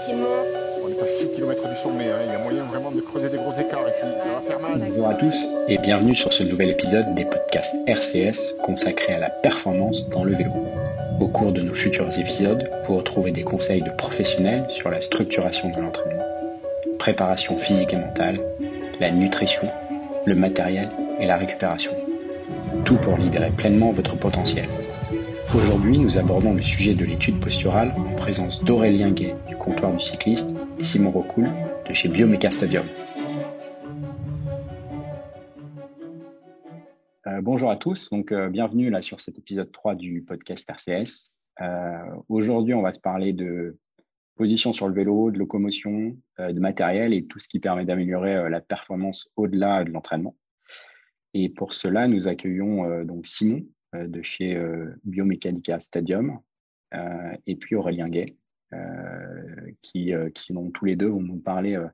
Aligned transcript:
facilement. 0.00 0.28
On 0.82 0.88
est 0.88 1.02
à 1.02 1.06
6 1.06 1.30
km 1.30 1.68
du 1.68 1.76
sommet, 1.76 2.06
hein. 2.06 2.20
il 2.26 2.32
y 2.32 2.34
a 2.34 2.38
moyen 2.38 2.64
vraiment 2.64 2.90
de 2.90 3.00
creuser 3.00 3.28
des 3.28 3.36
gros 3.36 3.52
écarts 3.52 3.86
ici, 3.88 4.06
ça 4.22 4.30
va 4.30 4.40
faire 4.40 4.58
mal. 4.60 4.78
Bonjour 4.78 5.08
à 5.08 5.14
tous 5.14 5.46
et 5.68 5.76
bienvenue 5.78 6.14
sur 6.14 6.32
ce 6.32 6.42
nouvel 6.42 6.70
épisode 6.70 7.14
des 7.14 7.24
podcasts 7.24 7.74
RCS 7.86 8.56
consacrés 8.64 9.14
à 9.14 9.18
la 9.18 9.28
performance 9.28 10.08
dans 10.08 10.24
le 10.24 10.32
vélo. 10.32 10.50
Au 11.20 11.28
cours 11.28 11.52
de 11.52 11.60
nos 11.60 11.74
futurs 11.74 12.18
épisodes, 12.18 12.66
vous 12.86 12.96
retrouvez 12.96 13.30
des 13.30 13.42
conseils 13.42 13.82
de 13.82 13.90
professionnels 13.90 14.64
sur 14.70 14.90
la 14.90 15.02
structuration 15.02 15.68
de 15.68 15.80
l'entraînement, 15.80 16.24
préparation 16.98 17.58
physique 17.58 17.92
et 17.92 17.96
mentale, 17.96 18.40
la 19.00 19.10
nutrition, 19.10 19.68
le 20.24 20.34
matériel 20.34 20.90
et 21.18 21.26
la 21.26 21.36
récupération. 21.36 21.92
Tout 22.86 22.96
pour 22.96 23.18
libérer 23.18 23.50
pleinement 23.50 23.90
votre 23.90 24.16
potentiel. 24.16 24.68
Aujourd'hui, 25.52 25.98
nous 25.98 26.16
abordons 26.16 26.54
le 26.54 26.62
sujet 26.62 26.94
de 26.94 27.04
l'étude 27.04 27.40
posturale 27.40 27.92
en 27.96 28.14
présence 28.14 28.62
d'Aurélien 28.62 29.10
Gay 29.10 29.34
du 29.48 29.56
comptoir 29.56 29.92
du 29.92 29.98
cycliste 29.98 30.54
et 30.78 30.84
Simon 30.84 31.10
Rocoul 31.10 31.48
de 31.88 31.92
chez 31.92 32.08
Biomeca 32.08 32.52
Stadium. 32.52 32.86
Euh, 37.26 37.40
bonjour 37.42 37.68
à 37.68 37.76
tous, 37.76 38.10
donc 38.10 38.30
euh, 38.30 38.48
bienvenue 38.48 38.90
là 38.90 39.02
sur 39.02 39.20
cet 39.20 39.38
épisode 39.38 39.72
3 39.72 39.96
du 39.96 40.22
podcast 40.22 40.70
RCS. 40.70 41.32
Euh, 41.60 41.98
Aujourd'hui, 42.28 42.74
on 42.74 42.82
va 42.82 42.92
se 42.92 43.00
parler 43.00 43.32
de 43.32 43.76
position 44.36 44.72
sur 44.72 44.86
le 44.86 44.94
vélo, 44.94 45.32
de 45.32 45.38
locomotion, 45.38 46.16
de 46.38 46.60
matériel 46.60 47.12
et 47.12 47.26
tout 47.26 47.40
ce 47.40 47.48
qui 47.48 47.58
permet 47.58 47.84
d'améliorer 47.84 48.48
la 48.48 48.60
performance 48.60 49.28
au-delà 49.34 49.82
de 49.82 49.90
l'entraînement. 49.90 50.36
Et 51.34 51.48
pour 51.48 51.72
cela, 51.72 52.06
nous 52.06 52.28
accueillons 52.28 53.04
donc 53.04 53.26
Simon 53.26 53.64
de 53.94 54.22
chez 54.22 54.56
euh, 54.56 54.94
Biomechanica 55.04 55.80
Stadium 55.80 56.38
euh, 56.94 57.36
et 57.46 57.56
puis 57.56 57.74
Aurélien 57.74 58.08
Gay, 58.08 58.36
euh, 58.72 59.70
qui, 59.82 60.14
euh, 60.14 60.30
qui 60.30 60.52
vont 60.52 60.70
tous 60.70 60.84
les 60.84 60.96
deux 60.96 61.08
vont 61.08 61.22
nous 61.22 61.40
parler 61.40 61.76
euh, 61.76 61.88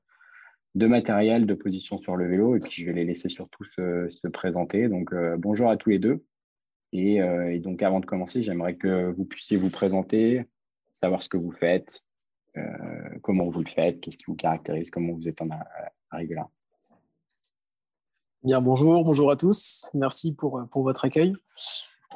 de 0.74 0.86
matériel, 0.86 1.46
de 1.46 1.54
position 1.54 1.96
sur 1.98 2.16
le 2.16 2.28
vélo, 2.28 2.54
et 2.54 2.60
puis 2.60 2.70
je 2.70 2.84
vais 2.84 2.92
les 2.92 3.04
laisser 3.04 3.30
surtout 3.30 3.64
se, 3.64 4.08
se 4.10 4.28
présenter. 4.28 4.88
Donc 4.88 5.12
euh, 5.12 5.36
bonjour 5.38 5.70
à 5.70 5.76
tous 5.76 5.90
les 5.90 5.98
deux. 5.98 6.24
Et, 6.92 7.20
euh, 7.22 7.58
donc 7.60 7.82
avant 7.82 8.00
de 8.00 8.06
commencer, 8.06 8.42
j'aimerais 8.42 8.76
que 8.76 9.10
vous 9.12 9.24
puissiez 9.24 9.56
vous 9.56 9.70
présenter, 9.70 10.44
savoir 10.92 11.22
ce 11.22 11.28
que 11.28 11.38
vous 11.38 11.52
faites, 11.52 12.02
euh, 12.56 13.18
comment 13.22 13.48
vous 13.48 13.62
le 13.62 13.70
faites, 13.70 14.00
qu'est-ce 14.00 14.18
qui 14.18 14.24
vous 14.28 14.36
caractérise, 14.36 14.90
comment 14.90 15.12
vous 15.14 15.28
êtes 15.28 15.40
en 15.40 15.48
arrivé 16.10 16.34
là. 16.34 16.48
Bien, 18.46 18.62
bonjour, 18.62 19.02
bonjour 19.02 19.32
à 19.32 19.36
tous. 19.36 19.90
Merci 19.92 20.32
pour, 20.32 20.62
pour 20.70 20.84
votre 20.84 21.04
accueil. 21.04 21.32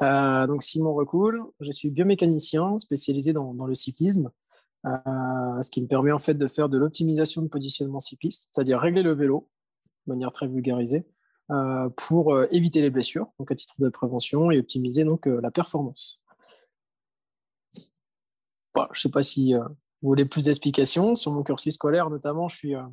Euh, 0.01 0.47
donc, 0.47 0.63
Simon 0.63 0.93
Recoul, 0.93 1.43
je 1.59 1.73
suis 1.73 1.89
biomécanicien 1.89 2.79
spécialisé 2.79 3.33
dans, 3.33 3.51
le 3.51 3.75
cyclisme, 3.75 4.31
euh, 4.85 5.61
ce 5.61 5.69
qui 5.69 5.81
me 5.81 5.87
permet 5.87 6.13
en 6.13 6.19
fait 6.19 6.35
de 6.35 6.47
faire 6.47 6.69
de 6.69 6.77
l'optimisation 6.77 7.41
de 7.41 7.49
positionnement 7.49 7.99
cycliste, 7.99 8.49
c'est-à-dire 8.49 8.79
régler 8.79 9.03
le 9.03 9.13
vélo 9.13 9.49
de 10.07 10.13
manière 10.13 10.31
très 10.31 10.47
vulgarisée 10.47 11.05
euh, 11.49 11.89
pour 11.97 12.33
euh, 12.33 12.47
éviter 12.49 12.79
les 12.79 12.91
blessures, 12.91 13.27
donc 13.37 13.51
à 13.51 13.55
titre 13.55 13.75
de 13.79 13.89
prévention 13.89 14.51
et 14.51 14.59
optimiser 14.59 15.03
donc 15.03 15.27
euh, 15.27 15.41
la 15.43 15.51
performance. 15.51 16.23
Je 18.73 18.79
ne 18.79 18.95
sais 18.95 19.11
pas 19.11 19.21
si 19.21 19.53
euh, 19.53 19.59
vous 20.01 20.07
voulez 20.07 20.23
plus 20.23 20.45
d'explications 20.45 21.13
sur 21.13 21.33
mon 21.33 21.43
cursus 21.43 21.73
scolaire, 21.73 22.09
notamment. 22.09 22.47
Je 22.47 22.55
suis 22.55 22.75
euh, 22.75 22.83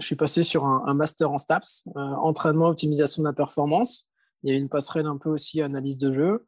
je 0.00 0.06
suis 0.06 0.16
passé 0.16 0.42
sur 0.42 0.64
un, 0.64 0.94
master 0.94 1.30
en 1.30 1.38
STAPS, 1.38 1.88
euh, 1.96 2.00
entraînement, 2.00 2.68
optimisation 2.68 3.22
de 3.22 3.28
la 3.28 3.32
performance. 3.32 4.08
Il 4.42 4.50
y 4.50 4.54
a 4.54 4.58
une 4.58 4.68
passerelle 4.68 5.06
un 5.06 5.18
peu 5.18 5.28
aussi 5.28 5.60
analyse 5.60 5.98
de 5.98 6.12
jeu. 6.12 6.46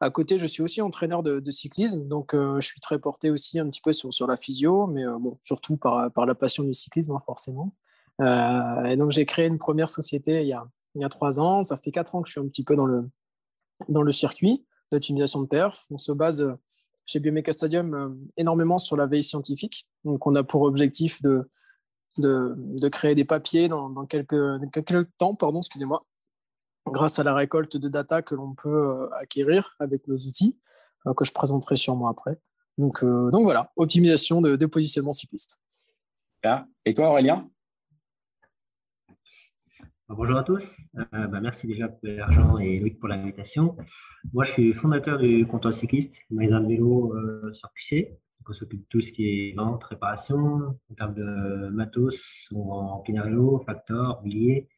À 0.00 0.10
côté, 0.10 0.38
je 0.38 0.46
suis 0.46 0.62
aussi 0.62 0.82
entraîneur 0.82 1.22
de, 1.22 1.50
cyclisme, 1.50 2.06
donc 2.06 2.34
euh, 2.34 2.60
je 2.60 2.66
suis 2.66 2.80
très 2.80 2.98
porté 2.98 3.30
aussi 3.30 3.58
un 3.58 3.68
petit 3.68 3.80
peu 3.80 3.92
sur, 3.92 4.26
la 4.26 4.36
physio, 4.36 4.86
mais 4.86 5.06
euh, 5.06 5.16
surtout 5.42 5.78
par, 5.78 6.10
la 6.14 6.34
passion 6.34 6.64
du 6.64 6.74
cyclisme, 6.74 7.12
hein, 7.12 7.22
forcément. 7.24 7.74
Euh, 8.20 8.84
et 8.84 8.96
donc, 8.96 9.12
j'ai 9.12 9.24
créé 9.24 9.46
une 9.46 9.58
première 9.58 9.88
société 9.88 10.42
il 10.42 10.48
y, 10.48 10.52
a, 10.52 11.08
trois 11.08 11.40
ans. 11.40 11.62
Ça 11.62 11.76
fait 11.76 11.90
quatre 11.90 12.14
ans 12.14 12.22
que 12.22 12.28
je 12.28 12.32
suis 12.32 12.40
un 12.40 12.48
petit 12.48 12.64
peu 12.64 12.76
dans 12.76 12.86
le, 12.86 13.08
dans 13.88 14.02
le 14.02 14.12
circuit 14.12 14.66
d'optimisation 14.92 15.40
de 15.40 15.46
perf. 15.46 15.86
On 15.90 15.98
se 15.98 16.12
base 16.12 16.44
chez 17.06 17.18
Biomeca 17.18 17.52
Stadium 17.52 18.18
énormément 18.36 18.78
sur 18.78 18.96
la 18.96 19.06
veille 19.06 19.24
scientifique. 19.24 19.88
Donc, 20.04 20.26
on 20.26 20.34
a 20.34 20.42
pour 20.42 20.62
objectif 20.62 21.22
de, 21.22 21.48
de, 22.18 22.54
de 22.56 22.88
créer 22.88 23.14
des 23.14 23.24
papiers 23.24 23.68
dans, 23.68 23.90
dans 23.90 24.06
quelques, 24.06 24.34
dans 24.34 24.68
quelques 24.70 25.08
temps, 25.18 25.34
pardon, 25.34 25.58
excusez-moi, 25.58 26.04
grâce 26.86 27.18
à 27.18 27.24
la 27.24 27.34
récolte 27.34 27.76
de 27.76 27.88
data 27.88 28.22
que 28.22 28.34
l'on 28.34 28.54
peut 28.54 28.68
euh, 28.68 29.08
acquérir 29.14 29.76
avec 29.80 30.06
nos 30.08 30.16
outils, 30.16 30.58
euh, 31.06 31.14
que 31.14 31.24
je 31.24 31.32
présenterai 31.32 31.76
sûrement 31.76 32.08
après. 32.08 32.38
Donc, 32.78 33.02
euh, 33.02 33.30
donc 33.30 33.44
voilà, 33.44 33.72
optimisation 33.76 34.40
de, 34.40 34.56
de 34.56 34.66
positionnement 34.66 35.12
cycliste. 35.12 35.60
Et 36.84 36.94
toi, 36.94 37.10
Aurélien? 37.10 37.48
Bonjour 40.08 40.38
à 40.38 40.44
tous. 40.44 40.62
Euh, 40.96 41.26
bah, 41.26 41.40
merci 41.40 41.66
déjà 41.66 41.88
pour 41.88 41.98
l'argent 42.04 42.58
et 42.58 42.78
Loïc 42.78 43.00
pour 43.00 43.08
l'invitation. 43.08 43.76
Moi, 44.32 44.44
je 44.44 44.52
suis 44.52 44.72
fondateur 44.72 45.18
du 45.18 45.44
comptoir 45.48 45.74
cycliste, 45.74 46.14
magasin 46.30 46.60
de 46.60 46.68
vélo 46.68 47.12
euh, 47.16 47.52
sur 47.52 47.72
QC. 47.72 48.16
On 48.48 48.52
s'occupe 48.52 48.80
de 48.80 48.86
tout 48.88 49.00
ce 49.00 49.10
qui 49.10 49.26
est 49.28 49.56
vente, 49.56 49.82
réparation, 49.84 50.78
en 50.90 50.94
termes 50.96 51.14
de 51.14 51.68
matos, 51.70 52.48
ou 52.52 52.72
en 52.72 53.00
Pinarello, 53.00 53.62
Factor, 53.66 54.22
Villiers 54.22 54.68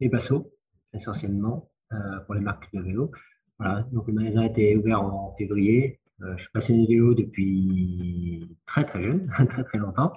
et 0.00 0.08
Basso, 0.08 0.52
essentiellement, 0.92 1.70
euh, 1.92 2.20
pour 2.20 2.34
les 2.34 2.42
marques 2.42 2.68
de 2.74 2.80
vélo. 2.80 3.10
Voilà. 3.58 3.86
Donc, 3.92 4.06
le 4.06 4.12
magasin 4.12 4.42
a 4.42 4.46
été 4.46 4.76
ouvert 4.76 5.02
en 5.02 5.34
février. 5.36 5.98
Euh, 6.22 6.36
je 6.36 6.42
suis 6.42 6.52
passionné 6.52 6.82
de 6.82 6.88
vélo 6.88 7.14
depuis 7.14 8.56
très, 8.66 8.84
très 8.84 9.02
jeune, 9.02 9.26
très, 9.48 9.64
très 9.64 9.78
longtemps. 9.78 10.12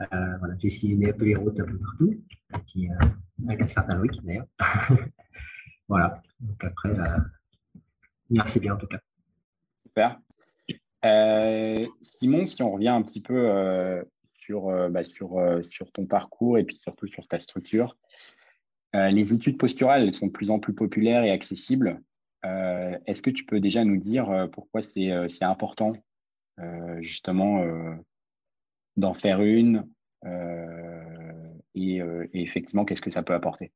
Euh, 0.00 0.36
voilà, 0.38 0.54
j'ai 0.58 0.70
sillonné 0.70 1.10
un 1.10 1.12
peu 1.12 1.26
les 1.26 1.34
routes 1.34 1.60
un 1.60 1.66
peu 1.66 1.78
partout, 1.78 2.14
avec 3.48 3.60
un 3.60 3.68
certain 3.68 3.96
Loïc 3.96 4.18
d'ailleurs. 4.24 4.46
voilà, 5.88 6.22
donc 6.40 6.64
après, 6.64 6.90
merci 8.30 8.60
bien 8.60 8.74
en 8.74 8.78
tout 8.78 8.86
cas. 8.86 8.98
Super. 9.86 10.18
Euh, 11.04 11.86
Simon, 12.02 12.46
si 12.46 12.62
on 12.62 12.72
revient 12.72 12.88
un 12.88 13.02
petit 13.02 13.20
peu 13.20 13.34
euh, 13.36 14.02
sur, 14.38 14.68
euh, 14.68 14.88
bah, 14.88 15.04
sur, 15.04 15.36
ton 15.92 16.06
parcours 16.06 16.58
et 16.58 16.64
puis 16.64 16.78
surtout 16.82 17.06
sur 17.06 17.26
ta 17.26 17.38
structure, 17.38 17.96
les 18.92 19.32
études 19.32 19.58
posturales 19.58 20.12
sont 20.12 20.28
de 20.28 20.30
plus 20.30 20.50
en 20.50 20.60
plus 20.60 20.72
populaires 20.72 21.24
et 21.24 21.32
accessibles. 21.32 22.00
Est-ce 22.44 23.22
que 23.22 23.30
tu 23.30 23.44
peux 23.44 23.58
déjà 23.58 23.84
nous 23.84 23.96
dire 23.96 24.48
pourquoi 24.52 24.82
c'est 24.82 25.42
important 25.42 25.94
justement 27.00 27.64
d'en 28.96 29.14
faire 29.14 29.42
une 29.42 29.84
et 31.74 32.00
effectivement 32.34 32.84
qu'est-ce 32.84 33.02
que 33.02 33.10
ça 33.10 33.24
peut 33.24 33.34
apporter? 33.34 33.72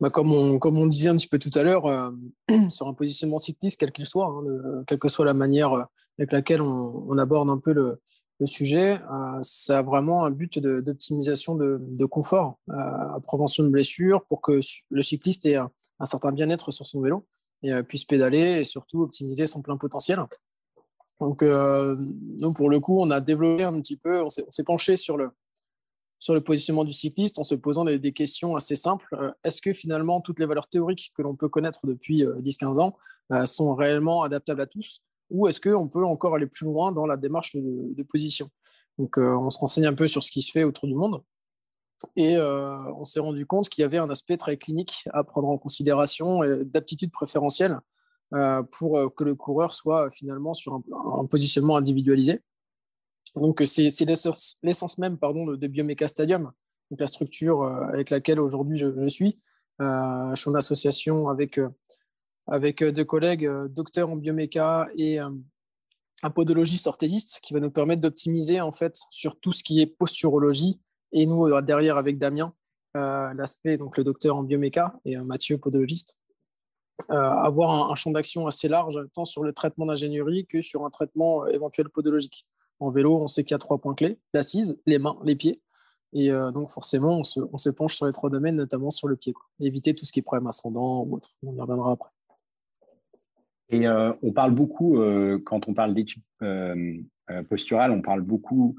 Bah, 0.00 0.10
comme, 0.10 0.32
on, 0.32 0.86
disait 0.86 1.08
un 1.08 1.16
petit 1.16 1.26
peu 1.26 1.40
tout 1.40 1.50
à 1.54 1.64
l'heure, 1.64 1.86
euh, 1.86 2.10
sur 2.70 2.86
un 2.86 2.94
positionnement 2.94 3.38
cycliste, 3.38 3.80
quel 3.80 3.90
qu'il 3.90 4.06
soit, 4.06 4.26
hein, 4.26 4.42
le- 4.46 4.84
quelle 4.86 4.98
que 4.98 5.08
soit 5.08 5.24
la 5.24 5.34
manière 5.34 5.72
euh, 5.72 5.82
avec 6.18 6.32
laquelle 6.32 6.62
on, 6.62 7.18
aborde 7.18 7.50
un 7.50 7.58
peu 7.58 7.72
le, 7.72 8.00
sujet, 8.46 9.00
euh, 9.00 9.38
ça 9.42 9.78
a 9.78 9.82
vraiment 9.82 10.24
un 10.24 10.30
but 10.30 10.60
de- 10.60 10.80
d'optimisation 10.80 11.56
de, 11.56 11.78
de 11.80 12.04
confort, 12.04 12.58
euh, 12.70 13.20
prévention 13.26 13.64
de 13.64 13.68
blessures, 13.70 14.24
pour 14.26 14.40
que 14.40 14.60
le 14.90 15.02
cycliste 15.02 15.44
ait 15.46 15.56
un, 15.56 15.70
certain 16.04 16.30
bien-être 16.30 16.70
sur 16.70 16.86
son 16.86 17.00
vélo 17.00 17.26
et 17.64 17.82
puisse 17.82 18.04
pédaler 18.04 18.60
et 18.60 18.64
surtout 18.64 19.02
optimiser 19.02 19.48
son 19.48 19.62
plein 19.62 19.76
potentiel. 19.76 20.20
Donc, 21.18 21.42
nous, 21.42 22.52
pour 22.52 22.70
le 22.70 22.78
coup, 22.78 23.00
on 23.00 23.10
a 23.10 23.20
développé 23.20 23.64
un 23.64 23.80
petit 23.80 23.96
peu, 23.96 24.22
on 24.22 24.30
s'est 24.30 24.62
penché 24.64 24.96
sur 24.96 25.16
le, 25.16 25.30
sur 26.18 26.34
le 26.34 26.40
positionnement 26.40 26.84
du 26.84 26.92
cycliste 26.92 27.38
en 27.38 27.44
se 27.44 27.54
posant 27.54 27.84
des, 27.84 28.12
questions 28.12 28.56
assez 28.56 28.76
simples. 28.76 29.06
Euh, 29.14 29.30
Est-ce 29.44 29.62
que 29.62 29.72
finalement 29.72 30.20
toutes 30.20 30.40
les 30.40 30.46
valeurs 30.46 30.68
théoriques 30.68 31.12
que 31.16 31.22
l'on 31.22 31.36
peut 31.36 31.48
connaître 31.48 31.86
depuis 31.86 32.24
euh, 32.24 32.40
10-15 32.40 32.80
ans 32.80 32.96
euh, 33.32 33.46
sont 33.46 33.74
réellement 33.74 34.22
adaptables 34.22 34.60
à 34.60 34.66
tous? 34.66 35.02
Ou 35.30 35.46
est-ce 35.46 35.60
qu'on 35.60 35.88
peut 35.88 36.04
encore 36.04 36.34
aller 36.34 36.46
plus 36.46 36.64
loin 36.64 36.92
dans 36.92 37.06
la 37.06 37.16
démarche 37.16 37.54
de, 37.54 38.02
position? 38.02 38.50
Donc 38.98 39.18
euh, 39.18 39.36
on 39.36 39.50
se 39.50 39.58
renseigne 39.58 39.86
un 39.86 39.94
peu 39.94 40.06
sur 40.06 40.24
ce 40.24 40.32
qui 40.32 40.42
se 40.42 40.50
fait 40.50 40.64
autour 40.64 40.88
du 40.88 40.94
monde. 40.94 41.22
Et 42.16 42.36
euh, 42.36 42.76
on 42.94 43.04
s'est 43.04 43.20
rendu 43.20 43.46
compte 43.46 43.68
qu'il 43.68 43.82
y 43.82 43.84
avait 43.84 43.98
un 43.98 44.10
aspect 44.10 44.36
très 44.36 44.56
clinique 44.56 45.04
à 45.12 45.24
prendre 45.24 45.48
en 45.48 45.58
considération 45.58 46.42
et 46.44 46.64
d'aptitude 46.64 47.10
préférentielle 47.10 47.80
euh, 48.34 48.62
pour 48.62 48.98
euh, 48.98 49.08
que 49.08 49.24
le 49.24 49.34
coureur 49.34 49.74
soit 49.74 50.10
finalement 50.10 50.54
sur 50.54 50.74
un 50.74 51.26
positionnement 51.26 51.76
individualisé. 51.76 52.40
Donc, 53.36 53.62
c'est 53.64 53.90
c'est 53.90 54.06
l'essence 54.62 54.98
même 54.98 55.18
pardon, 55.18 55.46
de, 55.46 55.66
Biomeca 55.66 56.08
Stadium, 56.08 56.52
donc 56.90 57.00
la 57.00 57.06
structure 57.06 57.62
euh, 57.62 57.88
avec 57.92 58.10
laquelle 58.10 58.40
aujourd'hui 58.40 58.76
je, 58.76 59.08
suis. 59.08 59.38
Euh, 59.80 60.34
je 60.34 60.40
suis 60.40 60.50
en 60.50 60.54
association 60.54 61.28
avec, 61.28 61.58
euh, 61.58 61.68
avec 62.46 62.82
euh, 62.82 62.92
deux 62.92 63.04
collègues, 63.04 63.46
euh, 63.46 63.68
docteurs 63.68 64.08
en 64.08 64.16
bioméca 64.16 64.88
et 64.96 65.20
euh, 65.20 65.30
un 66.22 66.30
podologiste 66.30 66.86
orthésiste 66.86 67.40
qui 67.42 67.54
va 67.54 67.60
nous 67.60 67.70
permettre 67.70 68.02
d'optimiser 68.02 68.60
en 68.60 68.72
fait 68.72 68.98
sur 69.10 69.38
tout 69.38 69.52
ce 69.52 69.62
qui 69.62 69.80
est 69.80 69.86
posturologie. 69.86 70.80
Et 71.12 71.26
nous, 71.26 71.46
euh, 71.46 71.62
derrière, 71.62 71.96
avec 71.96 72.18
Damien, 72.18 72.52
euh, 72.96 73.32
l'aspect, 73.34 73.76
donc 73.76 73.96
le 73.96 74.04
docteur 74.04 74.36
en 74.36 74.42
bioméca 74.42 74.98
et 75.04 75.16
euh, 75.16 75.24
Mathieu, 75.24 75.58
podologiste, 75.58 76.16
euh, 77.10 77.14
avoir 77.14 77.70
un, 77.70 77.92
un 77.92 77.94
champ 77.94 78.10
d'action 78.10 78.46
assez 78.46 78.68
large, 78.68 79.00
tant 79.14 79.24
sur 79.24 79.42
le 79.42 79.52
traitement 79.52 79.86
d'ingénierie 79.86 80.46
que 80.46 80.60
sur 80.60 80.84
un 80.84 80.90
traitement 80.90 81.44
euh, 81.44 81.48
éventuel 81.48 81.88
podologique. 81.88 82.46
En 82.80 82.90
vélo, 82.90 83.16
on 83.16 83.28
sait 83.28 83.44
qu'il 83.44 83.52
y 83.52 83.54
a 83.54 83.58
trois 83.58 83.78
points 83.78 83.94
clés 83.94 84.18
l'assise, 84.34 84.80
les 84.86 84.98
mains, 84.98 85.18
les 85.24 85.36
pieds. 85.36 85.60
Et 86.14 86.30
donc, 86.54 86.70
forcément, 86.70 87.18
on 87.18 87.22
se, 87.22 87.68
penche 87.68 87.94
sur 87.94 88.06
les 88.06 88.12
trois 88.12 88.30
domaines, 88.30 88.56
notamment 88.56 88.88
sur 88.88 89.08
le 89.08 89.16
pied. 89.16 89.34
Éviter 89.60 89.94
tout 89.94 90.06
ce 90.06 90.12
qui 90.12 90.20
est 90.20 90.22
problème 90.22 90.46
ascendant 90.46 91.02
ou 91.02 91.16
autre. 91.16 91.34
On 91.44 91.54
y 91.54 91.60
reviendra 91.60 91.92
après. 91.92 92.08
Et 93.68 93.86
on 93.88 94.32
parle 94.32 94.52
beaucoup, 94.52 94.98
quand 95.44 95.68
on 95.68 95.74
parle 95.74 95.94
d'études 95.94 96.22
posturales, 97.50 97.90
on 97.90 98.00
parle 98.00 98.22
beaucoup 98.22 98.76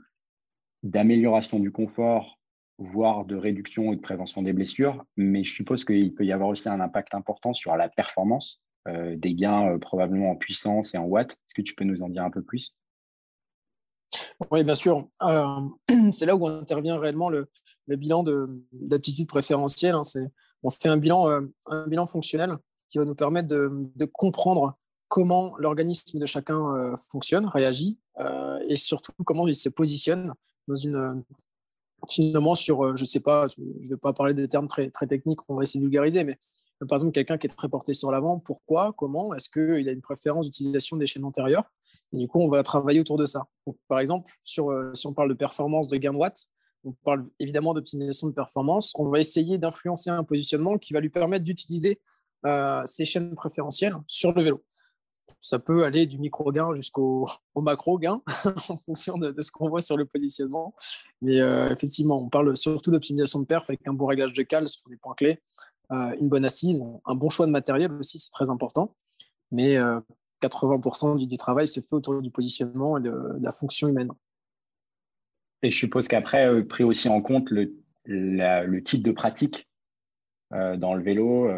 d'amélioration 0.84 1.60
du 1.60 1.72
confort, 1.72 2.40
voire 2.78 3.26
de 3.26 3.36
réduction 3.36 3.92
et 3.92 3.96
de 3.96 4.02
prévention 4.02 4.42
des 4.42 4.54
blessures. 4.54 5.04
Mais 5.18 5.44
je 5.44 5.54
suppose 5.54 5.84
qu'il 5.84 6.14
peut 6.14 6.26
y 6.26 6.32
avoir 6.32 6.50
aussi 6.50 6.68
un 6.68 6.80
impact 6.80 7.14
important 7.14 7.54
sur 7.54 7.76
la 7.76 7.90
performance, 7.90 8.62
euh, 8.88 9.16
des 9.16 9.34
gains 9.34 9.74
euh, 9.74 9.78
probablement 9.78 10.32
en 10.32 10.36
puissance 10.36 10.94
et 10.94 10.98
en 10.98 11.04
watts. 11.04 11.34
Est-ce 11.34 11.54
que 11.54 11.62
tu 11.62 11.76
peux 11.76 11.84
nous 11.84 12.02
en 12.02 12.10
dire 12.10 12.24
un 12.24 12.32
peu 12.32 12.42
plus? 12.42 12.76
Oui, 14.52 14.64
bien 14.64 14.76
sûr. 14.76 15.08
c'est 16.12 16.26
là 16.26 16.36
où 16.36 16.48
intervient 16.48 16.98
réellement 16.98 17.30
le, 17.30 17.50
bilan 17.88 18.24
d'aptitude 18.72 19.28
préférentielle. 19.28 19.96
Hein. 19.96 20.02
on 20.64 20.70
fait 20.70 20.90
un 20.90 20.98
bilan, 20.98 21.30
euh, 21.30 21.42
un 21.68 21.88
bilan 21.88 22.06
fonctionnel 22.06 22.58
qui 22.90 22.98
va 22.98 23.06
nous 23.06 23.16
permettre 23.16 23.48
de, 23.48 24.06
comprendre 24.14 24.78
comment 25.08 25.56
l'organisme 25.58 26.20
de 26.20 26.26
chacun 26.26 26.94
fonctionne, 27.12 27.46
réagit, 27.48 28.00
et 28.68 28.76
surtout 28.76 29.12
comment 29.26 29.48
il 29.48 29.56
se 29.56 29.70
positionne 29.70 30.34
dans 30.68 30.76
une, 30.76 31.24
finalement 32.08 32.56
sur, 32.56 32.86
euh, 32.86 32.96
je 32.96 33.02
ne 33.02 33.08
sais 33.08 33.20
pas, 33.20 33.48
je 33.48 33.62
ne 33.62 33.90
vais 33.90 33.98
pas 33.98 34.14
parler 34.14 34.34
des 34.34 34.48
termes 34.48 34.68
très, 34.68 34.90
très 34.90 35.08
techniques, 35.08 35.40
on 35.50 35.56
va 35.56 35.64
essayer 35.64 35.80
de 35.80 35.86
vulgariser, 35.86 36.24
mais 36.24 36.40
euh, 36.82 36.86
par 36.86 36.98
exemple, 36.98 37.14
quelqu'un 37.14 37.38
qui 37.38 37.48
est 37.48 37.50
très 37.50 37.70
porté 37.70 37.94
sur 37.94 38.12
l'avant, 38.12 38.40
pourquoi, 38.40 38.94
comment, 38.98 39.34
est-ce 39.34 39.50
qu'il 39.50 39.88
a 39.90 39.92
une 39.92 40.02
préférence 40.02 40.46
d'utilisation 40.46 40.98
des 40.98 41.08
chaînes 41.08 41.26
antérieures 41.26 41.70
Du 42.12 42.28
coup, 42.28 42.40
on 42.40 42.50
va 42.50 42.64
travailler 42.64 43.00
autour 43.00 43.18
de 43.18 43.26
ça. 43.26 43.48
par 43.88 44.00
exemple, 44.00 44.32
euh, 44.60 44.94
si 44.94 45.08
on 45.08 45.14
parle 45.14 45.30
de 45.30 45.36
performance 45.36 45.88
de 45.88 45.98
gain 45.98 46.14
de 46.14 46.20
on 46.86 46.94
parle 47.04 47.28
évidemment 47.40 47.74
d'optimisation 47.74 48.28
de 48.28 48.34
performance, 48.34 48.94
on 48.96 49.10
va 49.10 49.20
essayer 49.20 49.58
d'influencer 49.58 50.10
un 50.10 50.24
positionnement 50.24 50.78
qui 50.78 50.94
va 50.94 51.02
lui 51.02 51.10
permettre 51.10 51.44
d'utiliser 51.44 52.00
ces 52.86 53.04
chaînes 53.04 53.36
préférentielles 53.36 53.98
sur 54.08 54.32
le 54.32 54.44
vélo 54.44 54.64
ça 55.42 55.60
peut 55.60 55.84
aller 55.84 56.06
du 56.06 56.18
micro-gain 56.18 56.74
jusqu'au 56.76 57.28
macro-gain 57.56 58.22
en 58.70 58.78
fonction 58.78 59.18
de, 59.18 59.34
ce 59.42 59.52
qu'on 59.52 59.70
voit 59.70 59.82
sur 59.82 59.98
le 59.98 60.06
positionnement. 60.06 60.74
Mais 61.22 61.40
euh, 61.40 61.70
effectivement, 61.70 62.22
on 62.22 62.30
parle 62.30 62.56
surtout 62.58 62.92
d'optimisation 62.92 63.40
de 63.40 63.46
perf 63.46 63.70
avec 63.70 63.88
un 63.88 63.94
bon 63.94 64.06
réglage 64.06 64.34
de 64.34 64.44
cale 64.44 64.68
sur 64.68 64.84
les 64.90 64.98
points 64.98 65.16
clés, 65.16 65.42
euh, 65.92 66.16
une 66.20 66.30
bonne 66.30 66.46
assise, 66.46 66.86
un 67.06 67.16
bon 67.16 67.30
choix 67.30 67.46
de 67.46 67.52
matériel 67.52 67.92
aussi, 67.94 68.20
c'est 68.20 68.32
très 68.32 68.50
important. 68.50 68.96
Mais 69.52 69.78
80% 70.42 71.16
euh, 71.16 71.26
du, 71.26 71.38
travail 71.38 71.68
se 71.68 71.80
fait 71.80 71.94
autour 71.94 72.22
du 72.22 72.32
positionnement 72.32 72.98
et 72.98 73.02
de, 73.02 73.38
la 73.42 73.52
fonction 73.52 73.88
humaine. 73.88 74.12
Et 75.62 75.72
je 75.72 75.78
suppose 75.78 76.08
qu'après, 76.08 76.64
pris 76.64 76.84
aussi 76.84 77.10
en 77.10 77.22
compte 77.22 77.50
le, 77.50 77.74
type 78.84 79.04
de 79.04 79.12
pratique 79.12 79.68
dans 80.52 80.96
le 80.96 81.04
vélo, 81.04 81.50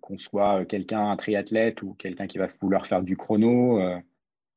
qu'on 0.00 0.18
soit 0.18 0.64
quelqu'un, 0.64 1.10
un 1.10 1.16
triathlète 1.16 1.82
ou 1.82 1.94
quelqu'un 1.94 2.26
qui 2.26 2.38
va 2.38 2.48
vouloir 2.60 2.86
faire 2.86 3.02
du 3.02 3.16
chrono, 3.16 3.80
euh, 3.80 3.98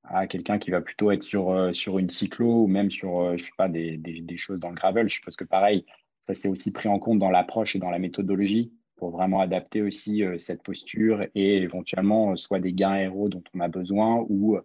à 0.04 0.28
quelqu'un 0.28 0.60
qui 0.60 0.72
va 0.72 0.82
plutôt 0.82 1.12
être 1.12 1.24
sur, 1.24 1.52
euh, 1.52 1.72
une 1.98 2.10
cyclo 2.10 2.64
ou 2.64 2.68
même 2.68 2.92
sur 2.92 3.22
euh, 3.22 3.38
je 3.38 3.46
sais 3.46 3.52
pas, 3.58 3.70
des, 3.70 3.98
des, 3.98 4.38
choses 4.38 4.60
dans 4.60 4.70
le 4.70 4.76
gravel. 4.76 5.08
Je 5.08 5.16
suppose 5.16 5.36
que 5.36 5.46
pareil, 5.46 5.86
ça 6.28 6.34
c'est 6.34 6.48
aussi 6.48 6.72
pris 6.72 6.90
en 6.90 7.00
compte 7.00 7.20
dans 7.20 7.30
l'approche 7.30 7.76
et 7.76 7.80
dans 7.80 7.90
la 7.90 8.00
méthodologie 8.00 8.74
pour 9.04 9.12
vraiment 9.12 9.42
adapter 9.42 9.82
aussi 9.82 10.24
cette 10.38 10.64
posture 10.64 11.26
et 11.36 11.58
éventuellement 11.58 12.38
soit 12.38 12.62
des 12.62 12.72
gains 12.72 12.92
aéros 12.92 13.28
dont 13.28 13.44
on 13.54 13.60
a 13.60 13.68
besoin 13.68 14.26
ou 14.30 14.58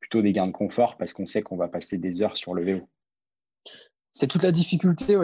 plutôt 0.00 0.20
des 0.20 0.32
gains 0.32 0.48
de 0.48 0.50
confort 0.50 0.96
parce 0.96 1.12
qu'on 1.12 1.26
sait 1.26 1.42
qu'on 1.42 1.56
va 1.56 1.68
passer 1.68 1.96
des 1.96 2.20
heures 2.20 2.36
sur 2.36 2.54
le 2.54 2.64
vélo. 2.64 2.88
C'est 4.10 4.26
toute 4.26 4.42
la 4.42 4.50
difficulté 4.50 5.16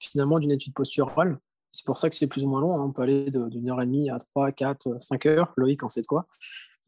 finalement 0.00 0.38
d'une 0.38 0.52
étude 0.52 0.72
posturale. 0.72 1.38
C'est 1.70 1.84
pour 1.84 1.98
ça 1.98 2.08
que 2.08 2.14
c'est 2.14 2.28
plus 2.28 2.46
ou 2.46 2.48
moins 2.48 2.62
long. 2.62 2.72
Hein. 2.72 2.84
On 2.86 2.92
peut 2.92 3.02
aller 3.02 3.30
d'une 3.30 3.68
heure 3.68 3.82
et 3.82 3.84
demie 3.84 4.08
à 4.08 4.16
3, 4.16 4.52
4, 4.52 4.98
5 4.98 5.26
heures. 5.26 5.52
Loïc 5.58 5.82
en 5.82 5.90
sait 5.90 6.00
de 6.00 6.06
quoi. 6.06 6.24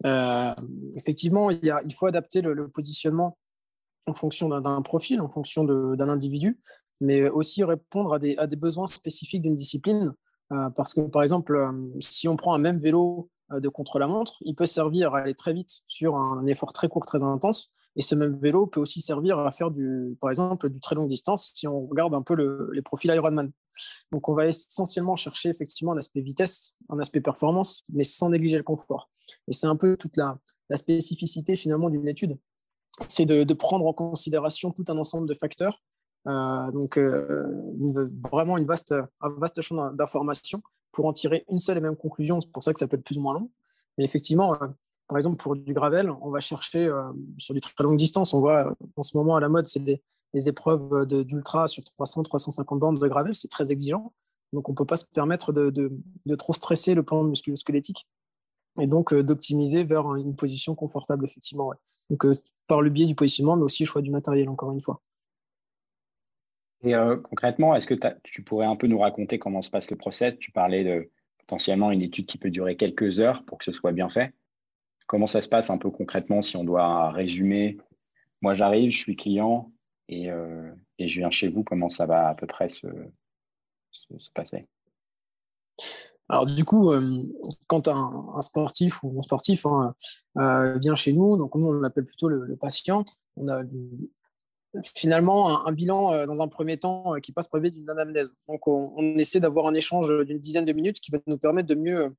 Euh, 0.06 0.54
effectivement, 0.96 1.50
il, 1.50 1.94
faut 1.94 2.06
adapter 2.06 2.40
le, 2.40 2.68
positionnement 2.68 3.36
en 4.06 4.14
fonction 4.14 4.48
d'un 4.48 4.80
profil, 4.80 5.20
en 5.20 5.28
fonction 5.28 5.64
d'un 5.64 6.08
individu, 6.08 6.58
mais 7.02 7.28
aussi 7.28 7.62
répondre 7.62 8.14
à 8.14 8.46
des 8.46 8.56
besoins 8.56 8.86
spécifiques 8.86 9.42
d'une 9.42 9.54
discipline. 9.54 10.14
Euh, 10.54 10.70
parce 10.70 10.94
que, 10.94 11.00
par 11.02 11.22
exemple, 11.22 11.56
euh, 11.56 11.72
si 12.00 12.28
on 12.28 12.36
prend 12.36 12.54
un 12.54 12.58
même 12.58 12.78
vélo 12.78 13.30
de 13.50 13.68
contre-la-montre, 13.68 14.38
il 14.40 14.54
peut 14.54 14.66
servir 14.66 15.14
à 15.14 15.18
aller 15.18 15.34
très 15.34 15.52
vite 15.52 15.82
sur 15.86 16.16
un 16.16 16.46
effort 16.46 16.72
très 16.72 16.88
court, 16.88 17.04
très 17.04 17.22
intense, 17.22 17.72
et 17.96 18.02
ce 18.02 18.14
même 18.14 18.32
vélo 18.32 18.66
peut 18.66 18.80
aussi 18.80 19.00
servir 19.00 19.38
à 19.38 19.50
faire, 19.50 19.70
du, 19.70 20.16
par 20.20 20.30
exemple, 20.30 20.68
du 20.68 20.80
très 20.80 20.94
longue 20.94 21.08
distance 21.08 21.52
si 21.54 21.68
on 21.68 21.86
regarde 21.86 22.14
un 22.14 22.22
peu 22.22 22.34
les 22.72 22.82
profils 22.82 23.10
Ironman. 23.10 23.52
Donc, 24.12 24.28
on 24.28 24.34
va 24.34 24.46
essentiellement 24.46 25.16
chercher 25.16 25.50
effectivement 25.50 25.92
un 25.92 25.98
aspect 25.98 26.20
vitesse, 26.20 26.76
un 26.88 26.98
aspect 26.98 27.20
performance, 27.20 27.84
mais 27.92 28.04
sans 28.04 28.30
négliger 28.30 28.56
le 28.56 28.62
confort. 28.62 29.10
Et 29.48 29.52
c'est 29.52 29.66
un 29.66 29.76
peu 29.76 29.96
toute 29.96 30.16
la, 30.16 30.38
spécificité 30.76 31.54
finalement 31.54 31.90
d'une 31.90 32.08
étude. 32.08 32.36
C'est 33.06 33.26
de, 33.26 33.54
prendre 33.54 33.86
en 33.86 33.92
considération 33.92 34.70
tout 34.70 34.84
un 34.88 34.98
ensemble 34.98 35.28
de 35.28 35.34
facteurs. 35.34 35.82
Euh, 36.26 36.70
donc, 36.72 36.96
euh, 36.96 37.46
vraiment 38.22 38.56
une 38.56 38.66
vaste, 38.66 38.94
un 39.20 39.38
vaste 39.38 39.60
champ 39.60 39.92
d'informations 39.92 40.62
pour 40.92 41.06
en 41.06 41.12
tirer 41.12 41.44
une 41.50 41.58
seule 41.58 41.78
et 41.78 41.80
même 41.80 41.96
conclusion. 41.96 42.40
C'est 42.40 42.50
pour 42.50 42.62
ça 42.62 42.72
que 42.72 42.78
ça 42.78 42.86
peut 42.86 42.96
être 42.96 43.04
plus 43.04 43.18
ou 43.18 43.20
moins 43.20 43.34
long. 43.34 43.50
Mais 43.98 44.04
effectivement, 44.04 44.54
euh, 44.54 44.68
par 45.08 45.18
exemple, 45.18 45.36
pour 45.36 45.54
du 45.56 45.74
gravel, 45.74 46.10
on 46.22 46.30
va 46.30 46.40
chercher 46.40 46.90
sur 47.38 47.54
du 47.54 47.60
très 47.60 47.84
longue 47.84 47.98
distance. 47.98 48.32
On 48.32 48.40
voit 48.40 48.74
en 48.96 49.02
ce 49.02 49.16
moment 49.16 49.36
à 49.36 49.40
la 49.40 49.48
mode, 49.48 49.66
c'est 49.66 49.80
des, 49.80 50.02
épreuves 50.48 51.06
d'ultra 51.06 51.68
sur 51.68 51.84
300-350 52.00 52.78
bandes 52.78 53.00
de 53.00 53.06
gravel. 53.06 53.34
C'est 53.34 53.48
très 53.48 53.70
exigeant. 53.70 54.12
Donc, 54.52 54.68
on 54.68 54.72
ne 54.72 54.76
peut 54.76 54.86
pas 54.86 54.96
se 54.96 55.04
permettre 55.04 55.52
de, 55.52 55.92
trop 56.36 56.52
stresser 56.52 56.94
le 56.94 57.02
plan 57.02 57.22
musculo-squelettique 57.22 58.08
et 58.80 58.86
donc 58.88 59.14
d'optimiser 59.14 59.84
vers 59.84 60.12
une 60.14 60.34
position 60.34 60.74
confortable, 60.74 61.24
effectivement. 61.24 61.70
Donc, 62.10 62.26
par 62.66 62.80
le 62.80 62.90
biais 62.90 63.06
du 63.06 63.14
positionnement, 63.14 63.56
mais 63.56 63.62
aussi 63.62 63.84
le 63.84 63.88
choix 63.88 64.02
du 64.02 64.10
matériel, 64.10 64.48
encore 64.48 64.72
une 64.72 64.80
fois. 64.80 65.00
Et 66.84 66.94
concrètement, 67.22 67.74
est-ce 67.74 67.86
que 67.86 67.94
tu 68.22 68.42
pourrais 68.42 68.66
un 68.66 68.76
peu 68.76 68.86
nous 68.86 68.98
raconter 68.98 69.38
comment 69.38 69.62
se 69.62 69.70
passe 69.70 69.90
le 69.90 69.96
process? 69.96 70.38
Tu 70.38 70.50
parlais 70.50 70.84
de 70.84 71.10
potentiellement 71.38 71.90
une 71.90 72.02
étude 72.02 72.26
qui 72.26 72.38
peut 72.38 72.50
durer 72.50 72.76
quelques 72.76 73.20
heures 73.20 73.44
pour 73.44 73.58
que 73.58 73.64
ce 73.64 73.72
soit 73.72 73.92
bien 73.92 74.08
fait. 74.08 74.34
Comment 75.06 75.26
ça 75.26 75.42
se 75.42 75.48
passe 75.48 75.68
un 75.68 75.78
peu 75.78 75.90
concrètement 75.90 76.42
si 76.42 76.56
on 76.56 76.64
doit 76.64 77.10
résumer? 77.10 77.78
Moi, 78.40 78.54
j'arrive, 78.54 78.90
je 78.90 78.98
suis 78.98 79.16
client 79.16 79.70
et, 80.08 80.30
euh, 80.30 80.70
je 80.98 81.18
viens 81.18 81.30
chez 81.30 81.48
vous. 81.48 81.62
Comment 81.62 81.88
ça 81.88 82.06
va 82.06 82.28
à 82.28 82.34
peu 82.34 82.46
près 82.46 82.68
se, 82.68 82.86
passer? 84.34 84.66
Alors 86.28 86.46
du 86.46 86.64
coup, 86.64 86.90
euh, 86.90 87.22
quand 87.66 87.86
un, 87.88 88.40
sportif 88.40 89.02
ou 89.02 89.18
un 89.18 89.22
sportif 89.22 89.66
hein, 89.66 89.94
euh, 90.38 90.78
vient 90.78 90.94
chez 90.94 91.12
nous, 91.12 91.36
donc 91.36 91.54
nous 91.54 91.66
on 91.66 91.72
l'appelle 91.72 92.06
plutôt 92.06 92.28
le, 92.28 92.56
patient, 92.56 93.04
on 93.36 93.48
a 93.48 93.62
finalement 94.82 95.66
un, 95.66 95.72
bilan 95.72 96.26
dans 96.26 96.40
un 96.40 96.48
premier 96.48 96.78
temps 96.78 97.14
qui 97.22 97.32
passe 97.32 97.48
le 97.52 97.70
d'une 97.70 97.88
anamnèse. 97.88 98.34
Donc 98.48 98.66
on, 98.66 98.92
on 98.96 99.18
essaie 99.18 99.40
d'avoir 99.40 99.66
un 99.66 99.74
échange 99.74 100.12
d'une 100.26 100.38
dizaine 100.38 100.64
de 100.64 100.72
minutes 100.72 101.00
qui 101.00 101.10
va 101.10 101.18
nous 101.26 101.38
permettre 101.38 101.68
de 101.68 101.74
mieux 101.74 102.12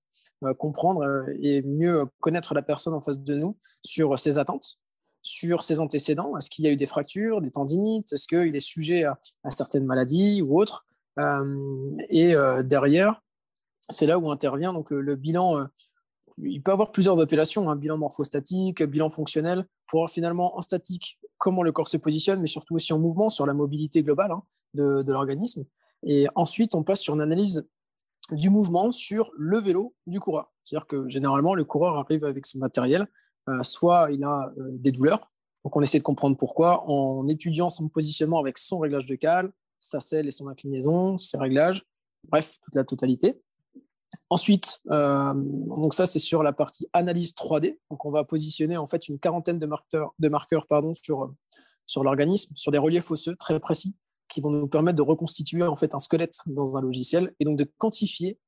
euh, 0.44 0.54
comprendre 0.54 1.02
euh, 1.02 1.34
et 1.42 1.62
mieux 1.62 2.06
connaître 2.20 2.54
la 2.54 2.62
personne 2.62 2.94
en 2.94 3.00
face 3.00 3.20
de 3.20 3.36
nous 3.36 3.58
sur 3.86 4.20
ses 4.20 4.38
attentes, 4.38 4.80
sur 5.22 5.64
ses 5.64 5.80
antécédents. 5.80 6.38
Est-ce 6.38 6.50
qu'il 6.50 6.66
y 6.66 6.68
a 6.68 6.72
eu 6.72 6.76
des 6.76 6.86
fractures, 6.86 7.40
des 7.42 7.52
tendinites? 7.52 8.12
Est-ce 8.12 8.28
qu'il 8.28 8.54
est 8.54 8.60
sujet 8.60 9.06
à, 9.06 9.18
certaines 9.50 9.86
maladies 9.86 10.42
ou 10.42 10.60
autres? 10.60 10.86
Euh, 11.20 11.96
Et 12.10 12.36
derrière, 12.66 13.22
c'est 13.90 14.06
là 14.06 14.20
où 14.20 14.30
intervient 14.30 14.74
donc 14.74 14.92
le, 14.92 15.16
bilan. 15.16 15.68
il 16.38 16.62
peut 16.62 16.74
avoir 16.74 16.92
plusieurs 16.92 17.22
appellations, 17.22 17.70
un 17.70 17.74
hein, 17.74 17.76
bilan 17.78 17.98
morphostatique, 17.98 18.84
bilan 18.84 19.10
fonctionnel, 19.10 19.66
pour 19.88 20.02
voir 20.02 20.10
finalement 20.10 20.58
en 20.58 20.62
statique 20.62 21.18
comment 21.38 21.64
le 21.64 21.72
corps 21.72 21.88
se 21.88 21.98
positionne, 21.98 22.42
mais 22.42 22.48
surtout 22.48 22.76
aussi 22.76 22.94
en 22.94 23.00
mouvement 23.00 23.30
sur 23.30 23.46
la 23.46 23.54
mobilité 23.54 24.04
globale 24.04 24.32
hein, 24.32 24.44
de, 24.74 25.12
l'organisme. 25.12 25.66
Et 26.04 26.28
ensuite, 26.36 26.76
on 26.76 26.84
passe 26.84 27.02
sur 27.02 27.16
une 27.16 27.22
analyse 27.22 27.68
du 28.32 28.50
mouvement 28.50 28.92
sur 28.92 29.32
le 29.38 29.60
vélo 29.60 29.94
du 30.08 30.20
coureur. 30.20 30.52
C'est-à-dire 30.64 30.88
que 30.88 31.08
généralement, 31.10 31.54
le 31.54 31.64
coureur 31.64 31.98
arrive 31.98 32.26
avec 32.26 32.46
son 32.46 32.60
matériel, 32.60 33.08
euh, 33.50 33.62
soit 33.64 34.12
il 34.12 34.24
a 34.24 34.52
euh, 34.58 34.70
des 34.72 34.92
douleurs, 34.92 35.32
donc 35.66 35.76
on 35.76 35.82
essaie 35.82 35.98
de 35.98 36.04
comprendre 36.04 36.38
pourquoi 36.38 36.84
en 36.88 37.28
étudiant 37.28 37.72
son 37.72 37.90
positionnement 37.90 38.40
avec 38.40 38.60
son 38.60 38.78
réglage 38.78 39.08
de 39.08 39.16
cale, 39.16 39.52
sa 39.80 40.00
selle 40.00 40.28
et 40.28 40.32
son 40.32 40.48
inclinaison, 40.48 41.18
ses 41.18 41.38
réglages, 41.38 41.84
bref, 42.30 42.58
toute 42.64 42.76
la 42.76 42.84
totalité. 42.84 43.42
Ensuite, 44.30 44.82
euh, 44.92 45.34
donc 45.36 45.94
ça 45.94 46.06
c'est 46.06 46.20
sur 46.20 46.44
la 46.44 46.54
partie 46.54 46.88
analyse 46.94 47.34
3D. 47.34 47.78
Donc 47.90 48.06
on 48.06 48.12
va 48.12 48.24
positionner 48.24 48.78
en 48.78 48.88
fait 48.88 49.08
une 49.08 49.20
quarantaine 49.20 49.60
de 49.60 49.66
marqueurs, 49.66 50.14
de 50.20 50.30
marqueurs 50.30 50.68
pardon, 50.68 50.94
sur, 50.94 51.34
sur 51.86 52.04
l'organisme, 52.04 52.54
sur 52.56 52.72
des 52.72 52.78
reliefs 52.78 53.12
osseux 53.12 53.36
très 53.36 53.60
précis 53.60 53.96
qui 54.28 54.42
vont 54.42 54.52
nous 54.52 54.68
permettre 54.68 54.98
de 54.98 55.04
reconstituer 55.04 55.64
en 55.64 55.76
fait 55.76 55.94
un 55.94 56.00
squelette 56.00 56.38
dans 56.48 56.78
un 56.78 56.82
logiciel 56.82 57.34
et 57.40 57.46
donc 57.46 57.58
de 57.58 57.70
quantifier 57.78 58.40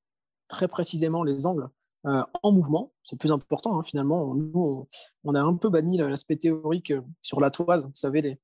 très 0.47 0.67
précisément 0.67 1.23
les 1.23 1.45
angles 1.45 1.69
en 2.03 2.51
mouvement. 2.53 2.93
C'est 3.03 3.19
plus 3.19 3.33
important 3.33 3.77
hein, 3.77 3.83
finalement. 3.83 4.33
Nous, 4.33 4.87
on, 5.25 5.35
a 5.35 5.41
un 5.41 5.55
peu 5.55 5.69
banni 5.69 5.97
l'aspect 5.97 6.37
théorique 6.37 6.93
sur 7.21 7.41
la 7.41 7.51
toise. 7.51 7.83
Vous 7.85 7.91
savez, 7.95 8.21
les, 8.21 8.39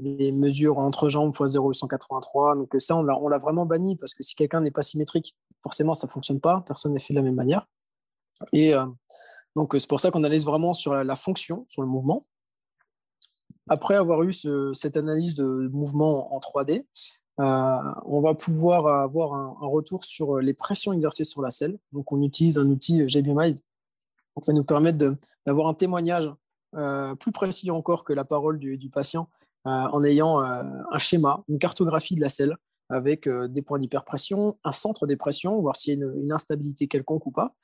les 0.00 0.32
mesures 0.32 0.78
entre 0.78 1.08
jambes 1.08 1.32
x 1.32 1.52
0,183. 1.52 2.56
Donc 2.56 2.74
ça, 2.78 2.96
on 2.96 3.28
l'a 3.28 3.38
vraiment 3.38 3.66
banni 3.66 3.96
parce 3.96 4.14
que 4.14 4.22
si 4.22 4.34
quelqu'un 4.34 4.60
n'est 4.60 4.70
pas 4.70 4.82
symétrique, 4.82 5.36
forcément, 5.60 5.94
ça 5.94 6.06
ne 6.06 6.10
fonctionne 6.10 6.40
pas. 6.40 6.62
Personne 6.66 6.92
n'est 6.92 7.00
fait 7.00 7.14
de 7.14 7.18
la 7.18 7.24
même 7.24 7.34
manière. 7.34 7.66
Et 8.52 8.72
donc, 9.58 9.74
c'est 9.76 9.88
pour 9.88 9.98
ça 9.98 10.10
qu'on 10.10 10.20
analyse 10.20 10.46
vraiment 10.46 10.72
sur 10.72 10.94
la, 10.94 11.16
fonction, 11.16 11.64
sur 11.66 11.82
le 11.82 11.88
mouvement. 11.88 12.24
Après 13.68 13.96
avoir 13.96 14.22
eu 14.22 14.32
cette 14.32 14.96
analyse 14.96 15.34
de 15.34 15.68
mouvement 15.72 16.32
en 16.34 16.38
3D, 16.38 16.86
euh, 17.40 17.78
on 18.06 18.20
va 18.20 18.34
pouvoir 18.34 18.86
avoir 18.86 19.34
un, 19.34 19.54
retour 19.68 20.04
sur 20.04 20.38
les 20.38 20.54
pressions 20.54 20.92
exercées 20.92 21.24
sur 21.24 21.42
la 21.42 21.50
selle. 21.50 21.78
Donc, 21.92 22.12
on 22.12 22.22
utilise 22.22 22.56
un 22.56 22.68
outil 22.68 23.08
JBMind 23.08 23.58
qui 23.58 24.46
va 24.46 24.52
nous 24.52 24.62
permettre 24.62 25.16
d'avoir 25.44 25.66
un 25.66 25.74
témoignage 25.74 26.26
euh, 26.26 26.32
plus 27.18 27.32
précis 27.32 27.70
encore 27.70 28.04
que 28.04 28.12
la 28.12 28.24
parole 28.24 28.58
du, 28.58 28.90
patient 28.90 29.28
euh, 29.66 29.70
en 29.70 30.04
ayant 30.04 30.38
un 30.40 30.98
schéma, 30.98 31.42
une 31.48 31.58
cartographie 31.58 32.14
de 32.14 32.20
la 32.20 32.28
selle 32.28 32.56
avec 32.90 33.28
des 33.28 33.60
points 33.60 33.78
d'hyperpression, 33.78 34.58
un 34.64 34.72
centre 34.72 35.06
des 35.06 35.18
pressions, 35.18 35.60
voir 35.60 35.76
s'il 35.76 35.98
y 35.98 36.02
a 36.02 36.06
une, 36.06 36.32
instabilité 36.32 36.88
quelconque 36.88 37.26
ou 37.26 37.30
pas. 37.30 37.54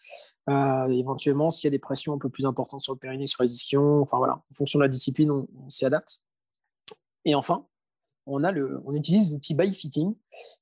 éventuellement, 0.91 1.49
s'il 1.49 1.67
y 1.67 1.69
a 1.69 1.71
des 1.71 1.79
pressions 1.79 2.13
un 2.13 2.19
peu 2.19 2.29
plus 2.29 2.45
importantes 2.45 2.81
sur 2.81 2.93
le 2.93 2.99
périnée, 2.99 3.27
sur 3.27 3.43
les 3.43 3.53
ischions, 3.55 4.01
enfin 4.01 4.19
voilà, 4.19 4.35
en 4.35 4.55
fonction 4.55 4.79
de 4.79 4.85
la 4.85 4.89
discipline, 4.89 5.31
on 5.31 5.71
s'y 5.71 5.87
adapte. 5.87 6.21
Et 7.25 7.35
enfin, 7.35 7.67
on, 8.27 8.45
a 8.45 8.53
le, 8.53 8.81
on 8.85 8.95
utilise 8.95 9.33
l'outil 9.33 9.55
by 9.55 9.73
fitting 9.73 10.15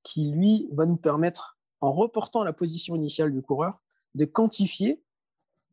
qui, 0.03 0.31
lui, 0.31 0.69
va 0.73 0.87
nous 0.87 0.97
permettre, 0.97 1.59
en 1.81 1.93
reportant 1.93 2.45
la 2.45 2.53
position 2.53 2.95
initiale 2.95 3.33
du 3.33 3.43
coureur, 3.43 3.81
de 4.15 4.25
quantifier 4.25 5.03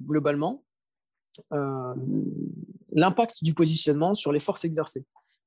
globalement 0.01 0.63
euh, 1.53 1.93
l'impact 2.91 3.43
du 3.43 3.53
positionnement 3.53 4.13
sur 4.13 4.31
les 4.31 4.39
forces 4.39 4.65
exercées. 4.65 5.05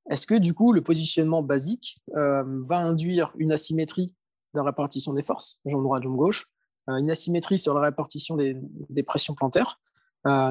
Est-ce 0.09 0.27
que 0.27 0.35
du 0.35 0.53
coup, 0.53 0.73
le 0.73 0.81
positionnement 0.81 1.43
basique 1.43 1.97
euh, 2.15 2.43
va 2.65 2.77
induire 2.77 3.33
une 3.37 3.51
asymétrie 3.51 4.13
de 4.53 4.59
la 4.59 4.63
répartition 4.63 5.13
des 5.13 5.23
forces, 5.23 5.59
jambe 5.65 5.83
droite, 5.83 6.03
jambe 6.03 6.17
gauche, 6.17 6.47
euh, 6.89 6.97
une 6.97 7.09
asymétrie 7.09 7.57
sur 7.57 7.73
la 7.73 7.81
répartition 7.81 8.35
des, 8.35 9.03
pressions 9.03 9.33
plantaires, 9.33 9.79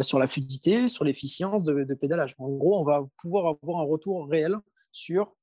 sur 0.02 0.18
la 0.18 0.26
fluidité, 0.26 0.86
sur 0.86 1.04
l'efficience 1.04 1.64
de, 1.64 1.84
de, 1.84 1.94
pédalage? 1.94 2.34
En 2.38 2.48
gros, 2.50 2.78
on 2.78 2.84
va 2.84 3.06
pouvoir 3.18 3.56
avoir 3.62 3.80
un 3.80 3.86
retour 3.86 4.28
réel 4.28 4.56
sur 4.90 5.34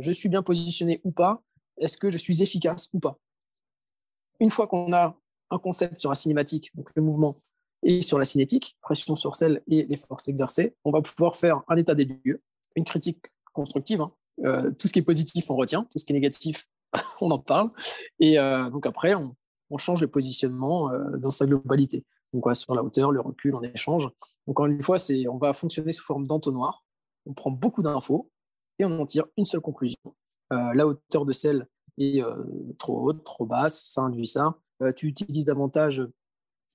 je 0.00 0.10
suis 0.10 0.28
bien 0.28 0.42
positionné 0.42 1.00
ou 1.04 1.12
pas, 1.12 1.40
est-ce 1.78 1.96
que 1.96 2.10
je 2.10 2.18
suis 2.18 2.42
efficace 2.42 2.88
ou 2.92 2.98
pas? 2.98 3.16
Une 4.40 4.50
fois 4.50 4.66
qu'on 4.66 4.92
a 4.92 5.16
un 5.50 5.58
concept 5.58 6.00
sur 6.00 6.10
la 6.10 6.14
cinématique, 6.14 6.74
donc 6.74 6.90
le 6.96 7.02
mouvement, 7.02 7.36
et 7.82 8.00
sur 8.00 8.18
la 8.18 8.24
cinétique, 8.24 8.76
pression 8.80 9.16
sur 9.16 9.34
celle 9.34 9.62
et 9.68 9.84
les 9.84 9.96
forces 9.96 10.28
exercées, 10.28 10.74
on 10.84 10.92
va 10.92 11.00
pouvoir 11.00 11.36
faire 11.36 11.62
un 11.68 11.76
état 11.76 11.94
des 11.94 12.04
lieux, 12.24 12.42
une 12.76 12.84
critique 12.84 13.26
constructive. 13.52 14.00
Hein. 14.00 14.12
Euh, 14.44 14.70
tout 14.70 14.88
ce 14.88 14.92
qui 14.92 15.00
est 15.00 15.04
positif, 15.04 15.50
on 15.50 15.56
retient, 15.56 15.84
tout 15.84 15.98
ce 15.98 16.04
qui 16.04 16.12
est 16.12 16.16
négatif, 16.16 16.66
on 17.20 17.30
en 17.30 17.38
parle. 17.38 17.70
Et 18.20 18.38
euh, 18.38 18.70
donc 18.70 18.86
après, 18.86 19.14
on, 19.14 19.34
change 19.78 20.02
le 20.02 20.08
positionnement 20.08 20.90
dans 21.16 21.30
sa 21.30 21.46
globalité. 21.46 22.04
Donc 22.34 22.44
sur 22.54 22.74
la 22.74 22.82
hauteur, 22.82 23.10
le 23.10 23.22
recul, 23.22 23.54
on 23.54 23.62
échange. 23.62 24.04
Donc 24.46 24.60
encore 24.60 24.66
une 24.66 24.82
fois, 24.82 24.98
on 25.30 25.38
va 25.38 25.54
fonctionner 25.54 25.92
sous 25.92 26.04
forme 26.04 26.26
d'entonnoir. 26.26 26.84
On 27.24 27.32
prend 27.32 27.50
beaucoup 27.50 27.82
d'infos, 27.82 28.30
et 28.78 28.84
on 28.84 29.00
en 29.00 29.06
tire 29.06 29.24
une 29.36 29.46
seule 29.46 29.60
conclusion. 29.60 30.14
Euh, 30.52 30.74
la 30.74 30.86
hauteur 30.86 31.24
de 31.24 31.32
selle 31.32 31.66
est 31.98 32.22
euh, 32.22 32.44
trop 32.78 33.00
haute, 33.02 33.24
trop 33.24 33.46
basse, 33.46 33.84
ça 33.84 34.02
induit 34.02 34.26
ça. 34.26 34.58
Euh, 34.82 34.92
tu 34.92 35.06
utilises 35.06 35.44
davantage 35.44 36.02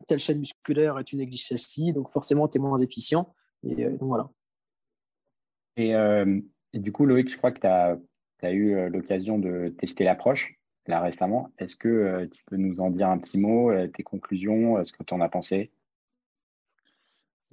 telle 0.05 0.19
chaîne 0.19 0.39
musculaire 0.39 0.99
et 0.99 1.03
tu 1.03 1.15
négliges 1.15 1.45
celle-ci, 1.45 1.93
donc 1.93 2.09
forcément, 2.09 2.47
tu 2.47 2.57
es 2.57 2.61
moins 2.61 2.77
efficient. 2.77 3.33
Et 3.63 3.85
donc 3.89 4.03
voilà. 4.03 4.29
Et, 5.77 5.93
du 6.73 6.91
coup, 6.91 7.05
Loïc, 7.05 7.29
je 7.29 7.37
crois 7.37 7.51
que 7.51 7.59
tu 7.59 7.67
as, 7.67 7.97
as, 8.43 8.51
eu 8.51 8.89
l'occasion 8.89 9.39
de 9.39 9.69
tester 9.79 10.03
l'approche 10.03 10.53
là 10.85 11.01
récemment. 11.01 11.51
Est-ce 11.57 11.75
que 11.75 12.25
tu 12.31 12.43
peux 12.45 12.57
nous 12.57 12.79
en 12.79 12.89
dire 12.89 13.09
un 13.09 13.17
petit 13.17 13.37
mot, 13.37 13.71
tes 13.87 14.03
conclusions, 14.03 14.83
ce 14.85 14.91
que 14.93 15.03
tu 15.03 15.13
en 15.13 15.21
as 15.21 15.29
pensé? 15.29 15.71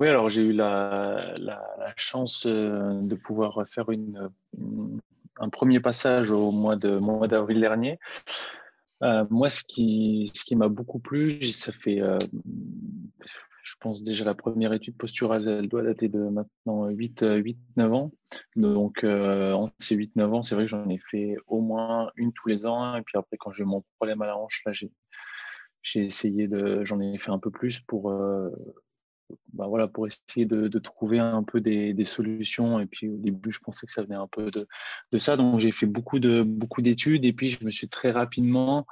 Oui, 0.01 0.09
alors 0.09 0.29
j'ai 0.29 0.43
eu 0.43 0.53
la, 0.53 1.37
chance 1.97 2.47
euh, 2.47 3.01
de 3.03 3.15
pouvoir 3.15 3.65
faire 3.69 3.91
une, 3.91 4.29
un 5.39 5.49
premier 5.49 5.79
passage 5.79 6.33
au 6.33 6.51
mois 6.51 6.75
de 6.75 6.99
mois 6.99 7.29
d'avril 7.29 7.61
dernier. 7.61 8.01
Euh, 9.05 9.25
moi, 9.31 9.51
ce 9.51 9.63
qui, 9.63 10.33
m'a 10.57 10.69
beaucoup 10.69 10.99
plu, 10.99 11.43
ça 11.43 11.73
fait, 11.73 12.01
euh, 12.01 12.19
je 13.63 13.75
pense 13.81 14.03
déjà 14.03 14.25
la 14.25 14.35
première 14.35 14.73
étude 14.73 14.97
posturale, 14.97 15.47
elle 15.47 15.69
doit 15.69 15.83
dater 15.83 16.09
de 16.09 16.21
maintenant 16.21 16.89
8-9 16.89 17.93
ans. 17.93 18.13
Donc, 18.57 19.05
en 19.05 19.71
ces 19.79 19.97
8-9 19.97 20.35
ans, 20.35 20.43
c'est 20.43 20.55
vrai 20.55 20.65
que 20.65 20.71
j'en 20.71 20.89
ai 20.89 20.99
fait 21.11 21.37
au 21.47 21.61
moins 21.61 22.11
une 22.17 22.33
tous 22.33 22.49
les 22.49 22.67
ans. 22.67 22.97
Et 22.97 23.03
puis 23.03 23.19
après, 23.19 23.37
quand 23.37 23.53
j'ai 23.53 23.63
eu 23.63 23.67
mon 23.67 23.85
problème 23.99 24.23
à 24.23 24.27
la 24.27 24.39
hanche, 24.39 24.63
là, 24.65 24.73
j'ai 24.73 26.05
essayé 26.05 26.49
de, 26.49 26.83
j'en 26.85 27.01
ai 27.01 27.19
fait 27.19 27.31
un 27.31 27.39
peu 27.39 27.51
plus 27.51 27.81
pour 27.81 28.11
bah 29.53 29.67
voilà, 29.69 29.89
pour 29.89 30.07
essayer 30.07 30.47
de, 30.47 30.79
trouver 30.79 31.19
un 31.19 31.43
peu 31.43 31.61
des, 31.61 32.05
solutions. 32.05 32.81
Et 32.81 32.87
puis 32.87 33.09
au 33.09 33.17
début, 33.17 33.51
je 33.51 33.61
pensais 33.61 33.87
que 33.87 33.93
ça 33.93 34.03
venait 34.03 34.15
un 34.15 34.27
peu 34.27 34.51
de, 34.51 35.19
ça. 35.19 35.37
Donc 35.37 35.61
j'ai 35.61 35.73
fait 35.73 35.87
beaucoup 35.87 36.19
de 36.19 36.43
beaucoup 36.43 36.83
d'études 36.83 37.25
et 37.25 37.33
puis 37.33 37.51
je 37.51 37.65
me 37.65 37.71
suis 37.71 37.89
très 37.89 38.11
rapidement, 38.11 38.87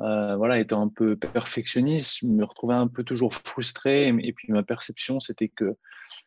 euh, 0.00 0.36
voilà, 0.36 0.58
étant 0.58 0.82
un 0.82 0.88
peu 0.88 1.16
perfectionniste, 1.16 2.18
je 2.20 2.26
me 2.26 2.44
retrouvais 2.44 2.74
un 2.74 2.88
peu 2.88 3.04
toujours 3.04 3.34
frustré. 3.34 4.08
Et, 4.08 4.32
puis 4.32 4.52
ma 4.52 4.62
perception, 4.62 5.20
c'était 5.20 5.48
que 5.48 5.76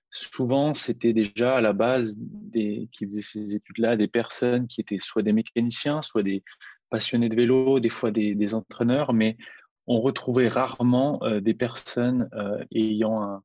souvent, 0.09 0.73
c'était 0.73 1.13
déjà 1.13 1.57
à 1.57 1.61
la 1.61 1.73
base 1.73 2.15
des 2.17 2.89
qui 2.91 3.05
faisaient 3.05 3.21
ces 3.21 3.55
études-là 3.55 3.97
des 3.97 4.07
personnes 4.07 4.67
qui 4.67 4.81
étaient 4.81 4.99
soit 4.99 5.23
des 5.23 5.33
mécaniciens, 5.33 6.01
soit 6.01 6.23
des 6.23 6.43
passionnés 6.89 7.29
de 7.29 7.35
vélo, 7.35 7.79
des 7.79 7.89
fois 7.89 8.11
des, 8.11 8.35
des 8.35 8.55
entraîneurs, 8.55 9.13
mais 9.13 9.37
on 9.87 10.01
retrouvait 10.01 10.47
rarement 10.47 11.21
euh, 11.23 11.41
des 11.41 11.53
personnes 11.53 12.29
euh, 12.33 12.63
ayant 12.71 13.41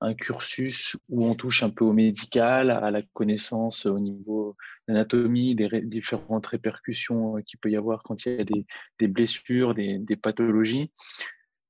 un, 0.00 0.14
cursus 0.14 0.96
où 1.10 1.26
on 1.26 1.34
touche 1.34 1.62
un 1.62 1.68
peu 1.68 1.84
au 1.84 1.92
médical, 1.92 2.70
à 2.70 2.90
la 2.90 3.02
connaissance 3.12 3.84
au 3.84 3.98
niveau 3.98 4.56
d'anatomie, 4.88 5.54
des 5.54 5.82
différentes 5.82 6.46
répercussions 6.46 7.36
euh, 7.36 7.42
qu'il 7.42 7.58
peut 7.58 7.70
y 7.70 7.76
avoir 7.76 8.02
quand 8.02 8.24
il 8.24 8.36
y 8.36 8.40
a 8.40 8.44
des, 8.44 9.08
blessures, 9.08 9.74
des, 9.74 10.16
pathologies. 10.16 10.90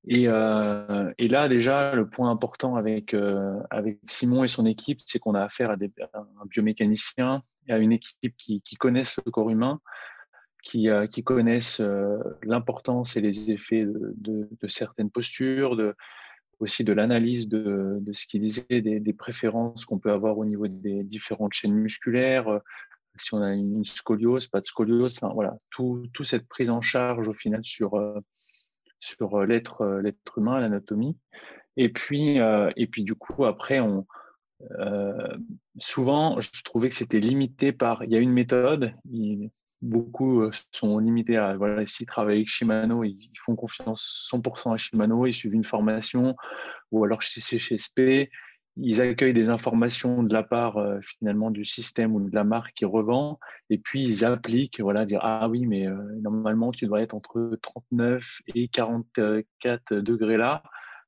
Et, 0.06 0.26
là, 0.26 1.48
déjà, 1.48 1.94
le 1.96 2.08
point 2.08 2.30
important 2.30 2.76
avec, 2.76 3.16
Simon 4.06 4.44
et 4.44 4.48
son 4.48 4.64
équipe, 4.64 5.00
c'est 5.06 5.18
qu'on 5.18 5.34
a 5.34 5.42
affaire 5.42 5.70
à, 5.70 5.76
des, 5.76 5.90
un 6.14 6.46
biomécanicien, 6.46 7.42
à 7.68 7.78
une 7.78 7.92
équipe 7.92 8.36
qui, 8.38 8.62
qui 8.62 8.76
connaissent 8.76 9.18
le 9.26 9.32
corps 9.32 9.50
humain, 9.50 9.80
qui, 10.62 10.88
euh, 10.88 11.06
qui 11.06 11.22
connaissent 11.22 11.80
euh, 11.80 12.18
l'importance 12.42 13.16
et 13.16 13.20
les 13.20 13.50
effets 13.50 13.86
de, 13.86 14.48
certaines 14.68 15.10
postures, 15.10 15.76
aussi 16.58 16.84
de 16.84 16.92
l'analyse 16.92 17.48
de, 17.48 18.00
ce 18.12 18.26
qu'il 18.26 18.42
disait, 18.42 18.80
des, 18.80 19.12
préférences 19.12 19.84
qu'on 19.84 19.98
peut 19.98 20.12
avoir 20.12 20.38
au 20.38 20.44
niveau 20.44 20.68
des 20.68 21.02
différentes 21.04 21.54
chaînes 21.54 21.74
musculaires, 21.74 22.48
euh, 22.48 22.58
si 23.16 23.34
on 23.34 23.42
a 23.42 23.52
une 23.52 23.84
scoliose, 23.84 24.48
pas 24.48 24.60
de 24.60 24.66
scoliose, 24.66 25.16
enfin 25.16 25.32
voilà, 25.34 25.56
tout, 25.70 26.08
cette 26.22 26.46
prise 26.46 26.70
en 26.70 26.80
charge 26.80 27.28
au 27.28 27.34
final 27.34 27.60
sur, 27.64 28.00
sur 29.00 29.44
l'être, 29.44 29.84
l'être 30.00 30.38
humain, 30.38 30.60
l'anatomie. 30.60 31.18
Et 31.76 31.88
puis, 31.88 32.38
et 32.38 32.86
puis 32.86 33.02
du 33.02 33.16
coup, 33.16 33.44
après, 33.44 33.80
on, 33.80 34.06
souvent, 35.76 36.40
je 36.40 36.62
trouvais 36.62 36.88
que 36.88 36.94
c'était 36.94 37.18
limité 37.18 37.72
par, 37.72 38.04
il 38.04 38.12
y 38.12 38.16
a 38.16 38.20
une 38.20 38.32
méthode, 38.32 38.94
beaucoup 39.82 40.42
euh, 40.42 40.50
sont 40.72 40.98
limités 40.98 41.36
à, 41.36 41.56
voilà, 41.56 41.84
s'ils 41.86 42.06
travaillent 42.06 42.36
avec 42.36 42.48
Shimano, 42.48 43.04
ils 43.04 43.30
font 43.44 43.56
confiance 43.56 44.28
100% 44.32 44.74
à 44.74 44.76
Shimano, 44.76 45.26
ils 45.26 45.32
suivent 45.32 45.54
une 45.54 45.64
formation, 45.64 46.36
ou 46.90 47.04
alors 47.04 47.22
chez 47.22 47.40
CHSP, 47.40 48.30
ils 48.76 49.02
accueillent 49.02 49.34
des 49.34 49.48
informations 49.48 50.22
de 50.22 50.32
la 50.32 50.42
part 50.42 50.76
euh, 50.78 51.00
finalement 51.02 51.50
du 51.50 51.64
système 51.64 52.14
ou 52.14 52.28
de 52.28 52.34
la 52.34 52.44
marque 52.44 52.72
qui 52.74 52.84
revend, 52.84 53.38
et 53.68 53.78
puis 53.78 54.02
ils 54.04 54.24
appliquent, 54.24 54.80
voilà, 54.80 55.04
dire 55.06 55.20
ah 55.22 55.48
oui, 55.48 55.66
mais 55.66 55.86
euh, 55.86 55.96
normalement 56.22 56.72
tu 56.72 56.86
dois 56.86 57.02
être 57.02 57.14
entre 57.14 57.58
39 57.62 58.42
et 58.54 58.68
44 58.68 59.94
degrés 59.96 60.36
là. 60.36 60.62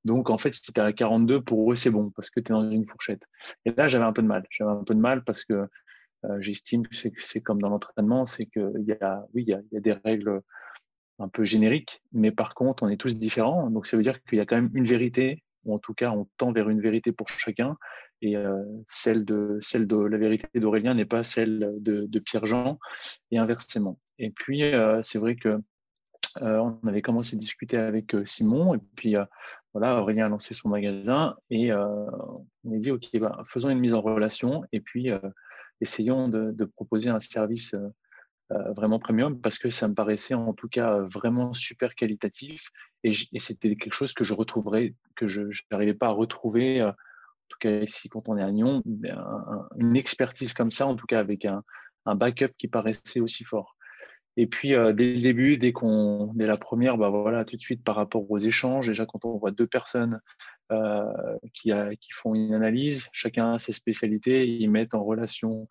Donc 0.05 0.31
en 0.31 0.39
fait, 0.39 0.53
si 0.53 0.63
tu 0.63 0.81
es 0.81 0.83
à 0.83 0.93
42, 0.93 1.43
pour 1.43 1.71
eux, 1.71 1.77
c'est 1.77 1.91
bon 1.91 2.11
parce 2.11 2.29
que 2.29 2.41
tu 2.41 2.53
es 2.53 2.55
dans 2.55 2.69
une 2.69 2.87
fourchette. 2.87 3.23
Et 3.65 3.71
là, 3.71 3.87
j'avais 3.87 4.05
un 4.05 4.13
peu 4.13 4.23
de 4.23 4.27
mal. 4.27 4.45
J'avais 4.51 4.73
un 4.73 4.83
peu 4.83 4.95
de 4.95 5.01
mal 5.01 5.23
parce 5.23 5.45
que 5.45 5.69
j'estime 6.39 6.87
que 6.87 6.95
c'est 7.19 7.41
comme 7.41 7.61
dans 7.61 7.69
l'entraînement, 7.69 8.27
c'est 8.27 8.47
qu'il 8.47 8.85
y 8.87 8.93
a, 8.93 9.25
oui, 9.35 9.45
il 9.47 9.49
y 9.49 9.77
a, 9.77 9.81
des 9.81 9.93
règles 9.93 10.41
un 11.19 11.29
peu 11.29 11.45
génériques, 11.45 12.03
mais 12.13 12.31
par 12.31 12.55
contre, 12.55 12.83
on 12.83 12.89
est 12.89 12.97
tous 12.97 13.17
différents. 13.17 13.71
Donc, 13.71 13.87
ça 13.87 13.97
veut 13.97 14.03
dire 14.03 14.23
qu'il 14.25 14.39
y 14.39 14.41
a 14.41 14.47
quand 14.47 14.57
même 14.57 14.71
une 14.75 14.87
vérité, 14.87 15.43
ou 15.65 15.75
en 15.75 15.79
tout 15.79 15.95
cas, 15.95 16.11
on 16.11 16.29
tend 16.37 16.53
vers 16.53 16.69
une 16.69 16.81
vérité 16.81 17.13
pour 17.13 17.29
chacun. 17.29 17.77
Et 18.21 18.37
euh, 18.37 18.63
celle, 18.89 19.25
de, 19.25 19.59
celle 19.61 19.87
de 19.87 19.97
la 19.97 20.17
vérité 20.17 20.47
d'Aurélien 20.55 20.95
n'est 20.95 21.05
pas 21.05 21.25
celle 21.25 21.75
de, 21.81 22.07
de 22.07 22.19
Pierre-Jean, 22.19 22.79
et 23.31 23.39
inversement. 23.39 23.99
Et 24.19 24.31
puis, 24.31 24.63
euh, 24.63 25.01
c'est 25.03 25.19
vrai 25.19 25.37
que 25.37 25.59
on 26.41 26.79
avait 26.87 27.03
commencé 27.03 27.37
à 27.37 27.39
discuter 27.39 27.77
avec 27.77 28.17
Simon, 28.25 28.75
et 28.75 28.79
puis 28.97 29.17
voilà, 29.75 30.01
Aurélien 30.01 30.25
a 30.25 30.29
lancé 30.31 30.55
son 30.55 30.71
magasin 30.71 31.37
et 31.51 31.71
on 31.75 32.75
a 32.75 32.79
dit, 32.79 32.91
OK, 32.91 33.07
bah, 33.19 33.45
faisons 33.47 33.69
une 33.69 33.81
mise 33.81 33.93
en 33.93 34.01
relation 34.01 34.65
et 34.73 34.81
puis 34.81 35.11
essayons 35.83 36.29
de, 36.29 36.65
proposer 36.65 37.11
un 37.11 37.21
service 37.21 37.75
vraiment 38.51 38.99
premium 38.99 39.41
parce 39.41 39.59
que 39.59 39.71
ça 39.71 39.89
me 39.89 39.95
paraissait 39.95 40.35
en 40.35 40.53
tout 40.53 40.69
cas 40.69 40.99
vraiment 41.01 41.55
super 41.55 41.95
qualitatif 41.95 42.69
et, 43.03 43.13
c'était 43.39 43.77
quelque 43.77 43.95
chose 43.95 44.13
que 44.13 44.25
je 44.25 44.35
retrouverais, 44.35 44.95
que 45.17 45.27
je 45.27 45.43
n'arrivais 45.71 45.95
pas 45.95 46.09
à 46.09 46.11
retrouver, 46.11 46.83
en 46.83 46.93
tout 47.49 47.59
cas 47.61 47.81
ici 47.81 48.09
quand 48.09 48.29
on 48.29 48.37
est 48.37 48.43
à 48.43 48.51
Lyon, 48.51 48.83
une 49.77 49.97
expertise 49.97 50.53
comme 50.53 50.71
ça, 50.71 50.87
en 50.87 50.97
tout 50.97 51.07
cas 51.07 51.19
avec 51.19 51.47
un, 51.47 51.63
backup 52.07 52.53
qui 52.59 52.69
paraissait 52.69 53.21
aussi 53.21 53.45
fort. 53.45 53.77
Et 54.37 54.47
puis, 54.47 54.75
euh, 54.75 54.93
dès 54.93 55.15
le 55.15 55.21
début, 55.21 55.59
dès, 55.59 55.73
la 56.47 56.57
première, 56.57 56.97
bah 56.97 57.11
voilà, 57.11 57.45
tout 57.45 57.57
de 57.57 57.61
suite 57.61 57.85
par 57.85 57.97
rapport 57.97 58.31
aux 58.31 58.39
échanges, 58.39 58.87
déjà 58.87 59.05
quand 59.05 59.25
on 59.25 59.37
voit 59.37 59.51
deux 59.51 59.67
personnes 59.67 60.15
euh, 60.15 60.62
qui, 61.53 61.73
a, 61.73 61.95
qui, 61.97 62.13
font 62.13 62.35
une 62.35 62.55
analyse, 62.55 63.09
chacun 63.13 63.55
a 63.55 63.59
ses 63.59 63.73
spécialités, 63.73 64.47
ils 64.47 64.71
mettent 64.71 64.95
en 64.95 65.05
relation 65.05 65.69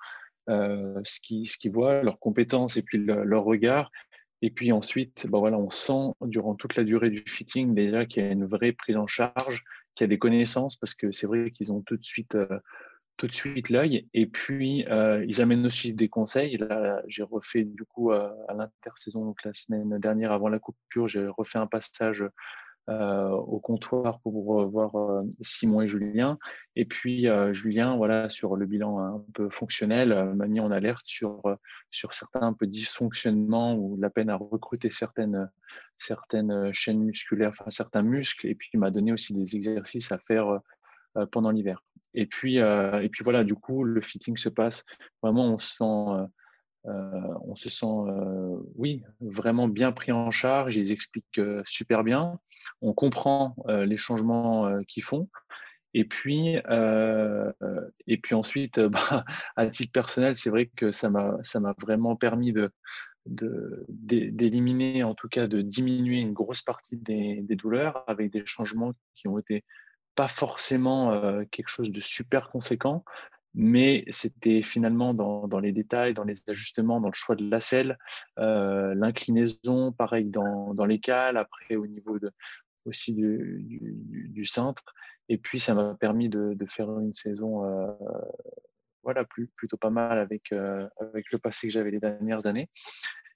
euh, 0.49 0.99
ce, 1.03 1.19
qu'ils, 1.19 1.71
voient, 1.71 2.03
leurs 2.03 2.19
compétences 2.19 2.77
et 2.77 2.81
puis 2.81 2.97
leur 2.97 3.43
regard. 3.43 3.91
Et 4.41 4.49
puis 4.49 4.71
ensuite, 4.71 5.27
bah 5.27 5.37
voilà, 5.37 5.57
on 5.57 5.69
sent 5.69 6.13
durant 6.21 6.55
toute 6.55 6.75
la 6.75 6.83
durée 6.83 7.11
du 7.11 7.23
fitting 7.27 7.75
déjà 7.75 8.05
qu'il 8.05 8.23
y 8.23 8.27
a 8.27 8.31
une 8.31 8.45
vraie 8.45 8.71
prise 8.71 8.97
en 8.97 9.05
charge, 9.05 9.63
qu'il 9.93 10.05
y 10.05 10.05
a 10.05 10.07
des 10.07 10.17
connaissances, 10.17 10.75
parce 10.75 10.95
que 10.95 11.11
c'est 11.11 11.27
vrai 11.27 11.51
qu'ils 11.51 11.71
ont 11.71 11.81
tout 11.81 11.95
de 11.95 12.03
suite 12.03 12.35
suite 13.29 13.69
l'œil. 13.69 14.07
Et 14.13 14.25
puis, 14.25 14.85
euh, 14.87 15.23
ils 15.27 15.41
amènent 15.41 15.65
aussi 15.65 15.93
des 15.93 16.09
conseils. 16.09 16.57
Là, 16.57 17.01
j'ai 17.07 17.23
refait 17.23 17.63
du 17.63 17.83
coup 17.85 18.11
euh, 18.11 18.29
à 18.47 18.53
l'intersaison, 18.53 19.25
donc 19.25 19.43
la 19.43 19.53
semaine 19.53 19.99
dernière 19.99 20.31
avant 20.31 20.49
la 20.49 20.59
coupure, 20.59 21.07
j'ai 21.07 21.27
refait 21.27 21.59
un 21.59 21.67
passage 21.67 22.21
euh, 22.21 22.29
au 22.87 23.59
comptoir 23.59 24.19
pour 24.21 24.65
voir 24.67 25.23
Simon 25.41 25.81
et 25.81 25.87
Julien. 25.87 26.37
Et 26.75 26.85
puis, 26.85 27.27
Julien, 27.51 27.95
voilà, 27.95 28.29
sur 28.29 28.55
le 28.55 28.65
bilan 28.65 28.99
un 28.99 29.25
peu 29.33 29.49
fonctionnel, 29.49 30.33
m'a 30.35 30.47
mis 30.47 30.59
en 30.59 30.71
alerte 30.71 31.05
sur, 31.05 31.41
sur 31.89 32.13
certains 32.13 32.41
un 32.41 32.53
peu 32.53 32.67
dysfonctionnements 32.67 33.75
ou 33.75 33.97
la 33.97 34.09
peine 34.09 34.29
à 34.29 34.35
recruter 34.35 34.89
certaines, 34.89 35.49
certaines 35.99 36.73
chaînes 36.73 37.03
musculaires, 37.03 37.53
enfin 37.57 37.69
certains 37.69 38.01
muscles. 38.01 38.47
Et 38.47 38.55
puis, 38.55 38.69
il 38.73 38.79
m'a 38.79 38.91
donné 38.91 39.13
aussi 39.13 39.33
des 39.33 39.55
exercices 39.55 40.11
à 40.11 40.17
faire 40.17 40.59
pendant 41.31 41.51
l'hiver. 41.51 41.81
Et 42.13 42.25
puis, 42.25 42.59
euh, 42.59 43.01
et 43.01 43.09
puis 43.09 43.23
voilà, 43.23 43.43
du 43.43 43.55
coup, 43.55 43.83
le 43.83 44.01
fitting 44.01 44.37
se 44.37 44.49
passe. 44.49 44.83
Vraiment, 45.21 45.53
on 45.53 45.59
se 45.59 45.75
sent, 45.75 45.83
euh, 45.83 46.23
euh, 46.23 46.27
on 46.85 47.55
se 47.55 47.69
sent 47.69 47.85
oui, 48.75 49.03
vraiment 49.19 49.67
bien 49.67 49.91
pris 49.91 50.11
en 50.11 50.31
charge. 50.31 50.75
Ils 50.75 50.91
expliquent 50.91 51.41
super 51.65 52.03
bien. 52.03 52.39
On 52.81 52.93
comprend 52.93 53.55
les 53.67 53.97
changements 53.97 54.81
qu'ils 54.87 55.03
font. 55.03 55.29
Et 55.93 56.05
puis, 56.05 56.55
et 56.55 58.17
puis 58.17 58.35
ensuite, 58.35 58.79
bah, 58.79 59.25
à 59.55 59.67
titre 59.67 59.91
personnel, 59.91 60.35
c'est 60.35 60.49
vrai 60.49 60.71
que 60.75 60.91
ça 60.91 61.09
m'a, 61.09 61.37
ça 61.43 61.59
m'a 61.59 61.75
vraiment 61.79 62.15
permis 62.15 62.53
de, 62.53 62.71
d'éliminer, 63.25 65.03
en 65.03 65.13
tout 65.13 65.29
cas 65.29 65.47
de 65.47 65.61
diminuer 65.61 66.19
une 66.19 66.33
grosse 66.33 66.61
partie 66.61 66.97
des, 66.97 67.43
douleurs 67.49 68.03
avec 68.07 68.31
des 68.31 68.43
changements 68.45 68.93
qui 69.15 69.27
ont 69.27 69.37
été 69.37 69.63
pas 70.15 70.27
forcément 70.27 71.13
euh, 71.13 71.43
quelque 71.51 71.69
chose 71.69 71.91
de 71.91 72.01
super 72.01 72.49
conséquent, 72.49 73.03
mais 73.53 74.05
c'était 74.09 74.61
finalement 74.61 75.13
dans, 75.13 75.47
dans, 75.47 75.59
les 75.59 75.71
détails, 75.71 76.13
dans 76.13 76.23
les 76.23 76.35
ajustements, 76.47 77.01
dans 77.01 77.09
le 77.09 77.13
choix 77.13 77.35
de 77.35 77.49
la 77.49 77.59
selle, 77.59 77.97
euh, 78.39 78.93
l'inclinaison, 78.95 79.91
pareil 79.91 80.25
dans, 80.25 80.73
dans, 80.73 80.85
les 80.85 80.99
cales, 80.99 81.37
après 81.37 81.75
au 81.75 81.85
niveau 81.85 82.17
de, 82.19 82.31
aussi 82.85 83.13
du, 83.13 83.65
du, 84.29 84.45
cintre. 84.45 84.83
Et 85.29 85.37
puis, 85.37 85.59
ça 85.59 85.73
m'a 85.73 85.95
permis 85.95 86.29
de, 86.29 86.53
de, 86.53 86.65
faire 86.65 86.89
une 86.99 87.13
saison 87.13 87.65
euh, 87.65 87.91
voilà, 89.03 89.25
plutôt 89.25 89.77
pas 89.77 89.89
mal 89.89 90.19
avec, 90.19 90.53
avec 90.99 91.31
le 91.31 91.37
passé 91.37 91.67
que 91.67 91.73
j'avais 91.73 91.91
les 91.91 91.99
dernières 91.99 92.47
années. 92.47 92.69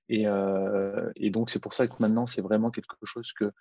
Et, 0.08 0.26
et 1.16 1.30
donc, 1.32 1.50
c'est 1.50 1.62
pour 1.62 1.74
ça 1.74 1.88
que 1.88 1.96
maintenant, 2.00 2.28
c'est 2.28 2.42
vraiment 2.42 2.70
quelque 2.70 2.96
chose 3.04 3.34
que, 3.34 3.52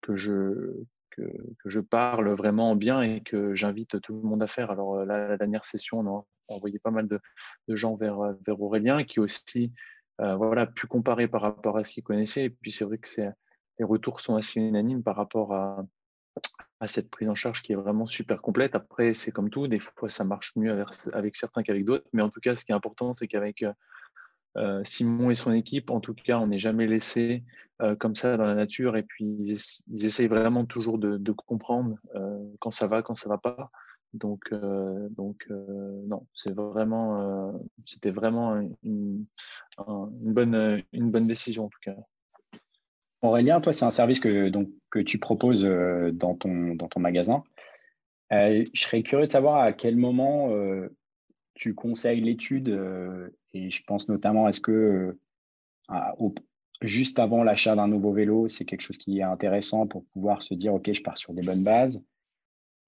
que, 0.00 0.16
je, 0.16 0.84
que, 1.10 1.22
je 1.64 1.80
parle 1.80 2.30
vraiment 2.30 2.74
bien 2.76 3.02
et 3.02 3.20
que 3.20 3.54
j'invite 3.54 4.00
tout 4.00 4.14
le 4.14 4.22
monde 4.22 4.42
à 4.42 4.46
faire. 4.46 4.70
Alors 4.70 4.96
euh, 4.96 5.04
la, 5.04 5.36
dernière 5.36 5.64
session, 5.64 6.00
on 6.00 6.18
a 6.18 6.24
envoyé 6.48 6.78
pas 6.78 6.90
mal 6.90 7.08
de, 7.08 7.20
gens 7.68 7.94
vers, 7.96 8.20
euh, 8.20 8.32
vers 8.46 8.60
Aurélien 8.60 9.04
qui 9.04 9.20
aussi 9.20 9.72
euh, 10.20 10.36
voilà, 10.36 10.66
pu 10.66 10.86
comparer 10.86 11.28
par 11.28 11.40
rapport 11.40 11.78
à 11.78 11.84
ce 11.84 11.92
qu'il 11.92 12.02
connaissait. 12.02 12.44
Et 12.44 12.50
puis 12.50 12.72
c'est 12.72 12.84
vrai 12.84 12.98
que 12.98 13.08
les 13.78 13.84
retours 13.84 14.20
sont 14.20 14.36
assez 14.36 14.60
unanimes 14.60 15.02
par 15.02 15.16
rapport 15.16 15.54
à, 15.54 15.84
cette 16.86 17.10
prise 17.10 17.28
en 17.28 17.34
charge 17.34 17.62
qui 17.62 17.72
est 17.72 17.76
vraiment 17.76 18.06
super 18.06 18.40
complète. 18.40 18.74
Après, 18.74 19.12
c'est 19.12 19.32
comme 19.32 19.50
tout, 19.50 19.68
des 19.68 19.80
fois 19.80 20.08
ça 20.08 20.24
marche 20.24 20.56
mieux 20.56 20.72
avec, 20.72 20.88
avec 21.12 21.36
certains 21.36 21.62
qu'avec 21.62 21.84
d'autres. 21.84 22.06
Mais 22.12 22.22
en 22.22 22.30
tout 22.30 22.40
cas, 22.40 22.56
ce 22.56 22.64
qui 22.64 22.72
est 22.72 22.74
important, 22.74 23.14
c'est 23.14 23.26
qu'avec 23.26 23.62
euh, 23.62 23.72
Simon 24.84 25.30
et 25.30 25.34
son 25.34 25.52
équipe, 25.52 25.90
en 25.90 26.00
tout 26.00 26.14
cas, 26.14 26.38
on 26.38 26.48
n'est 26.48 26.58
jamais 26.58 26.86
laissé 26.86 27.44
euh, 27.82 27.96
comme 27.96 28.14
ça 28.14 28.36
dans 28.36 28.44
la 28.44 28.54
nature. 28.54 28.96
Et 28.96 29.02
puis, 29.02 29.24
ils, 29.24 30.04
essayent 30.04 30.26
vraiment 30.26 30.64
toujours 30.64 30.98
de, 30.98 31.32
comprendre 31.32 31.96
euh, 32.14 32.38
quand 32.58 32.70
ça 32.70 32.86
va, 32.86 33.02
quand 33.02 33.14
ça 33.14 33.28
va 33.28 33.38
pas. 33.38 33.70
Donc, 34.12 34.52
donc 34.52 35.46
non, 35.48 36.26
c'est 36.34 36.52
vraiment, 36.52 37.54
c'était 37.84 38.10
vraiment 38.10 38.60
une, 38.82 39.24
bonne, 39.78 40.82
une 40.92 41.12
bonne 41.12 41.28
décision 41.28 41.66
en 41.66 41.68
tout 41.68 41.78
cas. 41.80 41.94
Aurélien, 43.22 43.60
toi, 43.60 43.72
c'est 43.72 43.84
un 43.84 43.90
service 43.90 44.18
que, 44.18 44.48
donc, 44.48 44.68
que 44.90 44.98
tu 44.98 45.18
proposes 45.18 45.62
dans, 45.62 46.34
ton, 46.34 46.74
dans 46.74 46.88
ton 46.88 46.98
magasin. 46.98 47.44
je 48.32 48.66
serais 48.74 49.04
curieux 49.04 49.28
de 49.28 49.32
savoir 49.32 49.60
à 49.60 49.72
quel 49.72 49.94
moment 49.94 50.50
tu 51.54 51.76
conseilles 51.76 52.20
l'étude 52.20 52.68
et 53.52 53.70
je 53.70 53.82
pense 53.84 54.08
notamment, 54.08 54.48
est-ce 54.48 54.60
que 54.60 55.16
euh, 55.90 56.28
juste 56.82 57.18
avant 57.18 57.42
l'achat 57.42 57.74
d'un 57.74 57.88
nouveau 57.88 58.12
vélo, 58.12 58.48
c'est 58.48 58.64
quelque 58.64 58.82
chose 58.82 58.98
qui 58.98 59.18
est 59.18 59.22
intéressant 59.22 59.86
pour 59.86 60.04
pouvoir 60.06 60.42
se 60.42 60.54
dire, 60.54 60.74
OK, 60.74 60.90
je 60.92 61.02
pars 61.02 61.18
sur 61.18 61.34
des 61.34 61.42
bonnes 61.42 61.64
bases. 61.64 62.00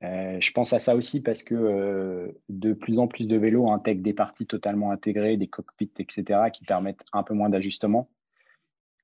Euh, 0.02 0.40
je 0.40 0.52
pense 0.52 0.72
à 0.72 0.80
ça 0.80 0.96
aussi 0.96 1.20
parce 1.20 1.44
que 1.44 1.54
euh, 1.54 2.32
de 2.48 2.72
plus 2.72 2.98
en 2.98 3.06
plus 3.06 3.28
de 3.28 3.36
vélos 3.36 3.70
intègrent 3.70 4.02
des 4.02 4.14
parties 4.14 4.46
totalement 4.46 4.90
intégrées, 4.90 5.36
des 5.36 5.46
cockpits, 5.46 5.92
etc., 5.98 6.50
qui 6.52 6.64
permettent 6.64 7.04
un 7.12 7.22
peu 7.22 7.34
moins 7.34 7.50
d'ajustement. 7.50 8.10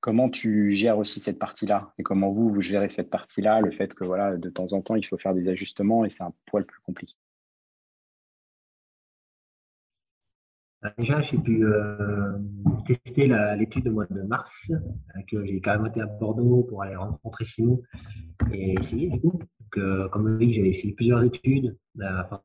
Comment 0.01 0.29
tu 0.29 0.73
gères 0.73 0.97
aussi 0.97 1.19
cette 1.19 1.39
partie-là 1.39 1.93
Et 1.97 2.03
comment 2.03 2.31
vous, 2.31 2.49
vous 2.49 2.61
gérez 2.61 2.89
cette 2.89 3.09
partie-là, 3.09 3.61
le 3.61 3.71
fait 3.71 3.93
que 3.93 4.03
voilà, 4.03 4.37
de 4.37 4.49
temps 4.49 4.73
en 4.73 4.81
temps, 4.81 4.95
il 4.95 5.05
faut 5.05 5.17
faire 5.17 5.33
des 5.33 5.47
ajustements 5.47 6.03
et 6.05 6.09
c'est 6.09 6.23
un 6.23 6.33
poil 6.45 6.65
plus 6.65 6.81
compliqué? 6.81 7.15
Déjà, 10.97 11.21
j'ai 11.21 11.37
pu 11.37 11.65
euh, 11.65 12.37
tester 12.85 13.27
l'étude 13.57 13.87
au 13.87 13.91
mois 13.91 14.05
de 14.09 14.21
mars, 14.21 14.71
euh, 14.71 15.21
que 15.29 15.45
j'ai 15.45 15.59
carrément 15.59 15.87
été 15.87 16.01
à 16.01 16.05
Bordeaux 16.05 16.63
pour 16.63 16.83
aller 16.83 16.95
rencontrer 16.95 17.45
Simon 17.45 17.81
et 18.51 18.75
essayer 18.79 19.09
du 19.09 19.19
coup. 19.19 19.39
Donc, 19.77 20.09
comme 20.11 20.37
dit, 20.39 20.53
j'ai 20.53 20.69
essayé 20.69 20.93
plusieurs 20.93 21.23
études. 21.23 21.77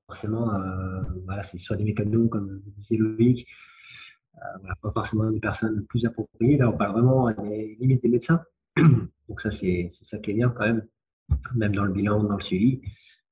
forcément, 0.06 0.50
voilà, 1.24 1.42
c'est 1.42 1.58
soit 1.58 1.76
des 1.76 1.84
mécanos, 1.84 2.28
comme 2.28 2.60
disait 2.76 2.96
Loïc, 2.96 3.46
pas 4.82 4.90
forcément 4.92 5.30
des 5.30 5.40
personnes 5.40 5.86
plus 5.86 6.04
appropriées. 6.04 6.58
Là, 6.58 6.68
on 6.68 6.76
parle 6.76 6.92
vraiment 6.92 7.30
des 7.30 7.76
limites 7.80 8.02
des 8.02 8.10
médecins. 8.10 8.42
Donc 9.28 9.40
ça, 9.40 9.50
c'est 9.50 9.90
ça 10.02 10.18
qui 10.18 10.32
est 10.32 10.34
bien 10.34 10.50
quand 10.50 10.66
même, 10.66 10.82
même 11.54 11.74
dans 11.74 11.84
le 11.84 11.92
bilan, 11.92 12.22
dans 12.22 12.36
le 12.36 12.42
suivi. 12.42 12.82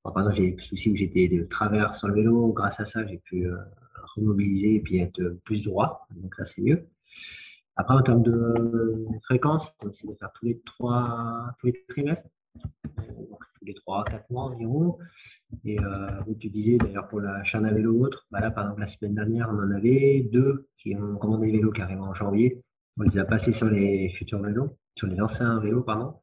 par 0.02 0.16
exemple, 0.18 0.36
j'ai 0.36 0.52
des 0.52 0.62
soucis 0.62 0.90
où 0.90 0.96
j'étais 0.96 1.28
de 1.28 1.42
travers 1.44 1.94
sur 1.94 2.08
le 2.08 2.14
vélo. 2.14 2.52
Grâce 2.54 2.80
à 2.80 2.86
ça, 2.86 3.06
j'ai 3.06 3.18
pu 3.18 3.46
remobiliser 4.16 4.76
et 4.76 4.80
puis 4.80 4.98
être 4.98 5.38
plus 5.44 5.62
droit. 5.62 6.06
Donc 6.14 6.38
là, 6.38 6.44
c'est 6.44 6.62
mieux. 6.62 6.86
Après, 7.76 7.94
en 7.94 8.02
termes 8.02 8.22
de 8.22 9.06
fréquence, 9.24 9.72
c'est 9.92 10.06
de 10.06 10.14
faire 10.14 10.30
tous 10.34 10.46
les 10.46 10.60
trois, 10.66 11.54
tous 11.58 11.68
les 11.68 11.84
trimestres, 11.88 12.28
tous 12.60 13.64
les 13.64 13.74
trois, 13.74 14.04
quatre 14.04 14.30
mois 14.30 14.44
environ. 14.44 14.98
Et 15.64 15.80
euh, 15.80 16.10
tu 16.38 16.50
disais 16.50 16.76
d'ailleurs 16.76 17.08
pour 17.08 17.20
la 17.20 17.42
chaîne 17.44 17.64
à 17.64 17.72
vélo 17.72 17.92
ou 17.92 18.04
autre, 18.04 18.26
bah 18.30 18.40
là, 18.40 18.50
par 18.50 18.64
exemple, 18.64 18.80
la 18.80 18.86
semaine 18.86 19.14
dernière, 19.14 19.48
on 19.50 19.58
en 19.58 19.70
avait 19.70 20.28
deux 20.30 20.68
qui 20.78 20.94
ont 20.96 21.16
commandé 21.16 21.46
des 21.46 21.58
vélos 21.58 21.72
carrément 21.72 22.08
en 22.08 22.14
janvier. 22.14 22.62
On 22.98 23.04
les 23.04 23.18
a 23.18 23.24
passés 23.24 23.54
sur 23.54 23.68
les 23.68 24.10
futurs 24.10 24.42
vélos, 24.42 24.76
sur 24.96 25.06
les 25.06 25.18
anciens 25.20 25.58
vélos, 25.60 25.82
pardon. 25.82 26.16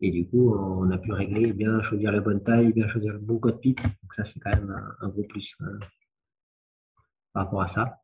Et 0.00 0.10
du 0.10 0.26
coup, 0.26 0.54
on 0.54 0.90
a 0.90 0.96
pu 0.96 1.12
régler, 1.12 1.52
bien 1.52 1.82
choisir 1.82 2.12
la 2.12 2.20
bonne 2.20 2.42
taille, 2.42 2.72
bien 2.72 2.88
choisir 2.88 3.12
le 3.12 3.18
bon 3.18 3.38
code 3.38 3.60
pit. 3.60 3.78
Donc 3.82 4.14
ça, 4.16 4.24
c'est 4.24 4.38
quand 4.40 4.54
même 4.54 4.70
un, 4.70 5.06
un 5.06 5.08
gros 5.08 5.24
plus. 5.24 5.54
Hein 5.60 5.78
par 7.32 7.44
rapport 7.44 7.62
à 7.62 7.68
ça. 7.68 8.00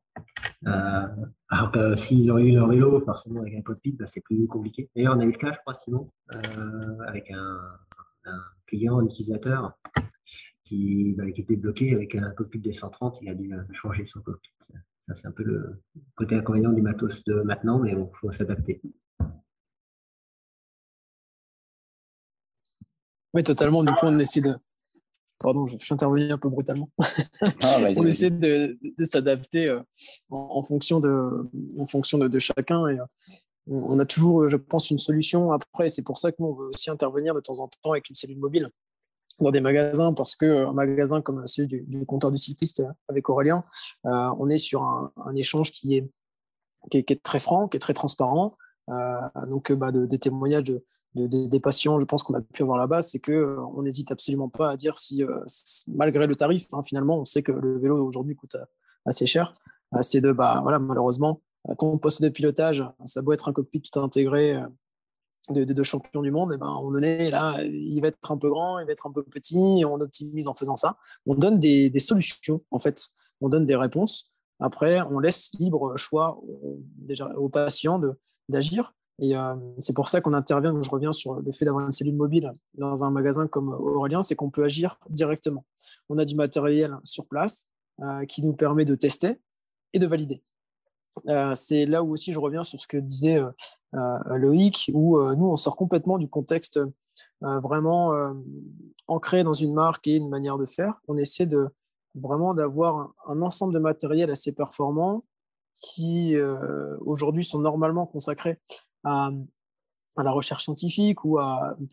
Euh, 0.67 1.27
alors 1.49 1.73
que 1.73 1.97
s'ils 1.97 2.31
ont 2.33 2.39
eu 2.39 2.53
leur 2.53 2.69
vélo, 2.69 3.01
forcément 3.05 3.41
avec 3.41 3.55
un 3.55 3.63
cockpit, 3.63 3.93
bah, 3.93 4.07
c'est 4.07 4.23
plus 4.23 4.47
compliqué. 4.47 4.91
D'ailleurs, 4.95 5.17
on 5.17 5.21
a 5.21 5.25
eu 5.25 5.33
le 5.33 5.39
cas, 5.39 5.53
je 5.53 5.59
crois, 5.59 5.75
sinon, 5.75 6.11
euh, 6.35 6.99
avec 7.07 7.31
un, 7.31 7.59
client, 8.67 8.99
un 8.99 9.05
utilisateur 9.05 9.79
qui, 10.65 11.15
bah, 11.19 11.31
qui, 11.31 11.43
était 11.43 11.57
bloqué 11.57 11.95
avec 11.95 12.15
un 12.15 12.31
cockpit 12.31 12.61
des 12.61 12.73
130, 12.73 13.19
il 13.21 13.29
a 13.29 13.35
dû 13.35 13.53
changer 13.73 14.07
son 14.07 14.21
cockpit. 14.21 14.51
Ça, 15.07 15.15
c'est 15.15 15.27
un 15.27 15.33
peu 15.33 15.43
le 15.43 15.83
côté 16.15 16.35
inconvénient 16.35 16.73
du 16.73 16.81
matos 16.81 17.25
de 17.25 17.43
maintenant, 17.43 17.79
mais 17.79 17.93
il 17.93 18.09
faut 18.19 18.33
s'adapter. 18.33 18.81
Oui, 23.35 23.43
totalement. 23.43 23.83
Du 23.83 23.93
coup, 23.93 24.07
on 24.07 24.19
essaie 24.19 24.41
de. 24.41 24.55
Pardon, 25.45 25.67
je 25.67 25.77
suis 25.77 25.93
intervenu 25.93 26.33
un 26.33 26.39
peu 26.39 26.49
brutalement. 26.49 26.89
Ah, 27.63 27.77
on 27.99 28.07
essaie 28.07 28.31
de, 28.31 28.79
s'adapter 29.03 29.69
euh, 29.69 29.81
en, 30.31 30.65
fonction 30.65 31.01
de, 31.01 31.51
en 31.79 31.85
fonction 31.85 32.17
de, 32.17 32.39
chacun. 32.39 32.89
Et, 32.89 32.97
on 33.67 33.99
a 33.99 34.07
toujours, 34.07 34.47
je 34.47 34.57
pense, 34.57 34.91
une 34.91 34.99
solution. 34.99 35.53
Après, 35.53 35.91
c'est 35.91 36.01
pour 36.01 36.17
ça 36.17 36.33
que 36.33 36.37
nous, 36.39 36.47
on 36.47 36.55
veut 36.55 36.69
aussi 36.73 36.91
intervenir 36.91 37.35
de 37.35 37.41
temps 37.41 37.61
en 37.61 37.69
temps 37.69 37.93
avec 37.93 38.09
une 38.09 38.17
cellule 38.17 38.39
mobile 38.39 38.71
dans 39.39 39.51
des 39.51 39.61
magasins, 39.61 40.15
parce 40.15 40.35
qu'un 40.35 40.73
magasin 40.73 41.21
comme 41.21 41.47
celui 41.47 41.69
du, 41.69 42.07
compteur 42.07 42.31
du 42.31 42.39
cycliste 42.39 42.83
avec 43.09 43.29
Aurélien, 43.29 43.65
euh, 44.07 44.31
on 44.39 44.49
est 44.49 44.57
sur 44.57 44.83
un, 44.83 45.13
échange 45.37 45.73
qui 45.73 45.97
est, 45.97 46.11
qui 46.91 47.05
est, 47.07 47.23
très 47.23 47.39
franc, 47.39 47.69
qui 47.69 47.77
est 47.77 47.81
très 47.81 47.95
transparent. 47.95 48.57
Euh, 48.89 49.21
donc, 49.49 49.73
bah, 49.73 49.93
des 49.93 50.19
témoignages 50.19 50.65
de, 50.65 50.83
des 51.14 51.61
patients, 51.61 52.00
je 52.00 52.07
pense 52.07 52.22
qu'on 52.22 52.35
a 52.35 52.40
pu 52.40 52.62
avoir 52.62 52.79
là-bas, 52.79 53.00
c'est 53.00 53.20
qu'on 53.20 53.33
euh, 53.33 53.83
n'hésite 53.83 54.11
absolument 54.11 54.48
pas 54.48 54.70
à 54.70 54.77
dire 54.77 54.98
si, 54.98 55.22
malgré 55.88 56.27
le 56.27 56.35
tarif, 56.35 56.66
hein, 56.72 56.83
finalement, 56.83 57.20
on 57.20 57.24
sait 57.24 57.42
que 57.42 57.53
le 57.53 57.79
vélo 57.79 58.05
aujourd'hui 58.05 58.35
coûte 58.35 58.57
assez 59.07 59.27
cher. 59.27 59.55
c'est 60.03 60.20
de, 60.20 60.33
bah, 60.33 60.61
voilà, 60.62 60.79
malheureusement, 60.79 61.40
ton 61.79 61.98
poste 61.98 62.22
de 62.22 62.29
pilotage, 62.29 62.85
ça 63.05 63.22
doit 63.22 63.35
être 63.35 63.48
un 63.48 63.53
cockpit 63.53 63.81
tout 63.81 64.00
intégré 64.00 64.61
de, 65.50 65.64
de, 65.64 65.83
champion 65.83 66.22
du 66.22 66.31
monde, 66.31 66.53
et 66.53 66.57
ben, 66.57 66.77
on 66.83 67.00
est 67.00 67.31
là, 67.31 67.62
il 67.62 68.00
va 68.00 68.09
être 68.09 68.33
un 68.33 68.37
peu 68.37 68.48
grand, 68.48 68.81
il 68.81 68.87
va 68.87 68.92
être 68.92 69.07
un 69.07 69.12
peu 69.12 69.22
petit, 69.22 69.81
et 69.81 69.85
on 69.85 70.00
optimise 70.00 70.48
en 70.48 70.55
faisant 70.55 70.77
ça. 70.77 70.96
On 71.27 71.35
donne 71.35 71.61
des, 71.61 71.90
des, 71.90 71.98
solutions, 72.00 72.62
en 72.70 72.79
fait, 72.79 73.09
on 73.40 73.48
donne 73.48 73.66
des 73.66 73.77
réponses. 73.77 74.33
Après, 74.59 75.00
on 75.03 75.18
laisse 75.18 75.53
libre 75.59 75.96
choix 75.96 76.40
déjà 76.96 77.29
aux 77.37 77.48
patients 77.48 78.00
d'agir. 78.48 78.94
Et 79.20 79.37
euh, 79.37 79.55
c'est 79.79 79.94
pour 79.94 80.09
ça 80.09 80.20
qu'on 80.20 80.33
intervient, 80.33 80.74
je 80.83 80.90
reviens 80.90 81.12
sur 81.12 81.35
le 81.35 81.53
fait 81.53 81.64
d'avoir 81.64 81.87
une 81.87 81.92
cellule 81.92 82.16
mobile 82.16 82.53
dans 82.74 83.05
un 83.05 83.11
magasin 83.11 83.46
comme 83.46 83.68
Aurélien, 83.68 84.22
c'est 84.22 84.35
qu'on 84.35 84.50
peut 84.50 84.64
agir 84.64 84.98
directement. 85.09 85.64
On 86.09 86.18
a 86.18 86.24
du 86.24 86.35
matériel 86.35 86.96
sur 87.05 87.27
place 87.27 87.70
euh, 88.03 88.24
qui 88.27 88.42
nous 88.42 88.55
permet 88.55 88.85
de 88.85 88.96
tester 88.96 89.38
et 89.92 89.98
de 89.98 90.07
valider. 90.07 90.42
Euh, 91.29 91.55
c'est 91.55 91.87
là 91.87 92.03
où 92.03 92.12
aussi 92.12 92.33
je 92.33 92.38
reviens 92.38 92.64
sur 92.64 92.81
ce 92.81 92.87
que 92.87 92.96
disait 92.96 93.38
euh, 93.38 93.50
euh, 93.94 94.37
Loïc, 94.37 94.90
où 94.92 95.20
nous, 95.35 95.46
on 95.46 95.57
sort 95.57 95.77
complètement 95.77 96.18
du 96.18 96.29
contexte 96.29 96.81
vraiment 97.40 98.35
ancré 99.07 99.44
dans 99.44 99.53
une 99.53 99.72
marque 99.72 100.09
et 100.09 100.16
une 100.16 100.29
manière 100.29 100.59
de 100.59 100.64
faire. 100.64 101.00
On 101.07 101.16
essaie 101.16 101.46
de 101.46 101.68
vraiment 102.16 102.55
d'avoir 102.55 103.12
un, 103.27 103.40
ensemble 103.42 103.72
de 103.72 103.79
matériel 103.79 104.31
assez 104.31 104.50
performant 104.50 105.24
qui 105.77 106.35
aujourd'hui 107.00 107.44
sont 107.44 107.61
normalement 107.61 108.07
consacrés 108.07 108.59
à, 109.05 109.31
la 110.17 110.31
recherche 110.31 110.64
scientifique 110.64 111.25
ou 111.25 111.38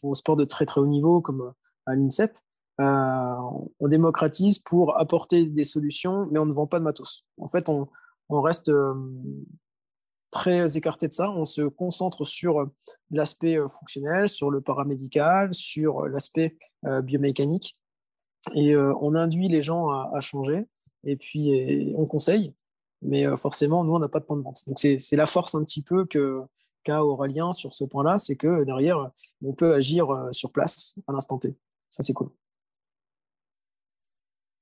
au 0.04 0.13
sport 0.13 0.36
de 0.36 0.45
très 0.45 0.65
très 0.65 0.80
haut 0.80 0.88
niveau 0.88 1.21
comme 1.21 1.54
à 1.86 1.95
l'INSEP. 1.95 2.38
on 2.80 3.88
démocratise 3.88 4.60
pour 4.60 5.00
apporter 5.00 5.45
des 5.45 5.63
solutions, 5.63 6.28
mais 6.32 6.39
on 6.39 6.45
ne 6.45 6.54
vend 6.54 6.67
pas 6.67 6.80
de 6.80 6.84
matos. 6.84 7.26
En 7.38 7.47
fait, 7.47 7.69
on, 7.69 7.88
reste 8.30 8.69
euh, 8.69 8.93
très 10.32 10.78
écarté 10.78 11.08
de 11.08 11.13
ça. 11.13 11.30
On 11.32 11.43
se 11.43 11.63
concentre 11.63 12.24
sur 12.24 12.69
l'aspect 13.10 13.58
euh, 13.58 13.67
fonctionnel, 13.67 14.30
sur 14.30 14.50
le 14.50 14.62
paramédical, 14.62 15.54
sur 15.54 16.08
l'aspect 16.08 16.58
euh, 16.86 17.02
biomécanique. 17.02 17.76
Et 18.56 18.76
on 18.76 19.13
induit 19.13 19.50
les 19.50 19.62
gens 19.62 19.89
à, 19.89 20.19
changer. 20.19 20.65
Et 21.04 21.15
puis, 21.15 21.93
on 21.95 22.08
conseille. 22.08 22.56
Mais 23.04 23.24
forcément, 23.38 23.84
nous, 23.84 23.93
on 23.93 24.00
n'a 24.00 24.10
pas 24.10 24.19
de 24.19 24.26
point 24.26 24.36
de 24.36 24.41
vente. 24.41 24.63
Donc, 24.65 24.80
c'est 24.80 25.15
la 25.15 25.28
force 25.28 25.54
un 25.54 25.63
petit 25.63 25.84
peu 25.84 26.06
que 26.06 26.41
qu'a 26.84 27.04
Aurélien 27.04 27.52
sur 27.52 27.74
ce 27.74 27.84
point-là, 27.84 28.17
c'est 28.17 28.36
que 28.36 28.63
derrière, 28.63 29.12
on 29.44 29.54
peut 29.54 29.74
agir 29.74 30.08
sur 30.32 30.52
place 30.52 31.00
à 31.08 31.13
l'instant 31.13 31.38
T. 31.38 31.56
Ça, 31.89 32.04
c'est 32.04 32.13
cool. 32.13 32.30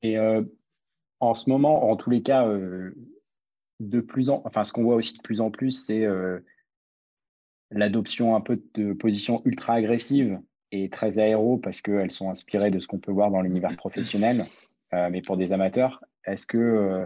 Et 0.02 0.18
en 1.20 1.34
ce 1.34 1.50
moment, 1.50 1.90
en 1.90 1.96
tous 1.96 2.10
les 2.10 2.22
cas, 2.22 2.46
de 3.80 4.02
plus 4.02 4.30
en, 4.30 4.42
enfin, 4.46 4.64
ce 4.64 4.74
qu'on 4.74 4.84
voit 4.84 4.96
aussi 4.96 5.14
de 5.14 5.22
plus 5.22 5.42
en 5.42 5.52
plus, 5.52 5.72
c'est 5.72 6.06
euh, 6.06 6.40
l'adoption 7.72 8.36
un 8.36 8.42
peu 8.42 8.62
de 8.74 8.94
positions 8.94 9.42
ultra 9.46 9.74
agressives 9.74 10.40
et 10.72 10.90
très 10.90 11.18
aéro 11.18 11.58
parce 11.58 11.82
qu'elles 11.82 12.12
sont 12.12 12.30
inspirées 12.30 12.72
de 12.72 12.80
ce 12.80 12.88
qu'on 12.88 13.00
peut 13.00 13.12
voir 13.12 13.32
dans 13.32 13.42
l'univers 13.42 13.76
professionnel. 13.78 14.46
Euh, 14.94 15.10
mais 15.12 15.22
pour 15.22 15.38
des 15.38 15.52
amateurs, 15.52 16.04
est-ce 16.26 16.46
que 16.46 16.58
euh, 16.58 17.06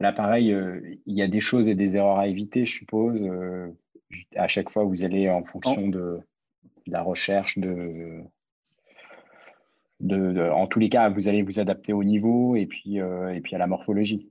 là, 0.00 0.12
pareil, 0.12 0.54
il 1.06 1.14
y 1.14 1.22
a 1.22 1.28
des 1.28 1.40
choses 1.40 1.68
et 1.68 1.74
des 1.74 1.96
erreurs 1.96 2.18
à 2.18 2.28
éviter, 2.28 2.66
je 2.66 2.72
suppose. 2.72 3.26
à 4.36 4.48
chaque 4.48 4.70
fois, 4.70 4.84
vous 4.84 5.04
allez 5.04 5.28
en 5.30 5.44
fonction 5.44 5.88
de, 5.88 6.20
la 6.86 7.02
recherche, 7.02 7.58
de, 7.58 8.22
de, 10.00 10.50
en 10.50 10.66
tous 10.66 10.78
les 10.78 10.88
cas, 10.88 11.08
vous 11.08 11.28
allez 11.28 11.42
vous 11.42 11.58
adapter 11.58 11.92
au 11.92 12.04
niveau 12.04 12.56
et 12.56 12.66
puis, 12.66 12.96
et 12.98 13.40
puis 13.42 13.54
à 13.54 13.58
la 13.58 13.66
morphologie 13.66 14.30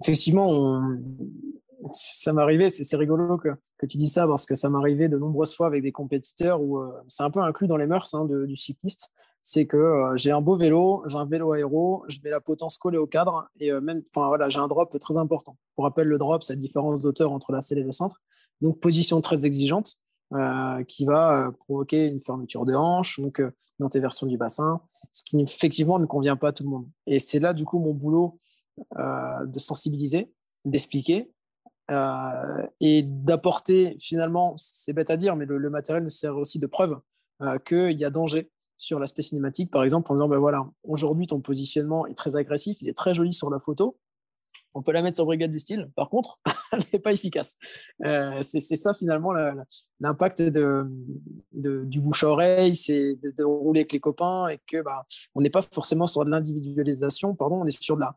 effectivement, 0.00 0.82
ça 1.92 2.32
m'arrivait, 2.32 2.70
c'est 2.70 2.96
rigolo 2.96 3.38
que, 3.38 3.48
tu 3.86 3.96
dis 3.96 4.06
ça 4.06 4.26
parce 4.26 4.46
que 4.46 4.54
ça 4.54 4.68
m'arrivait 4.68 5.08
de 5.08 5.18
nombreuses 5.18 5.54
fois 5.54 5.66
avec 5.66 5.82
des 5.82 5.92
compétiteurs 5.92 6.60
où 6.60 6.78
euh, 6.78 6.92
c'est 7.08 7.22
un 7.22 7.30
peu 7.30 7.40
inclus 7.40 7.66
dans 7.66 7.78
les 7.78 7.86
mœurs 7.86 8.14
hein, 8.14 8.26
du 8.26 8.56
cycliste. 8.56 9.12
C'est 9.42 9.66
que 9.66 9.76
euh, 9.76 10.16
j'ai 10.16 10.30
un 10.30 10.40
beau 10.40 10.54
vélo, 10.54 11.02
j'ai 11.08 11.16
un 11.16 11.24
vélo 11.24 11.52
aéro, 11.52 12.04
je 12.08 12.18
mets 12.22 12.30
la 12.30 12.40
potence 12.40 12.76
collée 12.76 12.98
au 12.98 13.06
cadre 13.06 13.48
et 13.58 13.72
euh, 13.72 13.80
même, 13.80 14.02
enfin 14.14 14.28
voilà, 14.28 14.48
j'ai 14.48 14.58
un 14.58 14.68
drop 14.68 14.98
très 14.98 15.16
important. 15.16 15.56
Pour 15.74 15.84
rappel, 15.84 16.08
le 16.08 16.18
drop, 16.18 16.42
c'est 16.42 16.54
la 16.54 16.60
différence 16.60 17.02
d'auteur 17.02 17.32
entre 17.32 17.52
la 17.52 17.60
selle 17.60 17.78
et 17.78 17.84
le 17.84 17.92
centre. 17.92 18.20
Donc, 18.60 18.80
position 18.80 19.20
très 19.20 19.46
exigeante 19.46 19.96
qui 20.86 21.06
va 21.06 21.50
provoquer 21.58 22.06
une 22.06 22.20
fermeture 22.20 22.64
de 22.64 22.72
hanche, 22.72 23.18
donc 23.18 23.40
une 23.40 23.84
antéversion 23.84 24.28
du 24.28 24.36
bassin, 24.38 24.80
ce 25.10 25.24
qui 25.24 25.40
effectivement 25.40 25.98
ne 25.98 26.06
convient 26.06 26.36
pas 26.36 26.48
à 26.48 26.52
tout 26.52 26.62
le 26.62 26.68
monde. 26.68 26.88
Et 27.08 27.18
c'est 27.18 27.40
là, 27.40 27.52
du 27.52 27.64
coup, 27.64 27.80
mon 27.80 27.94
boulot 27.94 28.38
euh, 28.98 29.46
de 29.46 29.58
sensibiliser, 29.58 30.32
d'expliquer 30.64 31.30
euh, 31.90 32.66
et 32.80 33.02
d'apporter 33.02 33.96
finalement, 34.00 34.54
c'est 34.56 34.94
bête 34.94 35.10
à 35.10 35.16
dire, 35.18 35.36
mais 35.36 35.44
le, 35.44 35.70
matériel 35.70 36.02
nous 36.02 36.10
sert 36.10 36.36
aussi 36.36 36.58
de 36.58 36.66
preuve 36.66 36.98
euh, 37.42 37.58
qu'il 37.58 37.98
y 37.98 38.04
a 38.04 38.10
danger 38.10 38.50
sur 38.80 38.98
l'aspect 38.98 39.20
cinématique, 39.20 39.70
par 39.70 39.84
exemple, 39.84 40.10
en 40.10 40.14
disant, 40.14 40.28
ben 40.28 40.38
voilà, 40.38 40.66
aujourd'hui 40.84 41.26
ton 41.26 41.40
positionnement 41.40 42.06
est 42.06 42.14
très 42.14 42.34
agressif, 42.36 42.80
il 42.80 42.88
est 42.88 42.96
très 42.96 43.12
joli 43.12 43.30
sur 43.30 43.50
la 43.50 43.58
photo, 43.58 43.98
on 44.74 44.80
peut 44.80 44.92
la 44.92 45.02
mettre 45.02 45.16
sur 45.16 45.26
Brigade 45.26 45.50
du 45.50 45.60
style, 45.60 45.90
par 45.96 46.08
contre, 46.08 46.38
elle 46.72 46.80
n'est 46.90 46.98
pas 46.98 47.12
efficace. 47.12 47.58
c'est 48.00 48.60
ça 48.60 48.94
finalement 48.94 49.34
l'impact 50.00 50.40
de, 50.40 50.86
du 51.52 52.00
bouche 52.00 52.24
à 52.24 52.28
oreille, 52.28 52.74
c'est 52.74 53.16
de, 53.22 53.44
rouler 53.44 53.80
avec 53.80 53.92
les 53.92 54.00
copains 54.00 54.48
et 54.48 54.58
que 54.66 54.80
bah, 54.80 55.04
on 55.34 55.42
n'est 55.42 55.50
pas 55.50 55.62
forcément 55.62 56.06
sur 56.06 56.24
de 56.24 56.30
l'individualisation, 56.30 57.34
pardon, 57.34 57.60
on 57.60 57.66
est 57.66 57.82
sur 57.82 57.96
de 57.96 58.00
la, 58.00 58.16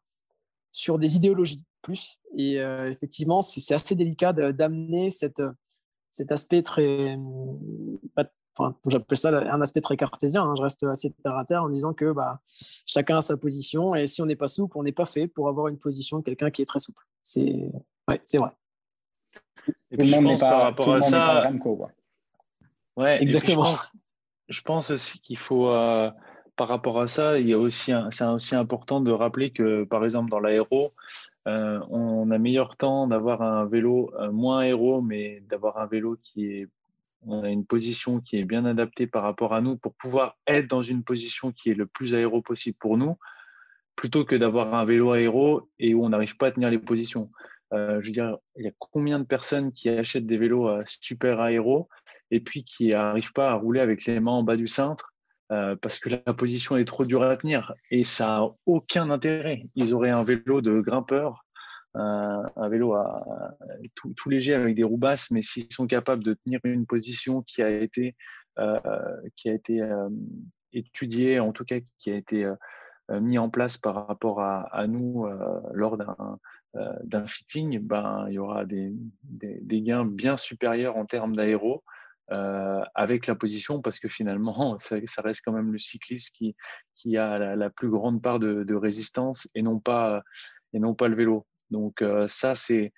sur 0.72 0.98
des 0.98 1.18
idéologies 1.18 1.66
plus. 1.82 2.22
Et 2.38 2.62
euh, 2.62 2.90
effectivement, 2.90 3.42
c'est 3.42 3.76
assez 3.76 3.96
délicat 3.96 4.32
d'amener 4.32 5.10
cet 5.10 5.42
aspect 6.32 6.64
très. 6.64 7.18
Enfin, 8.56 8.76
j'appelle 8.88 9.18
ça 9.18 9.30
un 9.30 9.62
aspect 9.62 9.82
très 9.82 9.98
cartésien. 9.98 10.44
Hein. 10.44 10.54
Je 10.56 10.62
reste 10.62 10.84
assez 10.84 11.12
terre 11.24 11.38
à 11.38 11.44
terre 11.44 11.64
en 11.64 11.70
disant 11.70 11.94
que 11.94 12.12
bah, 12.12 12.40
chacun 12.86 13.18
a 13.18 13.22
sa 13.22 13.38
position 13.38 13.96
et 13.96 14.06
si 14.06 14.22
on 14.22 14.26
n'est 14.26 14.36
pas 14.36 14.48
souple, 14.48 14.78
on 14.78 14.84
n'est 14.84 14.92
pas 14.92 15.06
fait 15.06 15.28
pour 15.28 15.48
avoir 15.48 15.68
une 15.70 15.78
position 15.78 16.20
de 16.20 16.24
quelqu'un 16.24 16.52
qui 16.52 16.62
est 16.62 16.66
très 16.66 16.80
souple. 16.80 17.04
C'est 17.24 17.72
ouais, 18.08 18.22
c'est 18.24 18.38
vrai. 18.38 18.52
Et 19.92 19.98
puis, 19.98 20.08
je 20.08 20.20
pense 20.20 20.42
par 20.42 20.62
rapport 20.62 20.94
à 20.94 21.02
ça. 21.02 21.52
Ouais, 22.96 23.22
exactement. 23.22 23.66
Je 24.50 24.62
pense, 24.62 24.92
aussi 24.92 25.20
qu'il 25.20 25.38
faut. 25.38 25.70
Euh, 25.70 26.12
par 26.56 26.68
rapport 26.68 27.02
à 27.02 27.08
ça, 27.08 27.40
il 27.40 27.50
y 27.50 27.54
a 27.54 27.58
aussi 27.58 27.92
c'est 28.12 28.26
aussi 28.26 28.56
important 28.56 29.02
de 29.02 29.12
rappeler 29.12 29.52
que, 29.52 29.86
par 29.86 30.04
exemple, 30.04 30.30
dans 30.30 30.40
l'aéro, 30.40 30.94
euh, 31.48 31.80
on 31.90 32.30
a 32.30 32.38
meilleur 32.38 32.78
temps 32.78 33.08
d'avoir 33.08 33.42
un 33.42 33.66
vélo 33.66 34.12
euh, 34.20 34.32
moins 34.32 34.60
aéro, 34.60 35.02
mais 35.02 35.42
d'avoir 35.50 35.80
un 35.80 35.88
vélo 35.88 36.18
qui 36.22 36.46
est, 36.46 36.70
on 37.26 37.44
a 37.44 37.50
une 37.50 37.66
position 37.66 38.20
qui 38.20 38.38
est 38.38 38.44
bien 38.44 38.66
adaptée 38.66 39.08
par 39.08 39.24
rapport 39.24 39.54
à 39.54 39.62
nous 39.62 39.78
pour 39.78 39.94
pouvoir 39.96 40.38
être 40.48 40.68
dans 40.68 40.82
une 40.82 41.04
position 41.04 41.52
qui 41.52 41.70
est 41.70 41.76
le 41.76 41.86
plus 41.86 42.16
aéro 42.16 42.42
possible 42.42 42.78
pour 42.80 42.98
nous, 42.98 43.18
plutôt 43.96 44.26
que 44.26 44.36
d'avoir 44.36 44.74
un 44.74 44.86
vélo 44.86 45.12
aéro 45.12 45.70
et 45.80 45.94
où 45.94 46.04
on 46.06 46.10
n'arrive 46.10 46.38
pas 46.38 46.48
à 46.48 46.52
tenir 46.52 46.70
les 46.70 46.80
positions. 46.80 47.32
Euh, 47.74 48.02
je 48.02 48.08
veux 48.08 48.14
dire, 48.14 48.38
il 48.58 48.66
y 48.66 48.68
a 48.68 48.72
combien 48.78 49.20
de 49.20 49.26
personnes 49.26 49.72
qui 49.72 49.90
achètent 49.90 50.28
des 50.28 50.38
vélos 50.38 50.70
super 50.88 51.40
aéro 51.40 51.90
et 52.32 52.40
puis 52.40 52.64
qui 52.64 52.90
n'arrivent 52.90 53.34
pas 53.34 53.52
à 53.52 53.54
rouler 53.56 53.80
avec 53.80 54.06
les 54.06 54.20
mains 54.20 54.32
en 54.32 54.44
bas 54.44 54.56
du 54.56 54.68
cintre 54.68 55.14
euh, 55.52 55.76
parce 55.76 56.00
que 56.00 56.10
la 56.10 56.34
position 56.34 56.78
est 56.78 56.86
trop 56.86 57.06
dure 57.06 57.24
à 57.24 57.36
tenir 57.38 57.74
et 57.92 58.04
ça 58.04 58.28
n'a 58.28 58.48
aucun 58.66 59.10
intérêt. 59.10 59.64
Ils 59.76 59.94
auraient 59.94 60.10
un 60.10 60.24
vélo 60.24 60.62
de 60.62 60.80
grimpeur, 60.82 61.43
euh, 61.96 62.44
un 62.56 62.70
vélo 62.70 62.94
à, 62.94 63.56
tout, 63.96 64.30
léger 64.30 64.54
avec 64.56 64.76
des 64.76 64.84
roues 64.84 64.98
basses, 64.98 65.30
mais 65.32 65.42
s'ils 65.42 65.72
sont 65.72 65.88
capables 65.88 66.24
de 66.24 66.34
tenir 66.34 66.60
une 66.64 66.86
position 66.86 67.44
qui 67.44 67.62
a 67.62 67.70
été, 67.70 68.16
euh, 68.60 68.80
qui 69.36 69.50
a 69.50 69.54
été 69.54 69.82
étudiée, 70.72 71.40
en 71.40 71.52
tout 71.52 71.66
cas 71.66 71.78
qui 72.00 72.12
a 72.12 72.16
été 72.16 72.52
mis 73.10 73.38
en 73.38 73.50
place 73.50 73.78
par 73.78 74.08
rapport 74.08 74.42
à, 74.42 74.88
nous 74.88 75.28
lors 75.74 75.98
d'un 77.04 77.28
fitting, 77.28 77.80
ben, 77.80 78.26
il 78.30 78.34
y 78.34 78.40
aura 78.40 78.66
des, 78.66 78.92
des, 79.24 79.82
gains 79.82 80.06
bien 80.06 80.36
supérieurs 80.36 80.98
en 80.98 81.06
termes 81.06 81.36
d'aéro 81.36 81.84
avec 82.30 83.28
la 83.28 83.36
position 83.36 83.82
parce 83.82 84.00
que 84.00 84.08
finalement, 84.08 84.78
ça, 84.80 84.98
reste 85.22 85.42
quand 85.46 85.52
même 85.52 85.72
le 85.72 85.80
cycliste 85.80 86.36
qui, 86.36 86.56
qui 86.96 87.18
a 87.18 87.56
la, 87.56 87.70
plus 87.70 87.90
grande 87.90 88.20
part 88.20 88.40
de, 88.40 88.74
résistance 88.74 89.48
et 89.54 89.62
non, 89.62 89.80
pas, 89.80 90.24
et 90.74 90.80
non 90.80 90.96
pas 90.96 91.08
le 91.08 91.16
vélo. 91.16 91.46
Donc 91.74 92.04
ça, 92.28 92.56
c'est 92.56 92.92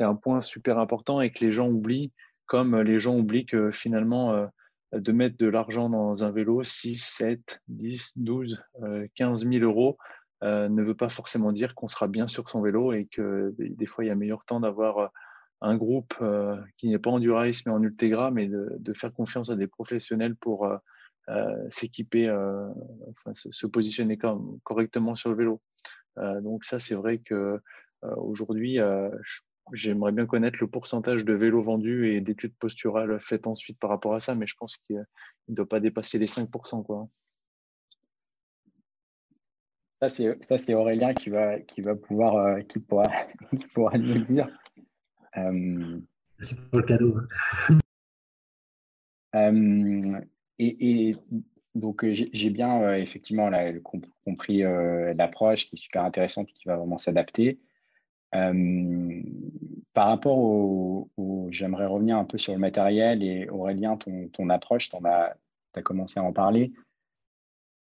un 0.00 0.14
point 0.16 0.40
super 0.40 0.78
important 0.78 1.20
et 1.20 1.30
que 1.30 1.44
les 1.44 1.52
gens 1.52 1.68
oublient, 1.68 2.12
comme 2.46 2.80
les 2.80 2.98
gens 2.98 3.16
oublient 3.16 3.46
que 3.46 3.70
finalement, 3.70 4.48
de 4.92 5.12
mettre 5.12 5.36
de 5.36 5.46
l'argent 5.46 5.88
dans 5.88 6.24
un 6.24 6.30
vélo, 6.30 6.64
6, 6.64 6.96
7, 6.96 7.62
10, 7.68 8.12
12, 8.16 8.62
15 9.14 9.46
000 9.46 9.64
euros, 9.64 9.96
euh, 10.42 10.68
ne 10.68 10.82
veut 10.82 10.96
pas 10.96 11.08
forcément 11.08 11.52
dire 11.52 11.74
qu'on 11.74 11.86
sera 11.86 12.08
bien 12.08 12.26
sur 12.26 12.48
son 12.48 12.60
vélo 12.62 12.92
et 12.92 13.06
que 13.06 13.54
des, 13.58 13.86
fois, 13.86 14.04
il 14.04 14.08
y 14.08 14.10
a 14.10 14.16
meilleur 14.16 14.44
temps 14.44 14.58
d'avoir 14.58 14.98
euh, 14.98 15.06
un 15.60 15.76
groupe 15.76 16.14
euh, 16.20 16.60
qui 16.76 16.88
n'est 16.88 16.98
pas 16.98 17.10
en 17.10 17.20
durace 17.20 17.64
mais 17.64 17.72
en 17.72 17.80
ultegra, 17.80 18.32
mais 18.32 18.48
de, 18.48 18.92
faire 18.92 19.12
confiance 19.12 19.50
à 19.50 19.56
des 19.56 19.68
professionnels 19.68 20.34
pour 20.36 20.68
s'équiper, 21.70 22.26
se, 23.34 23.66
positionner 23.68 24.18
correctement 24.64 25.14
sur 25.14 25.30
le 25.30 25.36
vélo. 25.36 25.60
donc 26.42 26.64
ça, 26.64 26.80
c'est 26.80 26.96
vrai 26.96 27.18
que 27.18 27.60
aujourd'hui, 28.16 28.78
j'aimerais 29.72 30.12
bien 30.12 30.26
connaître 30.26 30.58
le 30.60 30.66
pourcentage 30.66 31.24
de 31.24 31.32
vélos 31.32 31.62
vendus 31.62 32.12
et 32.12 32.20
d'études 32.20 32.54
posturales 32.56 33.18
faites 33.20 33.46
ensuite 33.46 33.78
par 33.78 33.90
rapport 33.90 34.14
à 34.14 34.20
ça, 34.20 34.34
mais 34.34 34.46
je 34.46 34.56
pense 34.58 34.76
qu'il 34.76 35.04
ne 35.48 35.54
doit 35.54 35.68
pas 35.68 35.80
dépasser 35.80 36.18
les 36.18 36.26
5%. 36.26 36.84
Quoi. 36.84 37.08
Ça, 40.02 40.58
c'est 40.58 40.74
Aurélien 40.74 41.14
qui 41.14 41.30
va, 41.30 41.60
qui 41.60 41.80
va 41.80 41.94
pouvoir, 41.94 42.34
euh, 42.34 42.60
qui 42.62 42.80
pourra, 42.80 43.04
qui 43.56 43.66
pourra 43.68 43.96
nous 43.98 44.24
dire. 44.24 44.48
Euh, 45.36 46.00
c'est 46.42 46.56
pour 46.56 46.80
le 46.80 46.84
cadeau. 46.84 47.16
Euh, 49.36 50.20
et, 50.58 51.16
donc, 51.76 52.04
j'ai 52.10 52.50
bien 52.50 52.94
effectivement 52.96 53.48
compris 54.24 54.62
l'approche 54.62 55.66
qui 55.66 55.76
est 55.76 55.78
super 55.78 56.02
intéressante 56.04 56.48
et 56.50 56.52
qui 56.52 56.66
va 56.66 56.76
vraiment 56.76 56.98
s'adapter. 56.98 57.60
Par 58.32 60.06
rapport 60.06 60.38
au, 60.38 61.08
j'aimerais 61.50 61.86
revenir 61.86 62.16
un 62.16 62.24
peu 62.24 62.38
sur 62.38 62.54
le 62.54 62.58
matériel 62.58 63.22
et 63.22 63.48
Aurélien, 63.48 63.96
ton, 63.96 64.28
ton 64.28 64.48
approche, 64.48 64.90
tu 64.90 64.96
as, 65.04 65.36
commencé 65.82 66.18
à 66.18 66.22
en 66.22 66.32
parler 66.32 66.72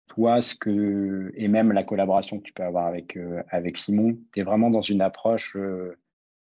toi, 0.08 0.40
ce 0.40 0.54
que, 0.54 1.32
et 1.34 1.48
même 1.48 1.72
la 1.72 1.82
collaboration 1.82 2.38
que 2.38 2.44
tu 2.44 2.52
peux 2.52 2.62
avoir 2.62 2.86
avec, 2.86 3.16
euh, 3.16 3.42
avec 3.50 3.76
Simon, 3.76 4.18
tu 4.32 4.40
es 4.40 4.42
vraiment 4.42 4.70
dans 4.70 4.80
une 4.80 5.00
approche 5.00 5.54
euh, 5.56 5.98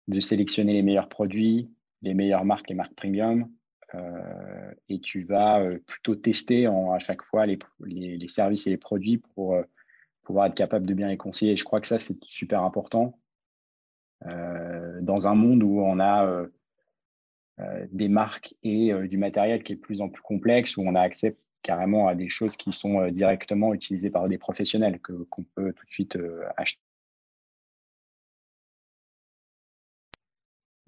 de 0.08 0.20
sélectionner 0.20 0.72
les 0.72 0.82
meilleurs 0.82 1.08
produits, 1.08 1.70
les 2.02 2.14
meilleures 2.14 2.44
marques, 2.44 2.68
les 2.68 2.74
marques 2.74 2.94
premium, 2.94 3.50
euh, 3.94 4.72
et 4.88 5.00
tu 5.00 5.24
vas 5.24 5.62
plutôt 5.86 6.14
tester 6.16 6.68
en, 6.68 6.92
à 6.92 6.98
chaque 6.98 7.22
fois 7.22 7.46
les, 7.46 7.58
les, 7.80 8.28
services 8.28 8.66
et 8.66 8.70
les 8.70 8.76
produits 8.76 9.18
pour 9.18 9.56
pouvoir 10.22 10.46
être 10.46 10.54
capable 10.54 10.86
de 10.86 10.94
bien 10.94 11.08
les 11.08 11.16
conseiller. 11.16 11.56
je 11.56 11.64
crois 11.64 11.80
que 11.80 11.86
ça, 11.86 11.98
c'est 11.98 12.16
super 12.24 12.62
important. 12.62 13.18
Dans 14.24 15.26
un 15.26 15.34
monde 15.34 15.62
où 15.62 15.80
on 15.80 16.00
a 16.00 16.46
des 17.92 18.08
marques 18.08 18.54
et 18.62 18.92
du 19.08 19.18
matériel 19.18 19.62
qui 19.62 19.72
est 19.72 19.76
de 19.76 19.80
plus 19.80 20.00
en 20.00 20.08
plus 20.08 20.22
complexe, 20.22 20.76
où 20.76 20.82
on 20.82 20.94
a 20.94 21.00
accès 21.00 21.36
carrément 21.66 22.06
à 22.06 22.14
des 22.14 22.28
choses 22.28 22.56
qui 22.56 22.72
sont 22.72 23.00
euh, 23.00 23.10
directement 23.10 23.74
utilisées 23.74 24.10
par 24.10 24.28
des 24.28 24.38
professionnels 24.38 25.00
que, 25.00 25.12
qu'on 25.30 25.42
peut 25.42 25.72
tout 25.72 25.84
de 25.84 25.90
suite 25.90 26.14
euh, 26.14 26.44
acheter. 26.56 26.80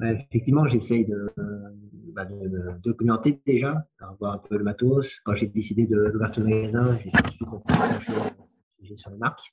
effectivement, 0.01 0.69
j'essaye 0.69 1.05
de, 1.07 1.35
bah, 2.15 2.25
de, 2.25 2.79
documenter 2.85 3.41
déjà, 3.45 3.85
voir 4.21 4.35
un 4.35 4.39
peu 4.39 4.57
le 4.57 4.63
matos. 4.63 5.19
Quand 5.25 5.35
j'ai 5.35 5.49
décidé 5.49 5.89
de 5.89 6.13
de 6.13 6.43
magasin, 6.45 6.97
j'ai 6.99 7.11
tout 7.11 7.23
de 7.25 8.87
suite 8.87 8.99
sur 8.99 9.11
les 9.11 9.17
marques. 9.17 9.53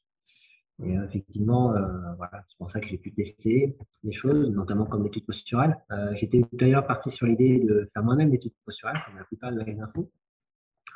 Et 0.84 0.98
euh, 0.98 1.06
effectivement, 1.06 1.70
voilà, 2.18 2.44
c'est 2.50 2.58
pour 2.58 2.72
ça 2.72 2.80
que 2.80 2.88
j'ai 2.88 2.98
pu 2.98 3.14
tester 3.14 3.78
des 4.04 4.12
choses, 4.12 4.50
notamment 4.52 4.86
comme 4.86 5.04
l'étude 5.04 5.26
posturale. 5.26 5.78
J'étais 6.14 6.44
d'ailleurs 6.54 6.86
parti 6.86 7.12
sur 7.12 7.28
l'idée 7.28 7.60
de 7.60 7.90
faire 7.94 8.04
moi-même 8.04 8.32
l'étude 8.32 8.54
posturale, 8.66 9.02
comme 9.06 9.18
la 9.18 9.24
plupart 9.24 9.52
de 9.52 9.64
mes 9.64 9.80
infos. 9.80 10.10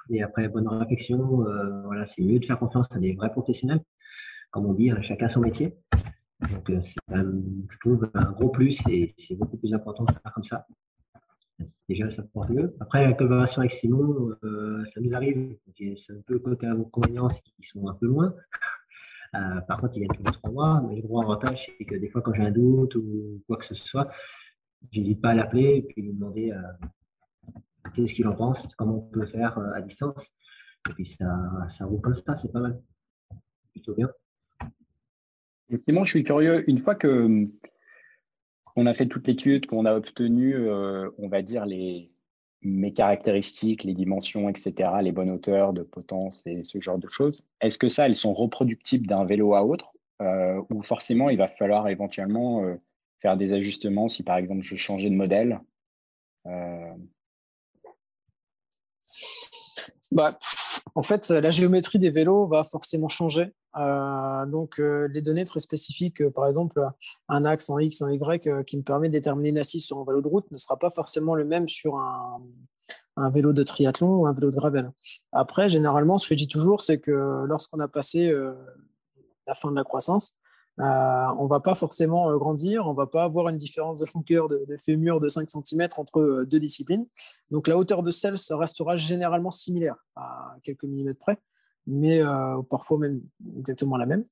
Et 0.09 0.23
après 0.23 0.47
bonne 0.47 0.67
réflexion, 0.67 1.47
euh, 1.47 1.83
voilà, 1.83 2.05
c'est 2.07 2.23
mieux 2.23 2.39
de 2.39 2.45
faire 2.45 2.57
confiance 2.57 2.87
à 2.89 2.97
des 2.97 3.13
vrais 3.13 3.31
professionnels. 3.31 3.81
Comme 4.51 4.65
on 4.65 4.73
dit, 4.73 4.89
hein, 4.89 5.01
chacun 5.01 5.27
son 5.27 5.41
métier. 5.41 5.75
Donc, 6.51 6.69
euh, 6.69 6.81
c'est 6.83 6.95
je 7.15 7.77
trouve, 7.79 8.09
un 8.13 8.31
gros 8.31 8.49
plus 8.49 8.79
et 8.89 9.13
c'est 9.19 9.35
beaucoup 9.35 9.57
plus 9.57 9.73
important 9.73 10.05
de 10.05 10.11
faire 10.11 10.33
comme 10.33 10.43
ça. 10.43 10.65
Déjà, 11.87 12.09
ça 12.09 12.23
porte 12.23 12.49
mieux. 12.49 12.75
Après, 12.79 13.05
la 13.05 13.13
collaboration 13.13 13.61
avec 13.61 13.73
Simon, 13.73 14.31
euh, 14.43 14.83
ça 14.93 15.01
nous 15.01 15.13
arrive. 15.13 15.57
C'est 15.77 16.13
un 16.13 16.21
peu 16.25 16.39
côté 16.39 16.65
inconvénients 16.65 17.27
qui 17.27 17.67
sont 17.67 17.87
un 17.87 17.93
peu 17.93 18.07
loin. 18.07 18.33
Par 19.31 19.79
contre, 19.79 19.97
il 19.97 20.03
a 20.03 20.07
tous 20.13 20.23
les 20.23 20.31
trois 20.31 20.51
mois. 20.51 20.83
Mais 20.87 20.95
le 20.95 21.01
gros 21.01 21.21
avantage, 21.21 21.71
c'est 21.77 21.85
que 21.85 21.95
des 21.95 22.09
fois, 22.09 22.21
quand 22.21 22.33
j'ai 22.33 22.43
un 22.43 22.51
doute 22.51 22.95
ou 22.95 23.41
quoi 23.47 23.57
que 23.57 23.65
ce 23.65 23.75
soit, 23.75 24.09
j'hésite 24.91 25.21
pas 25.21 25.29
à 25.29 25.35
l'appeler 25.35 25.77
et 25.77 25.81
puis 25.81 26.01
lui 26.01 26.13
demander 26.13 26.53
qu'est-ce 27.95 28.13
qu'il 28.13 28.27
en 28.27 28.35
pense, 28.35 28.67
comment 28.77 28.97
on 28.97 29.01
peut 29.01 29.25
faire 29.27 29.57
euh, 29.57 29.73
à 29.73 29.81
distance. 29.81 30.27
Et 30.89 30.93
puis 30.93 31.05
ça, 31.05 31.27
ça 31.69 31.85
roule 31.85 32.01
comme 32.01 32.15
ça, 32.15 32.35
c'est 32.35 32.51
pas 32.51 32.59
mal. 32.59 32.81
Plutôt 33.71 33.95
bien. 33.95 34.09
Simon, 35.87 36.03
je 36.03 36.11
suis 36.11 36.23
curieux, 36.23 36.67
une 36.69 36.79
fois 36.79 36.95
que 36.95 37.47
on 38.75 38.85
a 38.85 38.93
fait 38.93 39.07
toute 39.07 39.27
l'étude, 39.27 39.65
qu'on 39.65 39.85
a 39.85 39.93
obtenu, 39.93 40.55
euh, 40.55 41.09
on 41.17 41.27
va 41.27 41.41
dire, 41.41 41.65
les, 41.65 42.11
mes 42.61 42.93
caractéristiques, 42.93 43.83
les 43.83 43.93
dimensions, 43.93 44.49
etc., 44.49 44.89
les 45.01 45.11
bonnes 45.11 45.29
hauteurs 45.29 45.73
de 45.73 45.81
potence 45.81 46.41
et 46.45 46.63
ce 46.63 46.81
genre 46.81 46.97
de 46.97 47.07
choses, 47.07 47.41
est-ce 47.61 47.77
que 47.77 47.89
ça, 47.89 48.05
elles 48.05 48.15
sont 48.15 48.33
reproductibles 48.33 49.07
d'un 49.07 49.25
vélo 49.25 49.53
à 49.53 49.63
autre 49.63 49.93
euh, 50.21 50.61
ou 50.69 50.83
forcément 50.83 51.29
il 51.29 51.37
va 51.37 51.47
falloir 51.47 51.87
éventuellement 51.87 52.65
faire 53.21 53.37
des 53.37 53.53
ajustements 53.53 54.09
si 54.09 54.21
par 54.21 54.35
exemple 54.35 54.63
je 54.63 54.75
changeais 54.75 55.09
de 55.09 55.15
modèle 55.15 55.61
bah, 60.11 60.37
En 60.95 61.01
fait, 61.01 61.29
la 61.29 61.51
géométrie 61.51 61.99
des 61.99 62.09
vélos 62.09 62.47
va 62.47 62.63
forcément 62.63 63.07
changer. 63.07 63.53
Euh, 63.77 64.45
donc, 64.45 64.79
euh, 64.79 65.07
les 65.11 65.21
données 65.21 65.45
très 65.45 65.59
spécifiques, 65.59 66.21
euh, 66.21 66.31
par 66.31 66.47
exemple, 66.47 66.81
un 67.27 67.45
axe 67.45 67.69
en 67.69 67.77
X, 67.77 68.01
en 68.01 68.09
Y, 68.09 68.63
qui 68.65 68.77
me 68.77 68.81
permet 68.81 69.09
de 69.09 69.13
déterminer 69.13 69.49
une 69.49 69.57
assise 69.59 69.85
sur 69.85 69.99
un 69.99 70.05
vélo 70.05 70.21
de 70.21 70.27
route 70.27 70.49
ne 70.51 70.57
sera 70.57 70.77
pas 70.77 70.89
forcément 70.89 71.35
le 71.35 71.45
même 71.45 71.67
sur 71.67 71.97
un, 71.97 72.41
un 73.15 73.29
vélo 73.29 73.53
de 73.53 73.63
triathlon 73.63 74.21
ou 74.21 74.27
un 74.27 74.33
vélo 74.33 74.49
de 74.49 74.55
gravel. 74.55 74.91
Après, 75.31 75.69
généralement, 75.69 76.17
ce 76.17 76.27
que 76.27 76.33
je 76.33 76.39
dis 76.39 76.47
toujours, 76.47 76.81
c'est 76.81 76.99
que 76.99 77.45
lorsqu'on 77.45 77.79
a 77.79 77.87
passé 77.87 78.33
la 79.45 79.53
fin 79.53 79.69
de 79.69 79.75
la 79.75 79.83
croissance, 79.83 80.33
euh, 80.79 81.27
on 81.37 81.47
va 81.47 81.59
pas 81.59 81.75
forcément 81.75 82.29
euh, 82.29 82.37
grandir, 82.37 82.87
on 82.87 82.93
va 82.93 83.05
pas 83.05 83.23
avoir 83.23 83.49
une 83.49 83.57
différence 83.57 83.99
de 83.99 84.05
longueur 84.15 84.47
de, 84.47 84.77
fémur 84.77 85.19
de 85.19 85.27
5 85.27 85.49
cm 85.49 85.89
entre 85.97 86.21
euh, 86.21 86.45
deux 86.45 86.59
disciplines. 86.59 87.05
Donc 87.51 87.67
la 87.67 87.77
hauteur 87.77 88.01
de 88.01 88.11
selle 88.11 88.35
restera 88.51 88.95
généralement 88.95 89.51
similaire 89.51 89.97
à 90.15 90.55
quelques 90.63 90.85
millimètres 90.85 91.19
près, 91.19 91.37
mais 91.85 92.21
parfois 92.69 92.97
même 92.99 93.21
exactement 93.57 93.97
la 93.97 94.05
même. 94.05 94.23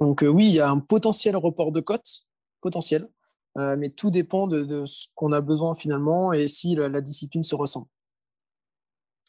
Donc 0.00 0.24
oui, 0.26 0.48
il 0.48 0.54
y 0.54 0.60
a 0.60 0.70
un 0.70 0.78
potentiel 0.78 1.36
report 1.36 1.72
de 1.72 1.80
cote, 1.80 2.26
potentiel, 2.60 3.08
mais 3.56 3.90
tout 3.90 4.10
dépend 4.10 4.48
de, 4.48 4.84
ce 4.86 5.06
qu'on 5.14 5.32
a 5.32 5.40
besoin 5.40 5.74
finalement 5.74 6.32
et 6.32 6.46
si 6.46 6.74
la, 6.74 7.00
discipline 7.00 7.42
se 7.42 7.54
ressemble. 7.54 7.86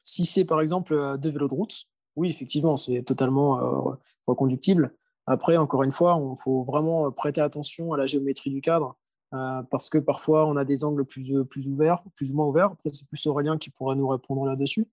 Si 0.01 0.25
c'est 0.25 0.45
par 0.45 0.59
exemple 0.61 1.17
deux 1.19 1.29
vélos 1.29 1.49
de 1.49 1.53
route, 1.53 1.83
oui, 2.15 2.29
effectivement, 2.29 2.77
c'est 2.77 3.03
totalement 3.03 3.95
reconductible. 4.25 4.95
Après, 5.27 5.57
encore 5.57 5.83
une 5.83 5.91
fois, 5.91 6.19
il 6.19 6.41
faut 6.41 6.63
vraiment 6.63 7.11
prêter 7.11 7.41
attention 7.41 7.93
à 7.93 7.97
la 7.97 8.05
géométrie 8.05 8.49
du 8.49 8.61
cadre 8.61 8.97
euh, 9.33 9.63
parce 9.69 9.89
que 9.89 9.97
parfois, 9.97 10.45
on 10.45 10.57
a 10.57 10.65
des 10.65 10.83
angles 10.83 11.05
plus, 11.05 11.31
euh, 11.33 11.45
plus 11.45 11.67
ouverts, 11.67 12.03
plus 12.15 12.31
ou 12.31 12.35
moins 12.35 12.47
ouverts. 12.47 12.71
Après, 12.73 12.89
c'est 12.91 13.07
plus 13.07 13.25
Aurélien 13.27 13.57
qui 13.57 13.69
pourra 13.69 13.95
nous 13.95 14.07
répondre 14.07 14.45
là-dessus. 14.45 14.87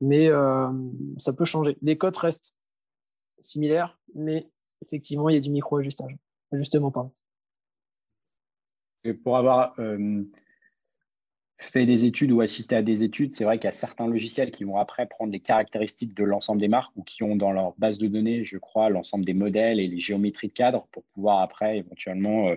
Mais 0.00 0.28
euh, 0.28 0.70
ça 1.18 1.32
peut 1.32 1.44
changer. 1.44 1.76
Les 1.82 1.98
cotes 1.98 2.16
restent 2.16 2.56
similaires, 3.38 3.98
mais 4.14 4.50
effectivement, 4.80 5.28
il 5.28 5.34
y 5.34 5.38
a 5.38 5.40
du 5.40 5.50
micro-ajustage. 5.50 6.16
Ajustement, 6.52 6.90
pardon. 6.90 7.12
Et 9.04 9.14
pour 9.14 9.36
avoir 9.36 9.74
fait 11.62 11.86
des 11.86 12.04
études 12.04 12.32
ou 12.32 12.40
assisté 12.40 12.76
à 12.76 12.82
des 12.82 13.02
études, 13.02 13.36
c'est 13.36 13.44
vrai 13.44 13.58
qu'il 13.58 13.70
y 13.70 13.72
a 13.72 13.76
certains 13.76 14.06
logiciels 14.06 14.50
qui 14.50 14.64
vont 14.64 14.76
après 14.76 15.06
prendre 15.06 15.32
les 15.32 15.40
caractéristiques 15.40 16.14
de 16.14 16.24
l'ensemble 16.24 16.60
des 16.60 16.68
marques 16.68 16.92
ou 16.96 17.02
qui 17.02 17.22
ont 17.22 17.36
dans 17.36 17.52
leur 17.52 17.74
base 17.78 17.98
de 17.98 18.06
données, 18.08 18.44
je 18.44 18.58
crois, 18.58 18.90
l'ensemble 18.90 19.24
des 19.24 19.34
modèles 19.34 19.80
et 19.80 19.88
les 19.88 20.00
géométries 20.00 20.48
de 20.48 20.52
cadre 20.52 20.86
pour 20.92 21.04
pouvoir 21.14 21.40
après 21.40 21.78
éventuellement, 21.78 22.48
euh, 22.48 22.56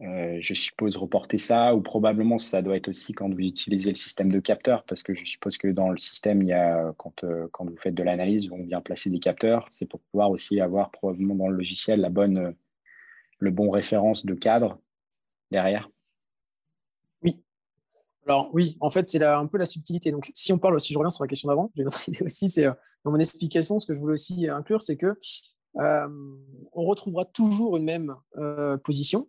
euh, 0.00 0.36
je 0.40 0.54
suppose, 0.54 0.96
reporter 0.96 1.38
ça 1.38 1.74
ou 1.74 1.82
probablement 1.82 2.38
ça 2.38 2.62
doit 2.62 2.76
être 2.76 2.88
aussi 2.88 3.12
quand 3.12 3.28
vous 3.28 3.40
utilisez 3.40 3.90
le 3.90 3.96
système 3.96 4.30
de 4.30 4.40
capteurs 4.40 4.84
parce 4.84 5.02
que 5.02 5.14
je 5.14 5.24
suppose 5.24 5.58
que 5.58 5.68
dans 5.68 5.90
le 5.90 5.98
système, 5.98 6.42
il 6.42 6.48
y 6.48 6.52
a, 6.52 6.92
quand, 6.96 7.24
euh, 7.24 7.48
vous 7.58 7.76
faites 7.76 7.94
de 7.94 8.02
l'analyse, 8.02 8.50
on 8.50 8.62
vient 8.62 8.80
placer 8.80 9.10
des 9.10 9.20
capteurs. 9.20 9.66
C'est 9.70 9.86
pour 9.86 10.00
pouvoir 10.00 10.30
aussi 10.30 10.60
avoir 10.60 10.90
probablement 10.90 11.34
dans 11.34 11.48
le 11.48 11.56
logiciel 11.56 12.00
la 12.00 12.10
bonne, 12.10 12.54
le 13.38 13.50
bon 13.50 13.70
référence 13.70 14.26
de 14.26 14.34
cadre 14.34 14.78
derrière. 15.50 15.88
Alors 18.26 18.50
oui, 18.54 18.76
en 18.80 18.90
fait, 18.90 19.08
c'est 19.08 19.22
un 19.22 19.46
peu 19.46 19.58
la 19.58 19.66
subtilité. 19.66 20.10
Donc 20.10 20.30
si 20.34 20.52
on 20.52 20.58
parle, 20.58 20.80
si 20.80 20.92
je 20.92 20.98
reviens 20.98 21.10
sur 21.10 21.24
la 21.24 21.28
question 21.28 21.48
d'avant, 21.48 21.70
j'ai 21.74 21.82
une 21.82 21.88
autre 21.88 22.08
idée 22.08 22.22
aussi, 22.24 22.48
c'est 22.48 22.64
dans 23.04 23.10
mon 23.10 23.18
explication, 23.18 23.78
ce 23.78 23.86
que 23.86 23.94
je 23.94 24.00
voulais 24.00 24.14
aussi 24.14 24.48
inclure, 24.48 24.82
c'est 24.82 24.96
que 24.96 25.16
on 25.76 26.84
retrouvera 26.84 27.24
toujours 27.24 27.76
une 27.76 27.84
même 27.84 28.14
position, 28.84 29.28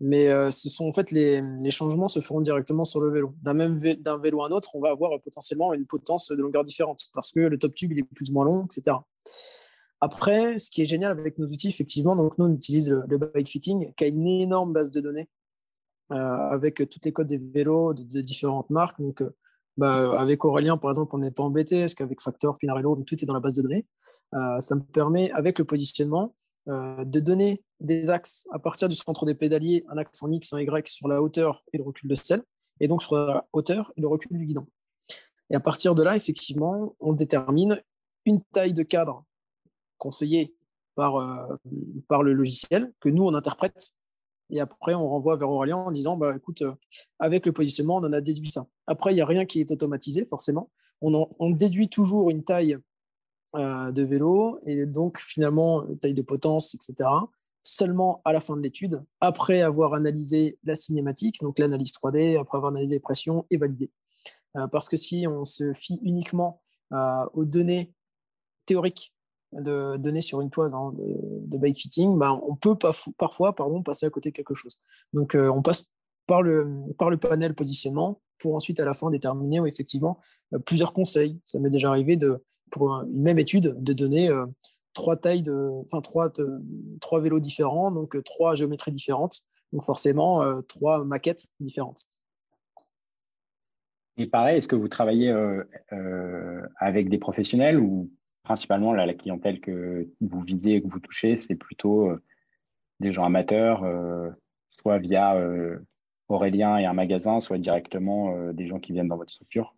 mais 0.00 0.28
ce 0.50 0.68
sont 0.68 0.86
en 0.86 0.92
fait 0.92 1.10
les, 1.10 1.70
changements 1.70 2.08
se 2.08 2.20
feront 2.20 2.40
directement 2.40 2.84
sur 2.84 3.00
le 3.00 3.10
vélo. 3.10 3.34
D'un 3.42 3.54
même 3.54 3.78
d'un 4.00 4.18
vélo 4.18 4.42
à 4.42 4.48
un 4.48 4.50
autre, 4.50 4.70
on 4.74 4.80
va 4.80 4.90
avoir 4.90 5.18
potentiellement 5.20 5.72
une 5.72 5.86
potence 5.86 6.28
de 6.28 6.42
longueur 6.42 6.64
différente 6.64 7.10
parce 7.14 7.32
que 7.32 7.40
le 7.40 7.58
top 7.58 7.74
tube 7.74 7.92
il 7.92 8.00
est 8.00 8.02
plus 8.02 8.30
ou 8.30 8.32
moins 8.32 8.44
long, 8.44 8.66
etc. 8.66 8.96
Après, 10.00 10.58
ce 10.58 10.70
qui 10.70 10.82
est 10.82 10.86
génial 10.86 11.12
avec 11.12 11.38
nos 11.38 11.46
outils, 11.46 11.68
effectivement, 11.68 12.16
donc 12.16 12.36
nous 12.36 12.44
on 12.44 12.52
utilise 12.52 12.90
le, 12.90 13.16
bike 13.16 13.48
fitting 13.48 13.92
qui 13.94 14.04
a 14.04 14.08
une 14.08 14.26
énorme 14.26 14.72
base 14.72 14.90
de 14.90 15.00
données 15.00 15.22
euh, 15.22 15.43
avec 16.10 16.76
toutes 16.88 17.04
les 17.04 17.12
codes 17.12 17.28
des 17.28 17.38
vélos 17.38 17.94
de, 17.94 18.20
différentes 18.20 18.70
marques. 18.70 19.00
Donc, 19.00 19.22
euh, 19.22 19.34
bah, 19.76 20.20
avec 20.20 20.44
Aurélien, 20.44 20.76
par 20.76 20.90
exemple, 20.90 21.14
on 21.14 21.18
n'est 21.18 21.30
pas 21.30 21.42
embêté 21.42 21.80
parce 21.80 21.94
qu'avec 21.94 22.20
Factor, 22.20 22.58
Pinarello, 22.58 22.96
donc 22.96 23.06
tout 23.06 23.16
est 23.20 23.26
dans 23.26 23.34
la 23.34 23.40
base 23.40 23.54
de 23.54 23.62
données. 23.62 23.86
Euh, 24.34 24.60
ça 24.60 24.74
me 24.76 24.82
permet, 24.82 25.30
avec 25.32 25.58
le 25.58 25.64
positionnement, 25.64 26.34
de 26.66 27.20
donner 27.20 27.62
des 27.80 28.08
axes 28.08 28.48
à 28.50 28.58
partir 28.58 28.88
du 28.88 28.94
centre 28.94 29.26
des 29.26 29.34
pédaliers, 29.34 29.84
un 29.90 29.98
axe 29.98 30.22
en 30.22 30.30
X, 30.30 30.54
un 30.54 30.60
Y 30.60 30.88
sur 30.88 31.08
la 31.08 31.20
hauteur 31.20 31.62
et 31.74 31.76
le 31.76 31.84
recul 31.84 32.08
de 32.08 32.14
selle, 32.14 32.42
et 32.80 32.88
donc 32.88 33.02
sur 33.02 33.16
la 33.16 33.46
hauteur 33.52 33.92
et 33.98 34.00
le 34.00 34.08
recul 34.08 34.38
du 34.38 34.46
guidon. 34.46 34.66
Et 35.50 35.56
à 35.56 35.60
partir 35.60 35.94
de 35.94 36.02
là, 36.02 36.16
effectivement, 36.16 36.96
on 37.00 37.12
détermine 37.12 37.82
une 38.24 38.40
taille 38.44 38.72
de 38.72 38.82
cadre 38.82 39.26
conseillée 39.98 40.56
par, 40.94 41.58
par 42.08 42.22
le 42.22 42.32
logiciel 42.32 42.94
que 42.98 43.10
nous, 43.10 43.24
on 43.24 43.34
interprète 43.34 43.92
et 44.50 44.60
après, 44.60 44.94
on 44.94 45.08
renvoie 45.08 45.36
vers 45.36 45.50
Aurélien 45.50 45.76
en 45.76 45.90
disant 45.90 46.16
bah, 46.16 46.34
écoute, 46.36 46.62
euh, 46.62 46.72
avec 47.18 47.46
le 47.46 47.52
positionnement, 47.52 47.96
on 47.96 48.04
en 48.04 48.12
a 48.12 48.20
déduit 48.20 48.50
ça. 48.50 48.66
Après, 48.86 49.12
il 49.12 49.14
n'y 49.16 49.20
a 49.20 49.26
rien 49.26 49.46
qui 49.46 49.60
est 49.60 49.70
automatisé, 49.70 50.24
forcément. 50.24 50.70
On, 51.00 51.50
déduit 51.50 51.88
toujours 51.88 52.30
une 52.30 52.44
taille 52.44 52.78
euh, 53.56 53.92
de 53.92 54.02
vélo 54.02 54.58
et 54.64 54.86
donc 54.86 55.18
finalement, 55.18 55.84
taille 56.00 56.14
de 56.14 56.22
potence, 56.22 56.74
etc. 56.74 57.08
Seulement 57.62 58.22
à 58.24 58.32
la 58.32 58.40
fin 58.40 58.56
de 58.56 58.62
l'étude, 58.62 59.02
après 59.20 59.60
avoir 59.60 59.94
analysé 59.94 60.58
la 60.64 60.74
cinématique, 60.74 61.40
donc 61.42 61.58
l'analyse 61.58 61.92
3D, 61.92 62.38
après 62.38 62.56
avoir 62.56 62.72
analysé 62.72 62.96
les 62.96 63.00
pressions 63.00 63.46
et 63.50 63.58
validé. 63.58 63.90
Euh, 64.56 64.66
parce 64.68 64.88
que 64.88 64.96
si 64.96 65.26
on 65.26 65.44
se 65.44 65.72
fie 65.74 66.00
uniquement 66.02 66.60
aux 67.32 67.44
données 67.44 67.92
théoriques 68.66 69.13
de 69.60 69.96
donner 69.96 70.20
sur 70.20 70.40
une 70.40 70.50
toise 70.50 70.74
hein, 70.74 70.92
de, 70.96 71.56
bike 71.58 71.78
fitting, 71.78 72.18
ben, 72.18 72.40
on 72.46 72.56
peut 72.56 72.76
parfois 73.18 73.54
pardon, 73.54 73.82
passer 73.82 74.06
à 74.06 74.10
côté 74.10 74.30
de 74.30 74.34
quelque 74.34 74.54
chose. 74.54 74.78
Donc 75.12 75.34
euh, 75.34 75.48
on 75.48 75.62
passe 75.62 75.90
par 76.26 76.42
le, 76.42 76.66
par 76.98 77.10
le 77.10 77.16
panel 77.16 77.54
positionnement 77.54 78.20
pour 78.38 78.54
ensuite 78.54 78.80
à 78.80 78.84
la 78.84 78.94
fin 78.94 79.10
déterminer 79.10 79.60
effectivement 79.66 80.18
euh, 80.52 80.58
plusieurs 80.58 80.92
conseils. 80.92 81.40
Ça 81.44 81.60
m'est 81.60 81.70
déjà 81.70 81.90
arrivé 81.90 82.16
de, 82.16 82.42
pour 82.70 82.90
une 82.90 83.22
même 83.22 83.38
étude 83.38 83.76
de 83.78 83.92
donner 83.92 84.28
euh, 84.28 84.46
trois 84.92 85.16
tailles 85.16 85.42
de, 85.42 85.70
enfin 85.84 86.00
trois, 86.00 86.32
trois 87.00 87.20
vélos 87.20 87.40
différents, 87.40 87.90
donc 87.90 88.22
trois 88.24 88.54
géométries 88.54 88.92
différentes, 88.92 89.42
donc 89.72 89.82
forcément 89.82 90.62
trois 90.68 91.04
maquettes 91.04 91.48
différentes. 91.58 92.04
Et 94.16 94.26
pareil, 94.26 94.58
est-ce 94.58 94.68
que 94.68 94.76
vous 94.76 94.86
travaillez 94.86 95.34
avec 96.78 97.08
des 97.08 97.18
professionnels 97.18 97.80
ou 97.80 98.08
principalement, 98.44 98.92
la 98.92 99.12
clientèle 99.14 99.60
que 99.60 100.08
vous 100.20 100.40
visez 100.42 100.74
et 100.74 100.82
que 100.82 100.88
vous 100.88 101.00
touchez, 101.00 101.38
c'est 101.38 101.56
plutôt 101.56 102.10
euh, 102.10 102.22
des 103.00 103.10
gens 103.10 103.24
amateurs, 103.24 103.82
euh, 103.82 104.30
soit 104.70 104.98
via 104.98 105.34
euh, 105.34 105.78
Aurélien 106.28 106.76
et 106.76 106.84
un 106.84 106.92
magasin, 106.92 107.40
soit 107.40 107.58
directement 107.58 108.52
des 108.52 108.66
gens 108.66 108.78
qui 108.78 108.92
viennent 108.92 109.08
dans 109.08 109.16
votre 109.16 109.32
structure 109.32 109.74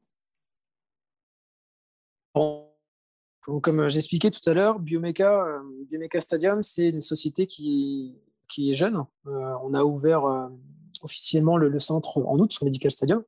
Comme 2.35 3.89
j'expliquais 3.89 4.31
tout 4.31 4.49
à 4.49 4.55
l'heure, 4.55 4.79
Biomeca, 4.79 5.45
Biomeca 5.89 6.21
Stadium, 6.21 6.63
c'est 6.63 6.91
une 6.91 7.03
société 7.03 7.47
qui, 7.47 8.17
qui 8.49 8.71
est 8.71 8.75
jeune. 8.75 9.05
on 9.25 9.75
a 9.75 9.83
ouvert 9.83 10.51
officiellement 11.03 11.57
le, 11.57 11.79
centre 11.81 12.19
en 12.19 12.39
août 12.39 12.53
sur 12.53 12.65
Medical 12.65 12.93
Stadium. 12.93 13.25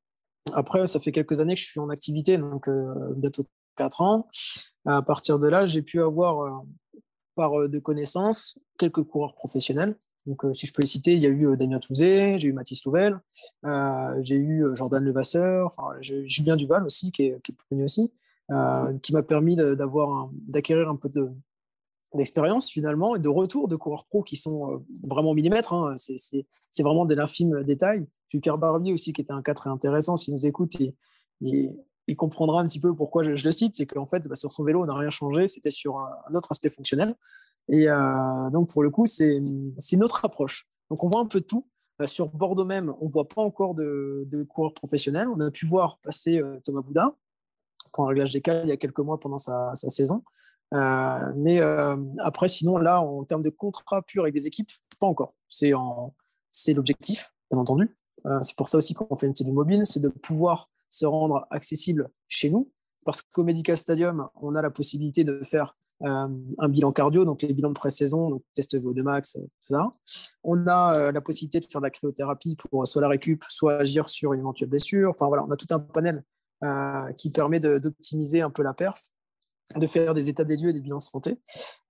Après, 0.53 0.87
ça 0.87 1.01
fait 1.01 1.11
quelques 1.11 1.41
années 1.41 1.55
que 1.55 1.61
je 1.61 1.67
suis 1.67 1.81
en 1.81 1.91
activité, 1.91 2.39
donc 2.39 2.71
bientôt 3.17 3.47
4 3.79 4.03
ans. 4.03 4.29
À 4.85 5.03
partir 5.03 5.39
de 5.39 5.49
là, 5.49 5.67
j'ai 5.67 5.83
pu 5.83 6.03
avoir, 6.03 6.41
euh, 6.41 6.51
par 7.35 7.59
euh, 7.59 7.69
de 7.69 7.79
connaissances, 7.79 8.59
quelques 8.79 9.03
coureurs 9.03 9.35
professionnels. 9.35 9.97
Donc, 10.27 10.45
euh, 10.45 10.53
si 10.53 10.67
je 10.67 10.73
peux 10.73 10.83
les 10.83 10.89
citer, 10.89 11.15
il 11.15 11.23
y 11.23 11.27
a 11.27 11.31
eu 11.31 11.57
Damien 11.57 11.79
Touzé, 11.79 12.39
j'ai 12.39 12.49
eu 12.49 12.53
Mathis 12.53 12.85
Louvel, 12.85 13.19
j'ai 14.21 14.37
eu 14.37 14.65
Jordan 14.75 15.03
Levasseur, 15.03 15.75
Julien 16.01 16.57
Duval 16.57 16.85
aussi, 16.85 17.13
qui 17.13 17.25
est, 17.25 17.43
qui 17.43 17.53
est 17.53 17.57
connu 17.71 17.85
aussi, 17.85 18.13
qui 19.03 19.13
m'a 19.13 19.23
permis 19.23 19.57
d'acquérir 19.57 20.91
un 20.91 20.97
peu 20.97 21.09
de, 21.09 21.31
d'expérience 22.15 22.71
finalement 22.71 23.17
et 23.17 23.21
de 23.21 23.29
retour 23.29 23.69
de 23.69 23.77
coureurs 23.77 24.05
pro 24.05 24.23
qui 24.23 24.37
sont 24.37 24.85
vraiment 25.03 25.33
millimètres. 25.33 25.73
Hein. 25.73 25.95
C'est 25.97 26.83
vraiment 26.83 27.07
de 27.07 27.15
l'infime 27.15 27.63
détail. 27.63 28.07
Pierre 28.29 28.59
Barbier 28.59 28.93
aussi 28.93 29.15
qui 29.15 29.23
était 29.23 29.33
un 29.33 29.43
cas 29.43 29.55
très 29.55 29.71
intéressant. 29.71 30.19
S'il 30.19 30.35
nous 30.35 30.45
écoute, 30.45 30.79
et, 30.79 30.95
et 31.41 31.71
il 32.09 32.17
comprendra 32.17 32.61
un 32.61 32.67
petit 32.67 32.81
peu 32.81 32.95
pourquoi 32.95 33.23
je, 33.23 33.31
le 33.31 33.53
cite, 33.53 33.77
c'est 33.77 33.87
qu'en 33.87 34.07
fait, 34.07 34.27
bah, 34.29 34.35
sur 34.35 34.51
son 34.51 34.65
vélo, 34.65 34.83
on 34.83 34.87
n'a 34.87 34.95
rien 34.95 35.11
changé, 35.11 35.47
c'était 35.47 35.71
sur 35.71 35.99
un, 35.99 36.35
autre 36.35 36.51
aspect 36.51 36.71
fonctionnel. 36.71 37.15
Et 37.69 37.89
euh, 37.89 38.51
donc, 38.51 38.71
pour 38.71 38.83
le 38.83 38.91
coup, 38.91 39.05
c'est 39.05 39.41
notre 39.93 40.25
approche. 40.25 40.67
Donc, 40.91 41.05
on 41.05 41.09
voit 41.09 41.21
un 41.21 41.27
peu 41.27 41.43
tout. 41.43 41.69
Euh, 42.01 42.07
sur 42.07 42.29
Bordeaux 42.29 42.65
même, 42.65 42.95
on 43.01 43.05
ne 43.05 43.11
voit 43.11 43.29
pas 43.29 43.43
encore 43.43 43.75
de, 43.75 44.47
coureurs 44.49 44.73
professionnels. 44.73 45.29
On 45.29 45.39
a 45.41 45.51
pu 45.51 45.67
voir 45.67 45.99
passer 46.03 46.39
euh, 46.39 46.59
Thomas 46.65 46.81
Bouda 46.81 47.15
pour 47.93 48.05
un 48.05 48.09
réglage 48.09 48.33
des 48.33 48.41
cas 48.41 48.63
il 48.63 48.69
y 48.69 48.73
a 48.73 48.77
quelques 48.77 49.01
mois 49.01 49.21
pendant 49.21 49.39
sa, 49.39 49.75
saison. 49.75 50.23
mais 50.73 51.61
après, 52.25 52.49
sinon, 52.49 52.79
là, 52.79 53.03
en 53.03 53.25
termes 53.25 53.43
de 53.43 53.51
contrat 53.51 54.01
pur 54.03 54.23
avec 54.23 54.33
des 54.33 54.47
équipes, 54.47 54.71
pas 54.99 55.07
encore. 55.07 55.35
C'est 55.49 55.73
l'objectif, 56.75 57.35
bien 57.51 57.61
entendu. 57.61 57.95
c'est 58.41 58.57
pour 58.57 58.69
ça 58.69 58.79
aussi 58.79 58.95
qu'on 58.95 59.17
fait 59.17 59.27
une 59.27 59.35
cellule 59.35 59.55
mobile, 59.55 59.83
c'est 59.85 60.01
de 60.01 60.09
pouvoir 60.09 60.71
se 60.91 61.07
rendre 61.07 61.47
accessible 61.51 62.11
chez 62.29 62.51
nous. 62.51 62.71
Parce 63.05 63.23
qu'au 63.23 63.45
Medical 63.45 63.77
Stadium, 63.77 64.29
on 64.35 64.55
a 64.55 64.63
la 64.63 64.71
possibilité 64.71 65.25
de 65.25 65.43
faire 65.43 65.77
euh, 66.05 66.29
un 66.59 66.69
bilan 66.69 66.93
cardio, 66.93 67.25
donc 67.25 67.43
les 67.43 67.53
bilans 67.53 67.71
de 67.71 67.75
pré-saison, 67.75 68.31
donc 68.31 68.43
test 68.55 68.77
VO2 68.77 69.03
max, 69.03 69.37
euh, 69.37 69.41
tout 69.41 69.75
ça. 69.75 69.93
On 70.45 70.67
a 70.69 70.97
euh, 70.97 71.13
la 71.13 71.21
possibilité 71.21 71.59
de 71.59 71.67
faire 71.67 71.81
de 71.81 71.87
la 71.87 71.91
cryothérapie 71.91 72.55
pour 72.55 72.87
soit 72.87 73.03
la 73.03 73.09
récup, 73.09 73.45
soit 73.49 73.79
agir 73.79 74.09
sur 74.09 74.33
une 74.33 74.41
éventuelle 74.41 74.69
blessure. 74.69 75.11
Enfin 75.11 75.27
voilà, 75.27 75.45
on 75.45 75.51
a 75.51 75.57
tout 75.57 75.67
un 75.71 75.81
panel 75.81 76.25
qui 77.15 77.31
permet 77.31 77.61
d'optimiser 77.61 78.41
un 78.41 78.51
peu 78.51 78.65
la 78.65 78.75
perf, 78.75 79.01
de 79.77 79.87
faire 79.87 80.13
des 80.13 80.29
états 80.29 80.43
des 80.43 80.57
lieux 80.57 80.71
et 80.71 80.73
des 80.73 80.81
bilans 80.81 80.99
santé. 80.99 81.39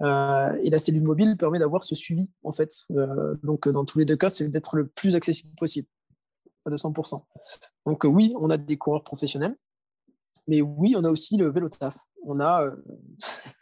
et 0.02 0.70
la 0.70 0.78
cellule 0.78 1.04
mobile 1.04 1.38
permet 1.38 1.58
d'avoir 1.58 1.82
ce 1.82 1.94
suivi, 1.94 2.28
en 2.42 2.52
fait. 2.52 2.84
donc 3.42 3.66
dans 3.66 3.86
tous 3.86 3.98
les 3.98 4.04
deux 4.04 4.16
cas, 4.16 4.28
c'est 4.28 4.50
d'être 4.50 4.76
le 4.76 4.86
plus 4.86 5.16
accessible 5.16 5.54
possible 5.56 5.88
à 6.68 6.70
200%. 6.70 7.22
Donc 7.86 8.04
euh, 8.04 8.08
oui, 8.08 8.34
on 8.38 8.50
a 8.50 8.56
des 8.56 8.76
coureurs 8.76 9.04
professionnels, 9.04 9.56
mais 10.46 10.60
oui, 10.60 10.94
on 10.96 11.04
a 11.04 11.10
aussi 11.10 11.36
le 11.36 11.50
vélo 11.50 11.68
taf. 11.68 11.96
On 12.24 12.40
a, 12.40 12.64
euh, 12.64 12.76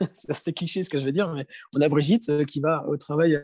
c'est 0.12 0.53
cliché 0.53 0.83
ce 0.83 0.90
que 0.90 0.99
je 0.99 1.05
veux 1.05 1.12
dire, 1.12 1.33
mais 1.33 1.47
on 1.77 1.81
a 1.81 1.88
Brigitte 1.88 2.29
euh, 2.29 2.45
qui 2.45 2.61
va 2.61 2.87
au 2.88 2.97
travail 2.97 3.40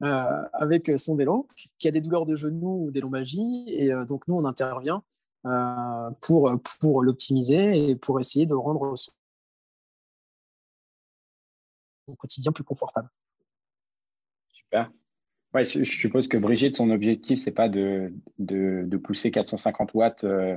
avec 0.00 0.90
son 0.98 1.16
vélo, 1.16 1.48
qui 1.78 1.88
a 1.88 1.90
des 1.90 2.00
douleurs 2.00 2.26
de 2.26 2.36
genoux 2.36 2.86
ou 2.86 2.90
des 2.90 3.00
lombalgies, 3.00 3.64
et 3.68 3.90
donc 4.06 4.26
nous, 4.28 4.36
on 4.36 4.44
intervient 4.44 5.02
pour, 6.20 6.52
pour 6.80 7.02
l'optimiser 7.02 7.90
et 7.90 7.96
pour 7.96 8.20
essayer 8.20 8.46
de 8.46 8.54
rendre 8.54 8.94
son 8.96 9.12
quotidien 12.16 12.52
plus 12.52 12.64
confortable. 12.64 13.08
Super. 14.52 14.90
Ouais, 15.52 15.64
je 15.64 15.82
suppose 15.82 16.28
que 16.28 16.36
Brigitte, 16.36 16.76
son 16.76 16.90
objectif, 16.90 17.40
c'est 17.42 17.50
pas 17.50 17.68
de, 17.68 18.12
de, 18.38 18.96
pousser 18.96 19.32
450 19.32 19.94
watts 19.94 20.22
euh, 20.22 20.56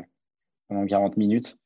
pendant 0.68 0.86
40 0.86 1.18
minutes, 1.18 1.58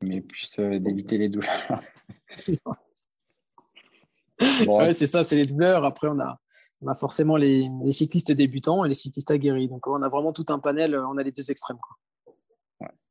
mais 0.00 0.20
plus 0.20 0.60
euh, 0.60 0.78
d'éviter 0.78 1.18
les 1.18 1.28
douleurs. 1.28 1.82
ouais, 4.68 4.92
c'est 4.92 5.08
ça, 5.08 5.24
c'est 5.24 5.34
les 5.34 5.46
douleurs. 5.46 5.84
Après, 5.84 6.06
on 6.08 6.20
a, 6.20 6.38
on 6.80 6.86
a 6.86 6.94
forcément 6.94 7.36
les, 7.36 7.66
les, 7.82 7.90
cyclistes 7.90 8.30
débutants 8.30 8.84
et 8.84 8.88
les 8.88 8.94
cyclistes 8.94 9.32
aguerris. 9.32 9.66
Donc, 9.66 9.88
on 9.88 10.00
a 10.02 10.08
vraiment 10.08 10.32
tout 10.32 10.46
un 10.50 10.60
panel, 10.60 10.96
on 10.96 11.18
a 11.18 11.24
les 11.24 11.32
deux 11.32 11.50
extrêmes. 11.50 11.78
Quoi. 11.78 11.96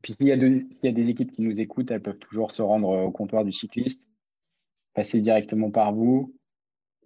Puis, 0.01 0.13
s'il 0.13 0.27
y, 0.27 0.31
a 0.31 0.37
y 0.37 0.87
a 0.87 0.91
des 0.93 1.09
équipes 1.09 1.33
qui 1.33 1.41
nous 1.41 1.59
écoutent, 1.59 1.91
elles 1.91 2.01
peuvent 2.01 2.19
toujours 2.19 2.51
se 2.51 2.61
rendre 2.61 2.87
au 2.87 3.11
comptoir 3.11 3.43
du 3.43 3.51
cycliste, 3.51 4.07
passer 4.93 5.19
directement 5.19 5.71
par 5.71 5.93
vous 5.93 6.33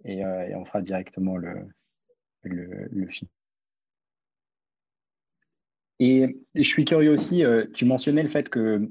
et, 0.04 0.24
euh, 0.24 0.48
et 0.48 0.54
on 0.54 0.64
fera 0.64 0.80
directement 0.80 1.36
le, 1.36 1.66
le, 2.42 3.06
film. 3.08 3.28
Et 5.98 6.36
je 6.54 6.62
suis 6.62 6.84
curieux 6.84 7.12
aussi, 7.12 7.44
euh, 7.44 7.66
tu 7.72 7.84
mentionnais 7.84 8.22
le 8.22 8.28
fait 8.28 8.48
que 8.48 8.90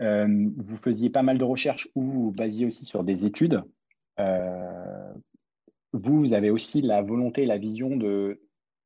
euh, 0.00 0.50
vous 0.56 0.76
faisiez 0.76 1.10
pas 1.10 1.22
mal 1.22 1.38
de 1.38 1.44
recherches 1.44 1.88
ou 1.94 2.02
vous 2.02 2.30
basiez 2.32 2.66
aussi 2.66 2.84
sur 2.84 3.04
des 3.04 3.24
études. 3.24 3.62
Euh, 4.18 5.12
vous, 5.92 6.32
avez 6.32 6.50
aussi 6.50 6.82
la 6.82 7.02
volonté, 7.02 7.46
la 7.46 7.58
vision 7.58 7.96
de, 7.96 8.40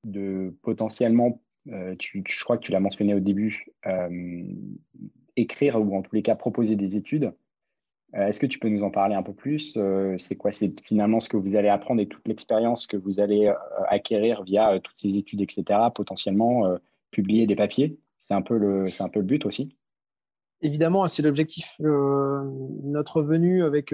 de 0.05 0.57
potentiellement 0.63 1.41
je 1.67 2.45
crois 2.45 2.59
que 2.59 2.63
tu 2.63 2.73
l'as 2.73 2.81
mentionné 2.81 3.15
au 3.15 3.21
début, 3.21 3.69
écrire 5.35 5.81
ou 5.81 5.97
en 5.97 6.03
tous 6.03 6.15
les 6.15 6.23
cas 6.23 6.35
proposer 6.35 6.77
des 6.77 6.95
études. 6.95 7.33
Est-ce 8.15 8.39
que 8.39 8.47
tu 8.47 8.59
peux 8.59 8.69
nous 8.69 8.85
en 8.85 8.91
parler 8.91 9.15
un 9.15 9.23
peu 9.23 9.33
plus 9.33 9.77
C'est 10.19 10.37
quoi 10.37 10.51
finalement 10.85 11.21
ce 11.21 11.29
que 11.29 11.37
vous 11.37 11.57
allez 11.57 11.69
apprendre 11.69 12.01
et 12.01 12.07
toute 12.07 12.27
l'expérience 12.29 12.87
que 12.87 12.97
vous 12.97 13.19
allez 13.19 13.53
acquérir 13.89 14.45
via 14.45 14.79
toutes 14.79 14.99
ces 14.99 15.17
études, 15.17 15.41
etc., 15.41 15.81
potentiellement 15.95 16.79
publier 17.11 17.47
des 17.47 17.57
papiers? 17.57 17.99
C'est 18.29 18.35
un, 18.35 18.43
peu 18.43 18.57
le, 18.57 18.85
un 19.01 19.23
but 19.23 19.45
aussi 19.47 19.77
Évidemment, 20.63 21.07
c'est 21.09 21.23
l'objectif. 21.23 21.77
notre 21.81 23.23
venue 23.23 23.65
avec, 23.65 23.93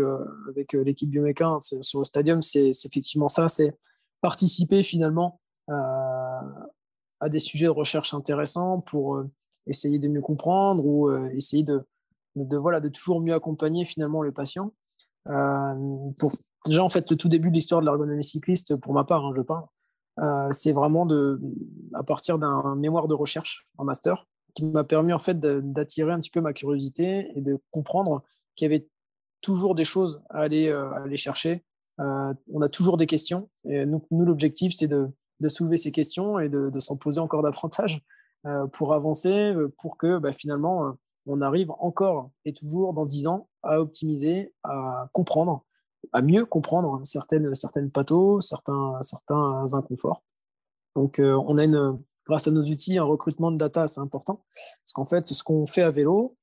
avec 0.50 0.74
l'équipe 0.74 1.08
Bioméca 1.08 1.56
sur 1.60 2.00
le 2.00 2.04
stadium, 2.04 2.42
c'est 2.42 2.70
effectivement 2.84 3.28
ça, 3.28 3.48
c'est 3.48 3.74
participer 4.20 4.82
finalement 4.82 5.40
à 7.20 7.28
des 7.28 7.38
sujets 7.38 7.66
de 7.66 7.70
recherche 7.70 8.14
intéressants 8.14 8.80
pour 8.80 9.16
euh, 9.16 9.30
essayer 9.66 9.98
de 9.98 10.08
mieux 10.08 10.22
comprendre 10.22 10.84
ou 10.84 11.08
euh, 11.08 11.28
essayer 11.34 11.62
de, 11.62 11.82
de, 12.36 12.56
voilà, 12.56 12.80
de 12.80 12.88
toujours 12.88 13.20
mieux 13.20 13.34
accompagner 13.34 13.84
finalement 13.84 14.22
le 14.22 14.32
patient. 14.32 14.72
Euh, 15.28 15.74
pour, 16.18 16.32
déjà, 16.66 16.82
en 16.82 16.88
fait, 16.88 17.10
le 17.10 17.16
tout 17.16 17.28
début 17.28 17.48
de 17.48 17.54
l'histoire 17.54 17.80
de 17.80 17.86
l'ergonomie 17.86 18.24
cycliste, 18.24 18.76
pour 18.76 18.92
ma 18.92 19.04
part, 19.04 19.24
hein, 19.24 19.32
je 19.36 19.42
parle, 19.42 19.64
c'est 20.52 20.72
vraiment 20.72 21.06
de, 21.06 21.40
à 21.94 22.02
partir 22.02 22.38
d'un 22.38 22.74
mémoire 22.76 23.08
de 23.08 23.14
recherche 23.14 23.66
en 23.78 23.84
master 23.84 24.26
qui 24.54 24.66
m'a 24.66 24.84
permis 24.84 25.14
en 25.14 25.18
fait 25.18 25.40
d'attirer 25.40 26.12
un 26.12 26.20
petit 26.20 26.30
peu 26.30 26.42
ma 26.42 26.52
curiosité 26.52 27.30
et 27.36 27.40
de 27.40 27.58
comprendre 27.70 28.22
qu'il 28.54 28.70
y 28.70 28.74
avait 28.74 28.86
toujours 29.40 29.74
des 29.74 29.84
choses 29.84 30.20
à 30.28 30.40
aller, 30.40 30.70
à 30.70 31.04
aller 31.04 31.16
chercher. 31.16 31.64
on 31.98 32.60
a 32.60 32.68
toujours 32.68 32.98
des 32.98 33.06
questions. 33.06 33.48
Et 33.64 33.86
nous, 33.86 34.02
l'objectif, 34.10 34.74
c'est 34.76 34.88
de, 34.88 35.08
de 35.40 35.48
soulever 35.48 35.76
ces 35.76 35.90
questions 35.90 36.38
et 36.38 36.48
de, 36.48 36.78
s'en 36.78 36.96
poser 36.96 37.20
encore 37.20 37.42
davantage 37.42 38.02
euh, 38.46 38.66
pour 38.66 38.94
avancer, 38.94 39.52
euh, 39.52 39.72
pour 39.78 39.96
que 39.96 40.18
bah, 40.18 40.32
finalement, 40.32 40.86
euh, 40.86 40.92
on 41.26 41.40
arrive 41.40 41.70
encore 41.78 42.30
et 42.44 42.52
toujours 42.52 42.92
dans 42.92 43.06
dix 43.06 43.26
ans 43.26 43.48
à 43.62 43.80
optimiser, 43.80 44.52
à 44.62 45.08
comprendre, 45.12 45.64
à 46.12 46.22
mieux 46.22 46.44
comprendre 46.44 47.00
certaines, 47.04 47.54
certaines 47.54 47.90
pathos, 47.90 48.40
certains, 48.40 48.98
certains 49.02 49.64
inconforts. 49.74 50.22
Donc, 50.96 51.20
on 51.20 51.58
a 51.58 51.64
une, 51.64 52.00
grâce 52.26 52.48
à 52.48 52.50
nos 52.50 52.64
outils 52.64 52.98
un 52.98 53.04
recrutement 53.04 53.52
de 53.52 53.58
data 53.58 53.82
assez 53.82 54.00
important. 54.00 54.42
Parce 54.84 54.92
qu'en 54.92 55.04
fait, 55.04 55.28
ce 55.28 55.44
qu'on 55.44 55.66
fait 55.66 55.82
à 55.82 55.90
vélo, 55.90 56.36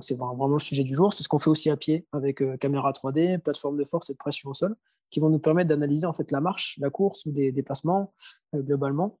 c'est 0.00 0.16
vraiment 0.16 0.48
le 0.48 0.58
sujet 0.58 0.84
du 0.84 0.94
jour, 0.94 1.12
c'est 1.12 1.22
ce 1.22 1.28
qu'on 1.28 1.38
fait 1.38 1.50
aussi 1.50 1.70
à 1.70 1.76
pied 1.76 2.06
avec 2.12 2.42
caméra 2.58 2.90
3D, 2.90 3.38
plateforme 3.38 3.78
de 3.78 3.84
force 3.84 4.10
et 4.10 4.14
de 4.14 4.18
pression 4.18 4.50
au 4.50 4.54
sol 4.54 4.76
qui 5.10 5.20
vont 5.20 5.30
nous 5.30 5.38
permettre 5.38 5.68
d'analyser 5.68 6.06
en 6.06 6.12
fait 6.12 6.30
la 6.30 6.40
marche, 6.40 6.78
la 6.80 6.90
course 6.90 7.26
ou 7.26 7.32
des 7.32 7.52
déplacements 7.52 8.12
euh, 8.54 8.62
globalement. 8.62 9.18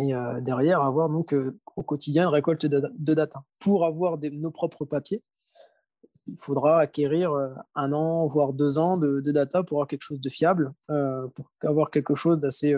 Et 0.00 0.14
euh, 0.14 0.40
derrière, 0.40 0.80
avoir 0.80 1.08
donc 1.08 1.32
euh, 1.32 1.58
au 1.76 1.82
quotidien 1.82 2.24
une 2.24 2.34
récolte 2.34 2.66
de, 2.66 2.90
data. 3.14 3.44
Pour 3.60 3.84
avoir 3.84 4.18
nos 4.18 4.50
propres 4.50 4.84
papiers, 4.84 5.22
il 6.26 6.36
faudra 6.38 6.78
acquérir 6.80 7.32
un 7.74 7.92
an, 7.92 8.26
voire 8.26 8.52
deux 8.52 8.78
ans 8.78 8.96
de, 8.96 9.20
data 9.30 9.62
pour 9.62 9.78
avoir 9.78 9.88
quelque 9.88 10.02
chose 10.02 10.20
de 10.20 10.28
fiable, 10.30 10.72
pour 10.86 11.50
avoir 11.62 11.90
quelque 11.90 12.14
chose 12.14 12.38
d'assez 12.38 12.76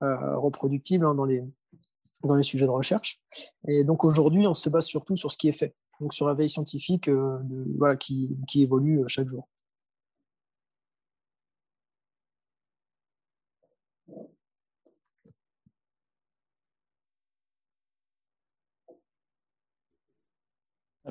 reproductible 0.00 1.06
hein, 1.06 1.14
dans, 1.14 1.24
les, 1.24 1.42
dans 2.24 2.34
les 2.34 2.42
sujets 2.42 2.66
de 2.66 2.70
recherche. 2.70 3.22
Et 3.68 3.84
donc 3.84 4.04
aujourd'hui, 4.04 4.46
on 4.46 4.54
se 4.54 4.68
base 4.68 4.84
surtout 4.84 5.16
sur 5.16 5.32
ce 5.32 5.38
qui 5.38 5.48
est 5.48 5.52
fait, 5.52 5.74
donc 6.00 6.12
sur 6.12 6.26
la 6.26 6.34
veille 6.34 6.48
scientifique 6.48 7.08
qui 8.08 8.62
évolue 8.62 9.04
chaque 9.06 9.28
jour. 9.28 9.48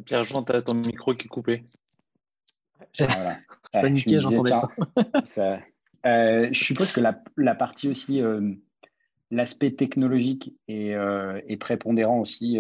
Pierre-Jean, 0.01 0.43
tu 0.43 0.53
as 0.53 0.61
ton 0.61 0.75
micro 0.75 1.13
qui 1.13 1.27
est 1.27 1.29
coupé. 1.29 1.63
Voilà. 2.99 3.37
Paniqué, 3.71 4.19
j'entendais 4.19 4.51
pas. 4.51 4.69
Euh, 6.05 6.49
je 6.51 6.63
suppose 6.63 6.91
que 6.91 7.01
la, 7.01 7.55
partie 7.55 7.87
aussi, 7.87 8.21
euh, 8.21 8.51
l'aspect 9.31 9.71
technologique 9.71 10.53
est, 10.67 10.93
euh, 10.93 11.39
prépondérant 11.59 12.19
aussi 12.19 12.59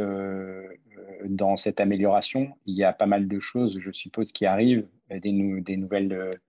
dans 1.25 1.55
cette 1.55 1.79
amélioration. 1.79 2.53
Il 2.65 2.75
y 2.75 2.83
a 2.83 2.93
pas 2.93 3.05
mal 3.05 3.27
de 3.27 3.39
choses, 3.39 3.79
je 3.79 3.91
suppose, 3.91 4.31
qui 4.31 4.45
arrivent, 4.45 4.87
des, 5.09 5.61
des 5.61 5.77
nouvelles, 5.77 6.39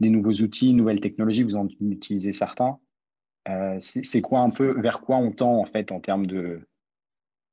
des 0.00 0.10
nouveaux 0.10 0.34
outils, 0.34 0.74
nouvelles 0.74 1.00
technologies. 1.00 1.42
Vous 1.42 1.56
en 1.56 1.68
utilisez 1.80 2.32
certains. 2.32 2.78
C'est 3.80 4.20
quoi 4.20 4.40
un 4.40 4.50
peu, 4.50 4.80
vers 4.80 5.00
quoi 5.00 5.16
on 5.16 5.32
tend 5.32 5.58
en 5.58 5.66
fait 5.66 5.90
en 5.90 6.00
termes 6.00 6.26
de, 6.26 6.60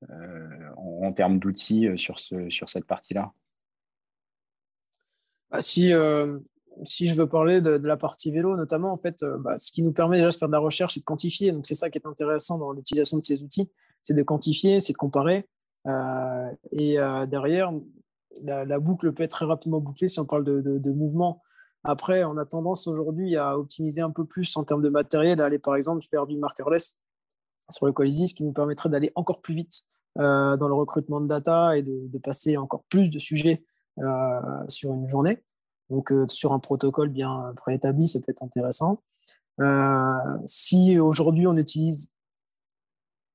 euh, 0.10 0.70
en, 0.78 1.12
termes 1.14 1.40
d'outils 1.40 1.88
euh, 1.88 1.98
sur, 1.98 2.20
ce, 2.20 2.50
sur 2.50 2.70
cette 2.70 2.86
partie-là 2.86 3.32
bah, 5.52 5.62
si, 5.62 5.94
euh, 5.94 6.40
si 6.84 7.08
je 7.08 7.16
veux 7.16 7.28
parler 7.28 7.62
de, 7.62 7.78
la 7.86 7.98
partie 7.98 8.32
vélo, 8.32 8.56
notamment, 8.56 8.92
en 8.92 8.98
fait, 8.98 9.24
bah, 9.40 9.58
ce 9.58 9.72
qui 9.72 9.84
nous 9.84 9.92
permet 9.92 10.18
déjà 10.18 10.30
de 10.30 10.36
faire 10.36 10.48
de 10.48 10.54
la 10.54 10.60
recherche, 10.60 10.96
c'est 10.96 11.02
de 11.02 11.06
quantifier. 11.06 11.52
Donc, 11.52 11.66
c'est 11.66 11.76
ça 11.76 11.90
qui 11.90 12.00
est 12.00 12.08
intéressant 12.08 12.58
dans 12.58 12.72
l'utilisation 12.72 13.18
de 13.18 13.24
ces 13.24 13.44
outils, 13.44 13.70
c'est 14.02 14.16
de 14.16 14.24
quantifier, 14.24 14.80
c'est 14.80 14.94
de 14.94 14.98
comparer. 14.98 15.48
et 16.72 16.96
derrière, 17.28 17.72
la, 18.42 18.80
boucle 18.80 19.14
peut 19.14 19.22
être 19.22 19.32
très 19.32 19.46
rapidement 19.46 19.80
bouclée 19.80 20.08
si 20.08 20.20
on 20.20 20.26
parle 20.26 20.44
de, 20.44 20.62
de, 20.62 20.92
mouvement. 20.92 21.44
Après, 21.84 22.24
on 22.24 22.38
a 22.38 22.46
tendance 22.46 22.88
aujourd'hui 22.88 23.36
à 23.36 23.60
optimiser 23.60 24.02
un 24.02 24.10
peu 24.10 24.26
plus 24.26 24.58
en 24.58 24.64
termes 24.64 24.82
de 24.82 24.90
matériel, 24.90 25.40
à 25.40 25.46
aller 25.46 25.60
par 25.60 25.76
exemple 25.76 26.04
faire 26.10 26.26
du 26.26 26.38
markerless 26.38 27.00
sur 27.70 27.86
le 27.86 27.92
Colisée, 27.92 28.26
ce 28.26 28.34
qui 28.34 28.44
nous 28.44 28.54
permettrait 28.54 28.90
d'aller 28.90 29.12
encore 29.14 29.42
plus 29.42 29.54
vite 29.54 29.84
euh, 30.20 30.58
dans 30.58 30.68
le 30.68 30.76
recrutement 30.76 31.20
de 31.22 31.28
data 31.28 31.76
et 31.76 31.82
de, 31.82 32.18
passer 32.20 32.56
encore 32.56 32.84
plus 32.84 33.10
de 33.10 33.18
sujets 33.18 33.66
euh, 33.98 34.40
sur 34.68 34.94
une 34.94 35.10
journée. 35.10 35.40
Donc, 35.90 36.12
euh, 36.12 36.28
sur 36.28 36.54
un 36.54 36.60
protocole 36.60 37.10
bien 37.10 37.52
préétabli, 37.58 38.08
ça 38.08 38.20
peut 38.20 38.32
être 38.32 38.44
intéressant. 38.44 39.02
si 40.46 41.00
aujourd'hui 41.00 41.48
on 41.48 41.58
utilise, 41.58 42.14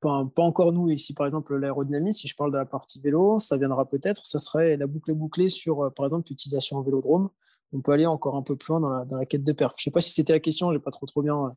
pas 0.01 0.31
encore 0.37 0.73
nous 0.73 0.89
ici, 0.91 1.15
par 1.15 1.27
exemple, 1.27 1.57
l'aérodynamie, 1.57 2.13
si 2.13 2.29
je 2.29 2.37
parle 2.37 2.53
de 2.53 2.59
la 2.59 2.65
partie 2.65 3.01
vélo, 3.01 3.41
ça 3.41 3.57
viendra 3.57 3.85
peut-être, 3.85 4.25
ça 4.25 4.39
serait 4.39 4.77
la 4.77 4.87
boucle 4.87 5.13
bouclée 5.15 5.49
sur, 5.49 5.93
par 5.95 6.07
exemple, 6.07 6.29
l'utilisation 6.31 6.77
en 6.77 6.83
vélodrome. 6.83 7.29
On 7.73 7.81
peut 7.81 7.93
aller 7.93 8.07
encore 8.07 8.37
un 8.37 8.43
peu 8.43 8.55
plus 8.57 8.71
loin 8.73 9.05
dans 9.05 9.17
la, 9.17 9.27
quête 9.27 9.43
de 9.43 9.53
perf. 9.53 9.75
Je 9.77 9.83
ne 9.83 9.85
sais 9.85 9.91
pas 9.91 10.01
si 10.01 10.13
c'était 10.13 10.33
la 10.33 10.41
question, 10.41 10.73
j'ai 10.73 10.79
pas 10.79 10.93
trop 10.93 11.07
trop 11.07 11.23
bien. 11.23 11.57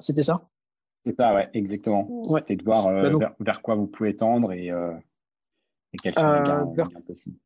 c'était 0.00 0.22
ça 0.22 0.48
c'est 1.04 1.16
ça, 1.16 1.34
ouais, 1.34 1.48
exactement. 1.52 2.22
C'est 2.46 2.56
de 2.56 2.64
voir 2.64 2.86
euh, 2.86 3.10
bah, 3.18 3.34
vers, 3.40 3.62
quoi 3.62 3.74
vous 3.74 3.86
pouvez 3.86 4.16
tendre 4.16 4.52
et, 4.52 4.70
euh, 4.70 4.92
quels 6.02 6.14
sont 6.14 6.30
les 6.32 6.50
euh, 6.50 6.74
gains, 6.74 7.00
possibles. 7.06 7.36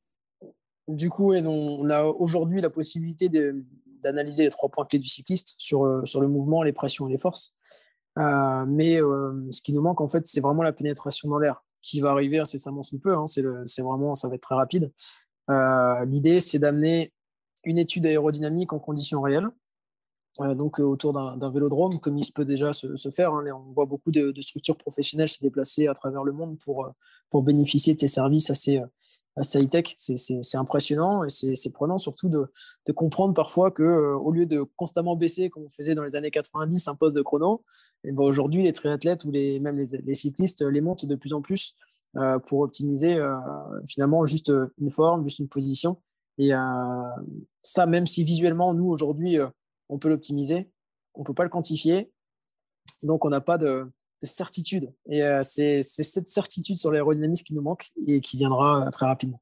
Du 0.89 1.11
coup, 1.11 1.35
on 1.35 1.91
a 1.91 2.05
aujourd'hui 2.05 2.61
la 2.61 2.71
possibilité 2.71 3.29
d'analyser 4.03 4.45
les 4.45 4.51
trois 4.51 4.69
points 4.69 4.85
clés 4.85 5.01
du 5.01 5.09
cycliste 5.09 5.57
sur, 5.59 6.03
sur 6.07 6.21
le 6.21 6.29
mouvement, 6.29 6.63
les 6.63 6.73
pressions 6.73 7.09
et 7.09 7.13
les 7.13 7.19
forces. 7.19 7.57
mais 8.17 8.99
ce 8.99 9.63
qui 9.63 9.73
nous 9.73 9.83
manque, 9.83 10.01
en 10.01 10.09
fait, 10.09 10.27
c'est 10.27 10.41
vraiment 10.41 10.63
la 10.63 10.73
pénétration 10.73 11.29
dans 11.29 11.39
l'air 11.39 11.65
qui 11.83 12.01
va 12.01 12.11
arriver 12.11 12.39
incessamment 12.39 12.83
sous 12.83 13.01
peu. 13.01 13.17
Hein. 13.17 13.27
c'est 13.27 13.83
vraiment, 13.83 14.15
ça 14.15 14.29
va 14.29 14.37
être 14.37 14.43
très 14.43 14.55
rapide. 14.55 14.93
L'idée, 15.49 16.39
c'est 16.39 16.61
d'amener 16.61 17.13
une 17.65 17.79
étude 17.79 18.07
aérodynamique 18.07 18.73
en 18.73 18.79
conditions 18.79 19.21
réelles, 19.21 19.49
donc 20.55 20.81
euh, 20.81 20.85
autour 20.85 21.13
d'un 21.13 21.51
vélodrome, 21.51 21.99
comme 22.01 22.19
il 22.19 22.25
se 22.25 22.33
peut 22.33 22.45
déjà 22.45 22.73
se, 22.73 23.11
faire. 23.11 23.33
Hein. 23.33 23.45
on 23.53 23.73
voit 23.73 23.87
beaucoup 23.87 24.11
de, 24.11 24.33
structures 24.41 24.77
professionnelles 24.77 25.29
se 25.29 25.41
déplacer 25.41 25.87
à 25.87 25.95
travers 25.95 26.25
le 26.25 26.33
monde 26.33 26.59
pour, 26.65 26.85
euh, 26.85 26.91
pour 27.31 27.43
bénéficier 27.43 27.95
de 27.95 28.01
ces 28.01 28.09
services 28.09 28.51
assez, 28.51 28.79
euh, 28.79 28.87
assez 29.37 29.61
high-tech. 29.61 29.95
C'est 29.97 30.57
impressionnant 30.57 31.25
et 31.25 31.29
c'est 31.31 31.73
prenant 31.73 31.99
surtout 31.99 32.29
de, 32.29 32.49
comprendre 32.93 33.35
parfois 33.35 33.71
que 33.71 34.15
au 34.15 34.31
lieu 34.31 34.47
de 34.47 34.63
constamment 34.77 35.17
baisser, 35.17 35.51
comme 35.51 35.65
on 35.65 35.71
faisait 35.71 35.95
dans 35.95 36.05
les 36.05 36.17
années 36.17 36.31
90, 36.31 36.89
un 36.89 36.95
poste 36.95 37.17
de 37.17 37.23
chrono, 37.23 37.65
et 38.05 38.13
ben 38.13 38.23
aujourd'hui, 38.23 38.63
les 38.63 38.73
triathlètes 38.73 39.25
ou 39.25 39.31
les, 39.31 39.59
même 39.59 39.79
les, 39.79 40.15
cyclistes 40.15 40.63
les 40.63 40.81
montent 40.81 41.07
de 41.07 41.17
plus 41.17 41.33
en 41.33 41.43
plus 41.43 41.75
pour 42.47 42.61
optimiser 42.61 43.21
finalement 43.87 44.25
juste 44.25 44.51
une 44.79 44.91
forme, 44.91 45.25
juste 45.25 45.41
une 45.41 45.49
position. 45.49 45.99
Et 46.39 46.53
ça, 47.63 47.87
même 47.87 48.07
si 48.07 48.25
visuellement, 48.25 48.73
nous, 48.73 48.87
aujourd'hui, 48.87 49.39
on 49.89 49.99
peut 49.99 50.09
l'optimiser, 50.09 50.71
on 51.15 51.21
ne 51.21 51.25
peut 51.25 51.35
pas 51.35 51.45
le 51.45 51.51
quantifier, 51.51 52.11
donc 53.03 53.25
on 53.25 53.29
n'a 53.29 53.41
pas 53.41 53.59
de, 53.59 53.91
certitude. 54.23 54.93
Et 55.09 55.23
euh, 55.23 55.43
c'est 55.43 55.83
cette 55.83 56.29
certitude 56.29 56.77
sur 56.77 56.91
l'aérodynamisme 56.91 57.45
qui 57.45 57.55
nous 57.55 57.63
manque 57.63 57.91
et 58.07 58.21
qui 58.21 58.37
viendra 58.37 58.87
euh, 58.87 58.91
très 58.91 59.07
rapidement. 59.07 59.41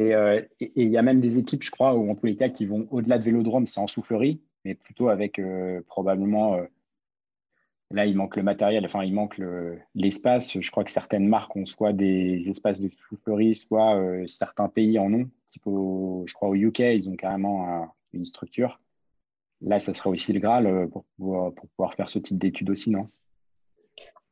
Euh, 0.00 0.42
et 0.60 0.72
il 0.76 0.90
y 0.90 0.98
a 0.98 1.02
même 1.02 1.20
des 1.20 1.38
équipes, 1.38 1.62
je 1.62 1.70
crois, 1.70 1.94
ou 1.94 2.10
en 2.10 2.14
tous 2.14 2.26
les 2.26 2.36
cas, 2.36 2.50
qui 2.50 2.66
vont 2.66 2.86
au-delà 2.90 3.18
de 3.18 3.24
Vélodrome, 3.24 3.66
c'est 3.66 3.80
en 3.80 3.86
soufflerie, 3.86 4.42
mais 4.64 4.74
plutôt 4.74 5.08
avec 5.08 5.40
probablement. 5.86 6.58
là, 7.90 8.04
il 8.04 8.14
manque 8.14 8.36
le 8.36 8.42
matériel, 8.42 8.84
enfin, 8.84 9.04
il 9.04 9.14
manque 9.14 9.40
l'espace. 9.94 10.60
je 10.60 10.70
crois 10.70 10.84
que 10.84 10.90
certaines 10.90 11.26
marques 11.26 11.56
ont 11.56 11.64
soit 11.64 11.94
des 11.94 12.44
espaces 12.46 12.78
de 12.78 12.90
soufflerie, 13.08 13.54
soit 13.54 13.98
certains 14.26 14.68
pays 14.68 14.98
en 14.98 15.10
ont. 15.14 15.30
Je 15.64 16.34
crois 16.34 16.48
au 16.48 16.54
UK, 16.54 16.80
ils 16.80 17.08
ont 17.08 17.16
carrément 17.16 17.68
un, 17.68 17.90
une 18.12 18.24
structure. 18.24 18.80
Là, 19.62 19.80
ça 19.80 19.94
serait 19.94 20.10
aussi 20.10 20.32
le 20.32 20.40
Graal 20.40 20.66
euh, 20.66 20.86
pour 20.86 21.04
pouvoir, 21.16 21.94
faire 21.94 22.08
ce 22.08 22.18
type 22.18 22.38
d'études 22.38 22.70
aussi, 22.70 22.90
non? 22.90 23.08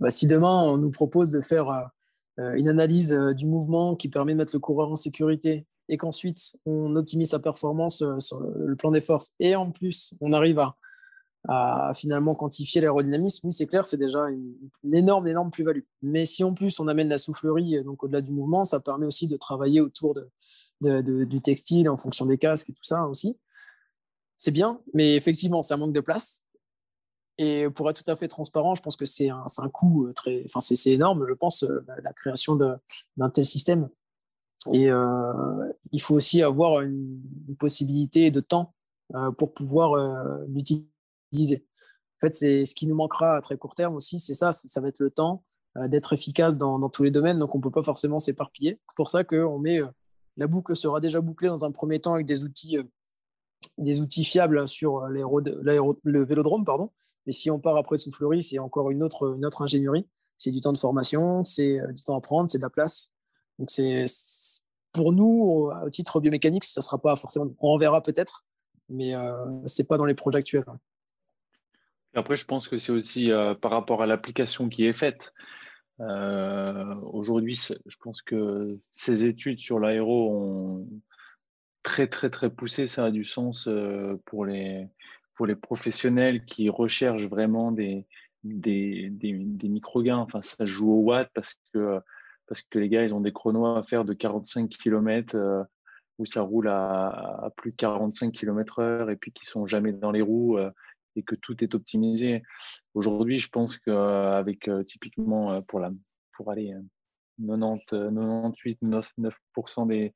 Bah, 0.00 0.10
si 0.10 0.26
demain 0.26 0.62
on 0.62 0.76
nous 0.76 0.90
propose 0.90 1.30
de 1.30 1.40
faire 1.40 1.90
une 2.36 2.68
analyse 2.68 3.12
du 3.36 3.46
mouvement 3.46 3.94
qui 3.94 4.08
permet 4.08 4.32
de 4.32 4.38
mettre 4.38 4.54
le 4.54 4.58
coureur 4.58 4.90
en 4.90 4.96
sécurité 4.96 5.66
et 5.88 5.96
qu'ensuite 5.96 6.58
on 6.66 6.96
optimise 6.96 7.30
sa 7.30 7.38
performance 7.38 8.02
sur 8.18 8.40
le 8.40 8.74
plan 8.74 8.90
des 8.90 9.00
forces 9.00 9.32
et 9.38 9.54
en 9.54 9.70
plus 9.70 10.16
on 10.20 10.32
arrive 10.32 10.58
à, 10.58 10.72
finalement 11.94 12.34
quantifier 12.34 12.80
l'aérodynamisme, 12.80 13.46
oui, 13.46 13.52
c'est 13.52 13.66
clair, 13.66 13.86
c'est 13.86 13.98
déjà 13.98 14.30
une, 14.30 14.56
énorme, 14.92 15.28
énorme 15.28 15.50
plus-value. 15.50 15.82
Mais 16.02 16.24
si 16.24 16.42
en 16.42 16.54
plus 16.54 16.80
on 16.80 16.88
amène 16.88 17.08
la 17.08 17.18
soufflerie 17.18 17.82
donc 17.84 18.02
au-delà 18.02 18.20
du 18.20 18.32
mouvement, 18.32 18.64
ça 18.64 18.80
permet 18.80 19.06
aussi 19.06 19.28
de 19.28 19.36
travailler 19.36 19.80
autour 19.80 20.14
de, 20.14 20.28
du 20.84 21.40
textile 21.40 21.88
en 21.88 21.96
fonction 21.96 22.26
des 22.26 22.38
casques 22.38 22.70
et 22.70 22.72
tout 22.72 22.84
ça 22.84 23.06
aussi. 23.06 23.38
C'est 24.36 24.50
bien, 24.50 24.80
mais 24.92 25.14
effectivement, 25.14 25.62
ça 25.62 25.76
manque 25.76 25.92
de 25.92 26.00
place. 26.00 26.48
Et 27.38 27.68
pour 27.68 27.90
être 27.90 28.02
tout 28.02 28.10
à 28.10 28.16
fait 28.16 28.28
transparent, 28.28 28.74
je 28.74 28.82
pense 28.82 28.96
que 28.96 29.04
c'est 29.04 29.28
un, 29.28 29.44
un, 29.58 29.68
coût 29.68 30.12
très, 30.14 30.44
enfin 30.46 30.60
c'est 30.60 30.90
énorme, 30.90 31.26
je 31.28 31.34
pense, 31.34 31.64
euh, 31.64 31.84
la, 32.02 32.12
création 32.12 32.54
d'un 32.54 33.30
tel 33.30 33.44
système. 33.44 33.88
Et 34.72 34.90
euh, 34.90 35.72
il 35.92 36.00
faut 36.00 36.14
aussi 36.14 36.42
avoir 36.42 36.80
une, 36.80 37.20
possibilité 37.58 38.30
de 38.30 38.40
temps 38.40 38.74
euh, 39.14 39.30
pour 39.32 39.52
pouvoir 39.52 39.96
l'utiliser 40.48 41.66
en 42.16 42.26
fait, 42.26 42.34
c'est 42.34 42.66
ce 42.66 42.74
qui 42.74 42.86
nous 42.86 42.94
manquera 42.94 43.36
à 43.36 43.40
très 43.40 43.56
court 43.56 43.74
terme 43.74 43.94
aussi, 43.96 44.20
c'est 44.20 44.34
ça, 44.34 44.52
ça 44.52 44.80
va 44.80 44.88
être 44.88 45.00
le 45.00 45.10
temps 45.10 45.44
euh, 45.76 45.88
d'être 45.88 46.12
efficace 46.12 46.56
dans, 46.56 46.88
tous 46.88 47.02
les 47.02 47.10
domaines, 47.10 47.38
donc 47.38 47.54
on 47.54 47.58
ne 47.58 47.62
peut 47.62 47.70
pas 47.70 47.82
forcément 47.82 48.18
s'éparpiller. 48.18 48.80
C'est 48.88 48.96
pour 48.96 49.08
ça 49.08 49.24
qu'on 49.24 49.58
met, 49.58 49.82
euh, 49.82 49.88
la 50.36 50.46
boucle 50.46 50.74
sera 50.74 51.00
déjà 51.00 51.20
bouclée 51.20 51.48
dans 51.48 51.64
un 51.64 51.70
premier 51.70 52.00
temps 52.00 52.14
avec 52.14 52.26
des 52.26 52.44
outils, 52.44 52.78
euh, 52.78 52.84
des 53.78 54.00
outils 54.00 54.24
fiables 54.24 54.66
sur 54.68 55.06
le 55.06 56.24
vélodrome, 56.24 56.64
pardon. 56.64 56.90
Mais 57.26 57.32
si 57.32 57.50
on 57.50 57.58
part 57.58 57.76
après 57.76 57.96
de 57.96 58.00
soufflerie, 58.00 58.42
c'est 58.42 58.58
encore 58.58 58.90
une 58.90 59.02
autre, 59.02 59.34
une 59.36 59.46
autre 59.46 59.62
ingénierie. 59.62 60.06
C'est 60.36 60.50
du 60.50 60.60
temps 60.60 60.72
de 60.72 60.78
formation, 60.78 61.44
c'est 61.44 61.80
du 61.92 62.02
temps 62.02 62.16
à 62.16 62.20
prendre, 62.20 62.50
c'est 62.50 62.58
de 62.58 62.62
la 62.62 62.70
place. 62.70 63.14
Donc 63.58 63.70
c'est 63.70 64.04
pour 64.92 65.12
nous, 65.12 65.70
au 65.84 65.90
titre 65.90 66.20
biomécanique, 66.20 66.64
ça 66.64 66.82
sera 66.82 66.98
pas 66.98 67.16
forcément. 67.16 67.46
On 67.60 67.70
en 67.70 67.76
verra 67.76 68.02
peut-être, 68.02 68.44
mais 68.88 69.12
ce 69.12 69.80
n'est 69.80 69.86
pas 69.86 69.96
dans 69.96 70.04
les 70.04 70.14
projets 70.14 70.38
actuels. 70.38 70.64
Après, 72.14 72.36
je 72.36 72.44
pense 72.44 72.68
que 72.68 72.78
c'est 72.78 72.92
aussi 72.92 73.30
euh, 73.30 73.54
par 73.54 73.72
rapport 73.72 74.02
à 74.02 74.06
l'application 74.06 74.68
qui 74.68 74.86
est 74.86 74.92
faite. 74.92 75.32
Euh, 76.00 76.94
aujourd'hui, 77.12 77.54
je 77.54 77.96
pense 78.00 78.22
que 78.22 78.78
ces 78.90 79.26
études 79.26 79.60
sur 79.60 79.78
l'aéro 79.78 80.30
ont 80.32 80.88
très, 81.82 82.06
très, 82.08 82.30
très 82.30 82.50
poussé. 82.50 82.86
Ça 82.86 83.04
a 83.04 83.10
du 83.10 83.24
sens 83.24 83.68
euh, 83.68 84.20
pour, 84.26 84.44
les, 84.44 84.88
pour 85.34 85.46
les 85.46 85.56
professionnels 85.56 86.44
qui 86.44 86.68
recherchent 86.68 87.26
vraiment 87.26 87.70
des, 87.70 88.06
des, 88.42 89.08
des, 89.10 89.68
micro-gains. 89.68 90.18
Enfin, 90.18 90.42
ça 90.42 90.66
joue 90.66 90.90
au 90.90 91.00
watt 91.02 91.30
parce 91.34 91.54
que, 91.72 92.00
parce 92.46 92.62
que 92.62 92.78
les 92.78 92.88
gars, 92.88 93.04
ils 93.04 93.14
ont 93.14 93.20
des 93.20 93.32
chronos 93.32 93.66
à 93.66 93.82
faire 93.82 94.04
de 94.04 94.14
45 94.14 94.68
km 94.68 95.66
où 96.18 96.26
ça 96.26 96.42
roule 96.42 96.68
à, 96.68 97.52
plus 97.56 97.72
de 97.72 97.76
45 97.76 98.32
km 98.32 98.78
heure 98.80 99.10
et 99.10 99.16
puis 99.16 99.32
qui 99.32 99.46
sont 99.46 99.66
jamais 99.66 99.92
dans 99.92 100.12
les 100.12 100.22
roues 100.22 100.58
et 101.16 101.22
que 101.22 101.34
tout 101.34 101.62
est 101.62 101.74
optimisé. 101.74 102.42
Aujourd'hui, 102.94 103.38
je 103.38 103.48
pense 103.48 103.78
qu'avec 103.78 104.68
euh, 104.68 104.82
typiquement 104.84 105.52
euh, 105.52 105.60
pour, 105.60 105.80
la, 105.80 105.92
pour 106.32 106.50
aller 106.50 106.74
90, 107.38 107.80
98, 107.88 108.78
99% 108.82 109.88
des, 109.88 110.12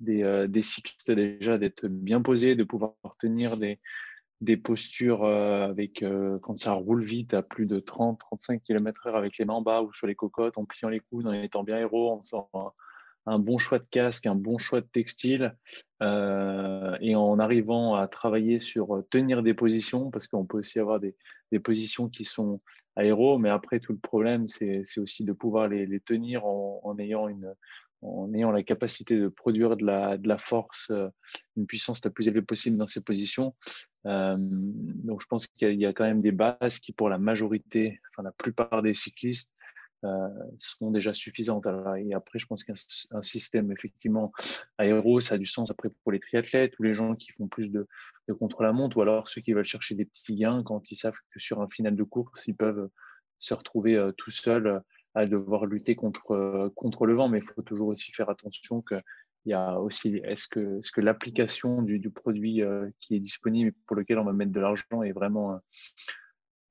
des, 0.00 0.46
des, 0.48 0.62
cyclistes 0.62 1.10
déjà 1.10 1.58
d'être 1.58 1.86
bien 1.86 2.22
posés, 2.22 2.54
de 2.54 2.64
pouvoir 2.64 2.94
tenir 3.18 3.56
des, 3.56 3.78
des 4.42 4.56
postures 4.56 5.24
euh, 5.24 5.68
avec 5.68 6.04
quand 6.42 6.54
ça 6.54 6.72
roule 6.72 7.04
vite 7.04 7.32
à 7.32 7.42
plus 7.42 7.66
de 7.66 7.78
30, 7.78 8.18
35 8.18 8.62
km/h 8.62 9.16
avec 9.16 9.38
les 9.38 9.44
mains 9.44 9.54
en 9.54 9.62
bas 9.62 9.82
ou 9.82 9.92
sur 9.94 10.06
les 10.06 10.16
cocottes, 10.16 10.58
en 10.58 10.64
pliant 10.64 10.88
les 10.88 11.00
coudes, 11.00 11.26
en 11.26 11.32
étant 11.32 11.62
bien 11.62 11.78
héros, 11.78 12.10
en 12.10 12.72
un 13.26 13.38
bon 13.38 13.58
choix 13.58 13.78
de 13.78 13.86
casque, 13.90 14.26
un 14.26 14.34
bon 14.34 14.58
choix 14.58 14.80
de 14.80 14.86
textile, 14.86 15.56
euh, 16.02 16.96
et 17.00 17.14
en 17.14 17.38
arrivant 17.38 17.94
à 17.94 18.08
travailler 18.08 18.58
sur 18.58 18.96
euh, 18.96 19.06
tenir 19.10 19.42
des 19.42 19.54
positions, 19.54 20.10
parce 20.10 20.26
qu'on 20.26 20.44
peut 20.44 20.58
aussi 20.58 20.78
avoir 20.80 21.00
des, 21.00 21.14
des, 21.52 21.60
positions 21.60 22.08
qui 22.08 22.24
sont 22.24 22.60
aéro, 22.96 23.38
mais 23.38 23.50
après 23.50 23.80
tout 23.80 23.92
le 23.92 23.98
problème, 23.98 24.48
c'est 24.48 24.84
aussi 24.98 25.24
de 25.24 25.32
pouvoir 25.32 25.68
les, 25.68 26.00
tenir 26.00 26.44
en, 26.44 26.80
en, 26.82 26.98
ayant 26.98 27.28
une, 27.28 27.54
en 28.02 28.34
ayant 28.34 28.50
la 28.50 28.64
capacité 28.64 29.16
de 29.16 29.28
produire 29.28 29.76
de 29.76 29.86
la, 29.86 30.18
de 30.18 30.26
la 30.26 30.38
force, 30.38 30.90
euh, 30.90 31.08
une 31.56 31.66
puissance 31.66 32.04
la 32.04 32.10
plus 32.10 32.26
élevée 32.26 32.42
possible 32.42 32.76
dans 32.76 32.88
ces 32.88 33.00
positions. 33.00 33.54
Donc 34.04 35.20
je 35.20 35.26
pense 35.28 35.46
qu'il 35.46 35.74
y, 35.74 35.76
y, 35.76 35.86
a 35.86 35.92
quand 35.92 36.02
même 36.02 36.22
des 36.22 36.32
bases 36.32 36.80
qui, 36.80 36.90
pour 36.90 37.08
la 37.08 37.18
majorité, 37.18 38.00
enfin 38.10 38.24
la 38.24 38.32
plupart 38.32 38.82
des 38.82 38.94
cyclistes, 38.94 39.52
euh, 40.04 40.28
sont 40.58 40.90
déjà 40.90 41.14
suffisantes. 41.14 41.66
et 41.98 42.12
après, 42.12 42.40
je 42.40 42.46
pense 42.46 42.64
qu'un 42.64 42.74
système 43.22 43.70
effectivement 43.70 44.32
aéro, 44.76 45.20
ça 45.20 45.36
a 45.36 45.38
du 45.38 45.44
sens 45.44 45.70
après 45.70 45.90
pour 46.02 46.10
les 46.10 46.18
triathlètes 46.18 46.76
ou 46.80 46.82
les 46.82 46.94
gens 46.94 47.14
qui 47.14 47.30
font 47.32 47.46
plus 47.46 47.70
de, 47.70 47.86
contre-la-montre 48.38 48.96
ou 48.96 49.02
alors 49.02 49.28
ceux 49.28 49.40
qui 49.40 49.52
veulent 49.52 49.64
chercher 49.64 49.94
des 49.94 50.04
petits 50.04 50.34
gains 50.34 50.62
quand 50.64 50.90
ils 50.90 50.96
savent 50.96 51.14
que 51.30 51.38
sur 51.38 51.60
un 51.60 51.68
final 51.68 51.94
de 51.94 52.02
course, 52.02 52.48
ils 52.48 52.56
peuvent 52.56 52.88
se 53.38 53.54
retrouver 53.54 53.96
euh, 53.96 54.10
tout 54.12 54.30
seuls 54.30 54.82
à 55.14 55.26
devoir 55.26 55.66
lutter 55.66 55.94
contre, 55.94 56.32
euh, 56.32 56.68
contre 56.74 57.06
le 57.06 57.14
vent. 57.14 57.28
Mais 57.28 57.38
il 57.38 57.44
faut 57.54 57.62
toujours 57.62 57.88
aussi 57.88 58.12
faire 58.12 58.28
attention 58.28 58.82
que 58.82 58.96
il 59.44 59.50
y 59.50 59.54
a 59.54 59.80
aussi, 59.80 60.20
est-ce 60.22 60.46
que, 60.46 60.78
est 60.78 60.90
que 60.92 61.00
l'application 61.00 61.82
du, 61.82 61.98
du, 61.98 62.10
produit 62.10 62.62
qui 63.00 63.16
est 63.16 63.18
disponible 63.18 63.72
pour 63.86 63.96
lequel 63.96 64.20
on 64.20 64.24
va 64.24 64.32
mettre 64.32 64.52
de 64.52 64.60
l'argent 64.60 65.02
est 65.02 65.10
vraiment 65.10 65.58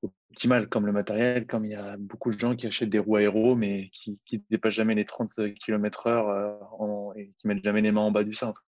optimal 0.03 0.69
comme 0.69 0.85
le 0.85 0.91
matériel, 0.91 1.45
comme 1.45 1.65
il 1.65 1.71
y 1.71 1.75
a 1.75 1.97
beaucoup 1.97 2.31
de 2.31 2.39
gens 2.39 2.55
qui 2.55 2.67
achètent 2.67 2.89
des 2.89 2.99
roues 2.99 3.17
aéro, 3.17 3.55
mais 3.55 3.89
qui 3.93 4.19
ne 4.31 4.39
dépassent 4.49 4.73
jamais 4.73 4.95
les 4.95 5.05
30 5.05 5.31
km 5.59 6.07
heure 6.07 6.29
euh, 6.29 7.13
et 7.15 7.33
qui 7.37 7.47
mettent 7.47 7.63
jamais 7.63 7.81
les 7.81 7.91
mains 7.91 8.01
en 8.01 8.11
bas 8.11 8.23
du 8.23 8.33
cintre. 8.33 8.63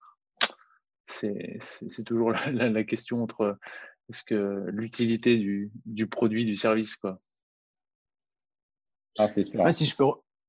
C'est 1.06 2.04
toujours 2.04 2.32
la, 2.32 2.84
question 2.84 3.22
entre 3.22 3.58
est-ce 4.08 4.24
que 4.24 4.64
l'utilité 4.68 5.36
du, 5.36 5.70
du, 5.84 6.06
produit, 6.06 6.44
du 6.44 6.56
service. 6.56 6.96
Quoi. 6.96 7.20
Ah, 9.18 9.28
si, 9.70 9.86
je 9.86 9.96
peux, 9.96 10.04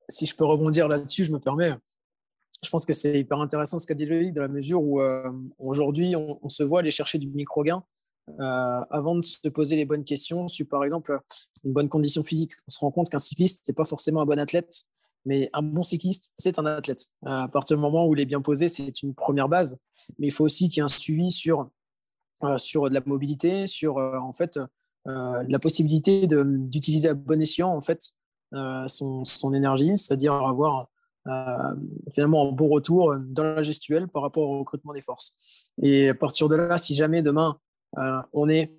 si 0.07 0.25
je 0.25 0.35
peux 0.35 0.45
rebondir 0.45 0.87
là-dessus, 0.87 1.25
je 1.25 1.31
me 1.31 1.39
permets. 1.39 1.73
Je 2.63 2.69
pense 2.69 2.85
que 2.85 2.93
c'est 2.93 3.19
hyper 3.19 3.39
intéressant 3.39 3.77
ce 3.77 3.85
qu'a 3.85 3.93
dit 3.93 4.05
Loïc, 4.05 4.33
dans 4.33 4.41
la 4.41 4.47
mesure 4.47 4.81
où 4.81 5.01
euh, 5.01 5.31
aujourd'hui, 5.59 6.15
on, 6.15 6.39
on, 6.41 6.49
se 6.49 6.63
voit 6.63 6.79
aller 6.79 6.91
chercher 6.91 7.17
du 7.17 7.27
micro-gain 7.27 7.83
euh, 8.29 8.81
avant 8.89 9.15
de 9.15 9.21
se 9.21 9.47
poser 9.49 9.75
les 9.75 9.85
bonnes 9.85 10.05
questions 10.05 10.47
sur, 10.47 10.67
par 10.67 10.83
exemple, 10.83 11.19
une 11.65 11.73
bonne 11.73 11.89
condition 11.89 12.23
physique. 12.23 12.51
On 12.67 12.71
se 12.71 12.79
rend 12.79 12.91
compte 12.91 13.09
qu'un 13.09 13.19
cycliste, 13.19 13.67
n'est 13.67 13.73
pas 13.73 13.85
forcément 13.85 14.21
un 14.21 14.25
bon 14.25 14.39
athlète, 14.39 14.85
mais 15.25 15.49
un 15.53 15.61
bon 15.61 15.83
cycliste, 15.83 16.31
c'est 16.37 16.57
un 16.57 16.65
athlète. 16.65 17.07
Euh, 17.25 17.43
à 17.43 17.47
partir 17.49 17.77
du 17.77 17.81
moment 17.81 18.07
où 18.07 18.15
il 18.15 18.21
est 18.21 18.25
bien 18.25 18.41
posé, 18.41 18.67
c'est 18.69 19.03
une 19.03 19.13
première 19.13 19.49
base. 19.49 19.77
Mais 20.19 20.27
il 20.27 20.31
faut 20.31 20.45
aussi 20.45 20.69
qu'il 20.69 20.77
y 20.77 20.79
ait 20.79 20.83
un 20.83 20.87
suivi 20.87 21.31
sur, 21.31 21.69
euh, 22.43 22.57
sur 22.57 22.89
de 22.89 22.93
la 22.93 23.01
mobilité, 23.05 23.67
sur 23.67 23.97
en 23.97 24.33
fait, 24.33 24.59
la 25.05 25.59
possibilité 25.59 26.27
d'utiliser 26.27 27.09
à 27.09 27.13
bon 27.13 27.41
escient 27.41 27.69
en 27.69 27.81
fait, 27.81 27.99
son, 28.87 29.25
son, 29.25 29.53
énergie, 29.53 29.97
c'est-à-dire 29.97 30.31
avoir 30.31 30.87
finalement 32.13 32.47
un 32.47 32.51
bon 32.53 32.69
retour 32.69 33.13
dans 33.19 33.43
la 33.43 33.63
gestuelle 33.63 34.07
par 34.07 34.21
rapport 34.21 34.49
au 34.49 34.59
recrutement 34.59 34.93
des 34.93 35.01
forces. 35.01 35.71
Et 35.81 36.07
à 36.07 36.15
partir 36.15 36.47
de 36.47 36.55
là, 36.55 36.77
si 36.77 36.95
jamais 36.95 37.21
demain 37.21 37.59
euh, 37.97 38.21
on 38.33 38.49
est, 38.49 38.73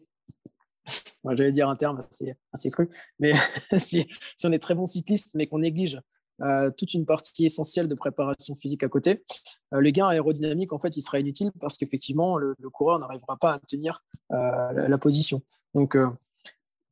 j'allais 1.25 1.53
dire 1.53 1.69
un 1.69 1.77
terme 1.77 1.99
assez, 1.99 2.35
assez 2.53 2.71
cru, 2.71 2.89
mais 3.19 3.33
si, 3.79 4.07
on 4.45 4.53
est 4.53 4.59
très 4.59 4.75
bon 4.75 4.87
cycliste, 4.87 5.35
mais 5.35 5.47
qu'on 5.47 5.61
néglige 5.61 6.01
euh, 6.43 6.71
toute 6.77 6.95
une 6.95 7.07
partie 7.07 7.45
essentielle 7.45 7.87
de 7.87 7.95
préparation 7.95 8.55
physique 8.55 8.83
à 8.83 8.89
côté, 8.89 9.25
euh, 9.73 9.81
le 9.81 9.91
gain 9.91 10.09
aérodynamique, 10.09 10.73
en 10.73 10.79
fait, 10.79 10.97
il 10.97 11.03
sera 11.03 11.21
inutile 11.21 11.53
parce 11.61 11.79
qu'effectivement, 11.79 12.37
le, 12.39 12.55
coureur 12.73 12.99
n'arrivera 12.99 13.37
pas 13.37 13.55
à 13.55 13.59
tenir 13.61 14.03
la, 14.31 14.99
position. 14.99 15.43
Donc, 15.75 15.97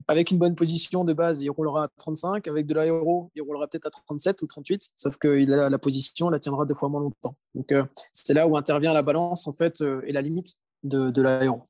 avec 0.07 0.31
une 0.31 0.39
bonne 0.39 0.55
position 0.55 1.05
de 1.05 1.13
base, 1.13 1.43
il 1.43 1.51
roulera 1.51 1.85
à 1.85 1.89
35. 1.99 2.47
Avec 2.47 2.67
de 2.67 2.75
l'aéro, 2.75 3.31
il 3.35 3.43
roulera 3.43 3.67
peut-être 3.67 3.87
à 3.87 3.91
37 3.91 4.43
ou 4.43 4.47
38, 4.47 4.91
sauf 4.97 5.17
que 5.17 5.29
la, 5.29 5.69
la 5.69 5.79
position 5.79 6.29
la 6.31 6.39
tiendra 6.39 6.67
deux 6.67 6.75
fois 6.75 6.89
moins 6.89 7.01
longtemps. 7.01 7.37
Donc, 7.55 7.75
c'est 8.13 8.35
là 8.35 8.47
où 8.47 8.57
intervient 8.57 8.95
la 8.95 9.03
balance, 9.03 9.49
en 9.49 9.53
fait, 9.53 9.83
et 10.07 10.13
la 10.13 10.23
limite 10.23 10.57
de, 10.85 11.11
de 11.11 11.23
l'aéro. 11.23 11.63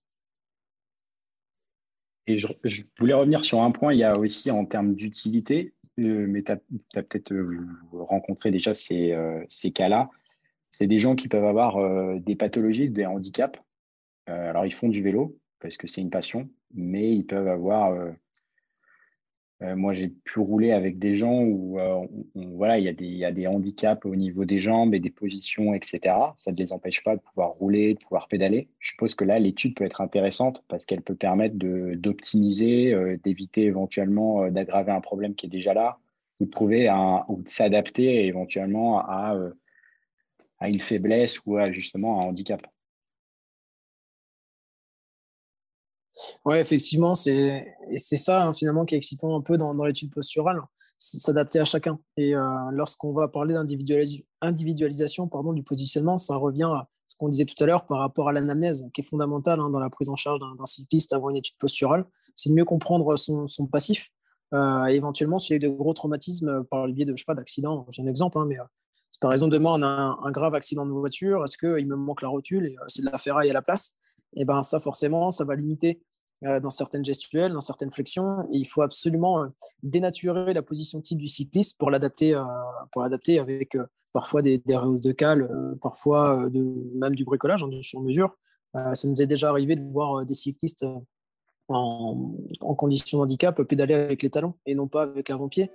Et 2.27 2.39
je, 2.39 2.47
voulais 2.99 3.15
revenir 3.15 3.45
sur 3.45 3.63
un 3.63 3.73
point, 3.73 3.93
il 3.93 3.99
y 3.99 4.05
a 4.05 4.17
aussi 4.17 4.51
en 4.51 4.65
termes 4.65 4.95
d'utilité, 4.95 5.73
euh, 5.99 6.27
mais 6.29 6.43
tu 6.43 6.53
as, 6.53 6.57
peut-être 7.03 7.33
euh, 7.33 7.67
rencontré 7.93 8.51
déjà 8.51 8.75
ces, 8.75 9.13
euh, 9.13 9.45
ces 9.49 9.73
cas-là. 9.73 10.09
C'est 10.71 10.87
des 10.87 10.99
gens 10.99 11.17
qui 11.17 11.29
peuvent 11.29 11.45
avoir 11.45 11.77
des 12.21 12.35
pathologies, 12.35 12.89
des 12.89 13.05
handicaps. 13.05 13.61
alors, 14.27 14.65
ils 14.65 14.73
font 14.73 14.89
du 14.89 15.03
vélo 15.03 15.39
parce 15.61 15.77
que 15.77 15.87
c'est 15.87 16.01
une 16.01 16.09
passion, 16.09 16.49
mais 16.73 17.13
ils 17.13 17.27
peuvent 17.27 17.49
avoir 17.49 17.95
moi, 19.77 19.93
j'ai 19.93 20.09
pu 20.09 20.41
rouler 20.41 20.73
avec 20.73 20.99
des 20.99 21.15
gens 21.15 21.41
où 21.43 21.79
euh, 21.79 22.07
voilà, 22.35 22.79
il 22.79 22.85
y, 22.85 22.89
a 22.89 22.93
des, 22.93 23.07
y 23.07 23.25
a 23.25 23.33
des 23.33 23.47
handicaps 23.47 24.05
au 24.05 24.17
niveau 24.17 24.45
des 24.45 24.61
jambes 24.61 24.95
et 24.95 25.01
des 25.01 25.11
positions, 25.11 25.75
etc. 25.75 26.01
Ça 26.37 26.51
ne 26.51 26.57
les 26.57 26.73
empêche 26.73 27.05
pas 27.05 27.17
de 27.17 27.21
pouvoir 27.21 27.51
rouler, 27.51 27.95
de 27.95 27.99
pouvoir 28.01 28.29
pédaler. 28.29 28.69
Je 28.79 28.91
suppose 28.91 29.15
que 29.15 29.25
là, 29.25 29.39
l'étude 29.39 29.75
peut 29.75 29.85
être 29.85 30.01
intéressante 30.01 30.65
parce 30.69 30.87
qu'elle 30.87 31.03
peut 31.03 31.15
permettre 31.15 31.57
d'optimiser, 31.57 32.93
euh, 32.93 33.19
d'éviter 33.23 33.63
éventuellement 33.63 34.51
d'aggraver 34.51 34.93
un 34.93 35.01
problème 35.01 35.35
qui 35.35 35.47
est 35.47 35.51
déjà 35.51 35.75
là 35.75 35.99
ou 36.41 36.47
de 36.47 36.51
trouver 36.51 36.89
un, 36.89 37.25
ou 37.29 37.43
de 37.43 37.49
s'adapter 37.49 38.27
éventuellement 38.27 39.01
à, 39.01 39.37
à 40.59 40.69
une 40.69 40.81
faiblesse 40.81 41.41
ou 41.47 41.57
à 41.57 41.71
justement 41.73 42.21
un 42.21 42.25
handicap. 42.25 42.63
Oui, 46.45 46.57
effectivement, 46.57 47.15
c'est 47.15 47.75
c'est 47.99 48.17
ça 48.17 48.47
hein, 48.47 48.53
finalement 48.53 48.85
qui 48.85 48.95
est 48.95 48.99
excitant 48.99 49.37
un 49.37 49.41
peu 49.41 49.59
dans, 49.59 49.73
l'étude 49.85 50.13
posturale, 50.13 50.61
c'est 50.99 51.19
de 51.19 51.23
s'adapter 51.23 51.59
à 51.59 51.65
chacun. 51.65 51.99
Et 52.17 52.35
euh, 52.35 52.41
lorsqu'on 52.71 53.13
va 53.13 53.29
parler 53.29 53.55
d'individualisation 53.55 55.29
pardon, 55.29 55.53
du 55.53 55.63
positionnement, 55.63 56.19
ça 56.19 56.37
revient 56.37 56.65
à 56.65 56.89
ce 57.09 57.17
qu'on 57.17 57.29
disait 57.29 57.45
tout 57.45 57.63
à 57.63 57.67
l'heure 57.67 57.87
par 57.87 57.99
rapport 57.99 58.29
à 58.29 58.33
l'anamnèse, 58.33 58.89
qui 58.95 59.03
est 59.03 59.05
fondamentale 59.05 59.61
hein, 59.61 59.71
dans 59.71 59.81
la 59.81 59.91
prise 59.91 60.09
en 60.09 60.17
charge 60.17 60.41
d'un 60.41 60.65
cycliste 60.65 61.13
avant 61.13 61.31
une 61.31 61.37
étude 61.37 61.59
posturale. 61.59 62.07
C'est 62.35 62.49
de 62.49 62.55
mieux 62.55 62.65
comprendre 62.65 63.17
son, 63.17 63.47
passif, 63.71 64.11
euh, 64.55 64.87
éventuellement 64.87 65.39
s'il 65.39 65.55
y 65.55 65.55
a 65.55 65.57
eu 65.57 65.71
de 65.71 65.77
gros 65.77 65.93
traumatismes 65.93 66.65
par 66.65 66.87
le 66.87 66.93
biais 66.93 67.05
de, 67.05 67.15
je 67.15 67.21
sais 67.21 67.27
pas, 67.27 67.35
d'accidents. 67.35 67.87
J'ai 67.91 68.03
un 68.03 68.07
exemple, 68.07 68.39
hein, 68.39 68.47
mais 68.49 68.59
euh, 68.59 68.65
par 69.21 69.33
exemple 69.33 69.53
demain 69.53 69.75
on 69.75 69.83
a 69.83 70.19
un, 70.25 70.31
grave 70.31 70.55
accident 70.55 70.87
de 70.87 70.91
voiture, 70.91 71.45
est-ce 71.45 71.59
qu'il 71.59 71.87
me 71.87 71.97
manque 71.97 72.23
la 72.23 72.29
rotule 72.29 72.67
et 72.67 72.77
c'est 72.89 73.03
de 73.03 73.11
la 73.11 73.19
ferraille 73.19 73.51
à 73.51 73.53
la 73.53 73.63
place? 73.63 73.97
Et 74.35 74.45
ben 74.45 74.63
ça 74.63 74.81
forcément, 74.81 75.31
ça 75.31 75.45
va 75.45 75.55
limiter 75.55 76.01
euh, 76.01 76.12
dans 76.43 76.71
certaines 76.71 77.05
gestuelles, 77.05 77.53
dans 77.53 77.61
certaines 77.61 77.91
flexions. 77.91 78.49
Il 78.51 78.67
faut 78.67 78.83
absolument 78.83 79.43
euh, 79.43 79.49
dénaturer 79.83 80.53
la 80.53 80.63
position 80.63 81.01
type 81.01 81.19
du 81.19 81.29
cycliste 81.29 81.79
pour 81.79 81.91
l'adapter, 81.91 82.35
euh, 82.35 82.45
pour 82.91 83.03
l'adapter 83.03 83.39
avec 83.39 83.77
parfois 84.13 84.43
des, 84.43 84.59
des 84.59 84.77
rehausses 84.77 85.01
de 85.01 85.13
cale, 85.13 85.49
parfois 85.81 86.47
même 86.95 87.15
du 87.15 87.25
bricolage, 87.25 87.63
en 87.63 87.73
hein, 87.73 87.81
sur 87.81 88.03
mesure. 88.03 88.37
ça 88.75 89.09
nous 89.09 89.23
est 89.23 89.27
déjà 89.27 89.49
arrivé 89.49 89.75
de 89.75 89.83
voir 89.83 90.27
des 90.27 90.35
cyclistes 90.35 90.85
en, 91.69 92.35
en 92.61 92.75
condition 92.75 93.19
de 93.19 93.23
handicap 93.23 93.63
pédaler 93.63 93.95
avec 93.95 94.23
les 94.23 94.29
talons 94.29 94.53
et 94.67 94.75
non 94.75 94.87
pas 94.87 95.05
avec 95.05 95.31
l'avant-pied 95.31 95.71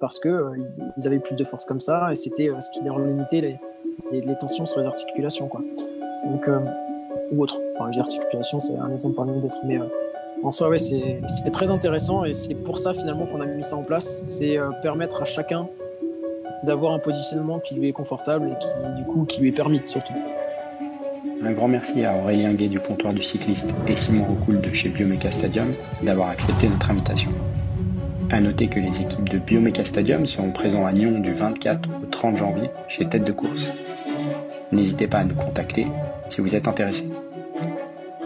parce 0.00 0.18
qu'ils 0.18 0.66
ils 0.96 1.06
avaient 1.06 1.20
plus 1.20 1.36
de 1.36 1.44
force 1.44 1.66
comme 1.66 1.80
ça 1.80 2.10
et 2.10 2.14
c'était 2.14 2.48
ce 2.58 2.70
qui 2.70 2.82
leur 2.82 2.98
limitait 2.98 3.58
les, 4.12 4.36
tensions 4.36 4.64
sur 4.64 4.80
les 4.80 4.86
articulations. 4.86 5.50
Donc, 6.24 6.48
autre. 7.40 7.60
Enfin, 7.74 7.90
l'articulation, 7.96 8.60
c'est 8.60 8.76
un 8.76 8.92
exemple 8.92 9.16
parmi 9.16 9.40
d'autres. 9.40 9.58
Mais 9.64 9.78
euh, 9.78 9.84
en 10.42 10.52
soi, 10.52 10.68
ouais, 10.68 10.78
c'est 10.78 11.20
très 11.52 11.70
intéressant 11.70 12.24
et 12.24 12.32
c'est 12.32 12.54
pour 12.54 12.78
ça 12.78 12.92
finalement 12.92 13.26
qu'on 13.26 13.40
a 13.40 13.46
mis 13.46 13.62
ça 13.62 13.76
en 13.76 13.82
place. 13.82 14.24
C'est 14.26 14.58
euh, 14.58 14.70
permettre 14.82 15.22
à 15.22 15.24
chacun 15.24 15.68
d'avoir 16.64 16.92
un 16.92 16.98
positionnement 16.98 17.58
qui 17.58 17.74
lui 17.74 17.88
est 17.88 17.92
confortable 17.92 18.48
et 18.50 18.58
qui, 18.58 18.68
du 18.96 19.04
coup, 19.04 19.24
qui 19.24 19.40
lui 19.40 19.48
est 19.48 19.52
permis 19.52 19.82
surtout. 19.86 20.14
Un 21.42 21.52
grand 21.52 21.68
merci 21.68 22.04
à 22.04 22.16
Aurélien 22.16 22.54
Gay 22.54 22.68
du 22.68 22.80
comptoir 22.80 23.12
du 23.12 23.22
cycliste 23.22 23.74
et 23.86 23.96
Simon 23.96 24.24
Rocoul 24.24 24.62
de 24.62 24.72
chez 24.72 24.88
Biomeca 24.88 25.30
Stadium 25.30 25.74
d'avoir 26.02 26.28
accepté 26.28 26.68
notre 26.68 26.90
invitation. 26.90 27.30
À 28.30 28.40
noter 28.40 28.68
que 28.68 28.80
les 28.80 29.02
équipes 29.02 29.28
de 29.28 29.38
Biomeca 29.38 29.84
Stadium 29.84 30.24
seront 30.24 30.52
présentes 30.52 30.86
à 30.86 30.92
Nyon 30.92 31.20
du 31.20 31.34
24 31.34 31.88
au 32.02 32.06
30 32.06 32.36
janvier 32.36 32.70
chez 32.88 33.06
Tête 33.06 33.24
de 33.24 33.32
course. 33.32 33.72
N'hésitez 34.72 35.06
pas 35.06 35.18
à 35.18 35.24
nous 35.24 35.34
contacter 35.34 35.86
si 36.30 36.40
vous 36.40 36.54
êtes 36.56 36.66
intéressé. 36.66 37.10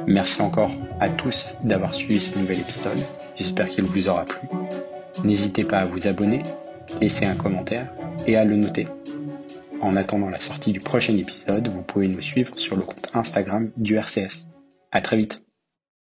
Merci 0.09 0.41
encore 0.41 0.73
à 1.01 1.11
tous 1.11 1.55
d'avoir 1.63 1.93
suivi 1.93 2.19
ce 2.19 2.39
nouvel 2.39 2.61
épisode. 2.61 2.99
J'espère 3.37 3.69
qu'il 3.69 3.85
vous 3.85 4.09
aura 4.09 4.25
plu. 4.25 4.49
N'hésitez 5.23 5.65
pas 5.65 5.81
à 5.81 5.85
vous 5.85 6.07
abonner, 6.07 6.43
laisser 6.99 7.27
un 7.27 7.37
commentaire 7.37 7.93
et 8.27 8.35
à 8.35 8.45
le 8.45 8.57
noter. 8.57 8.89
En 9.83 9.97
attendant 9.97 10.31
la 10.31 10.41
sortie 10.41 10.73
du 10.73 10.81
prochain 10.81 11.15
épisode, 11.19 11.69
vous 11.69 11.83
pouvez 11.83 12.09
nous 12.09 12.23
suivre 12.23 12.59
sur 12.59 12.77
le 12.77 12.85
compte 12.85 13.11
Instagram 13.13 13.71
du 13.77 13.97
RCS. 13.97 14.49
À 14.93 15.03
très 15.03 15.19
vite. 15.19 15.43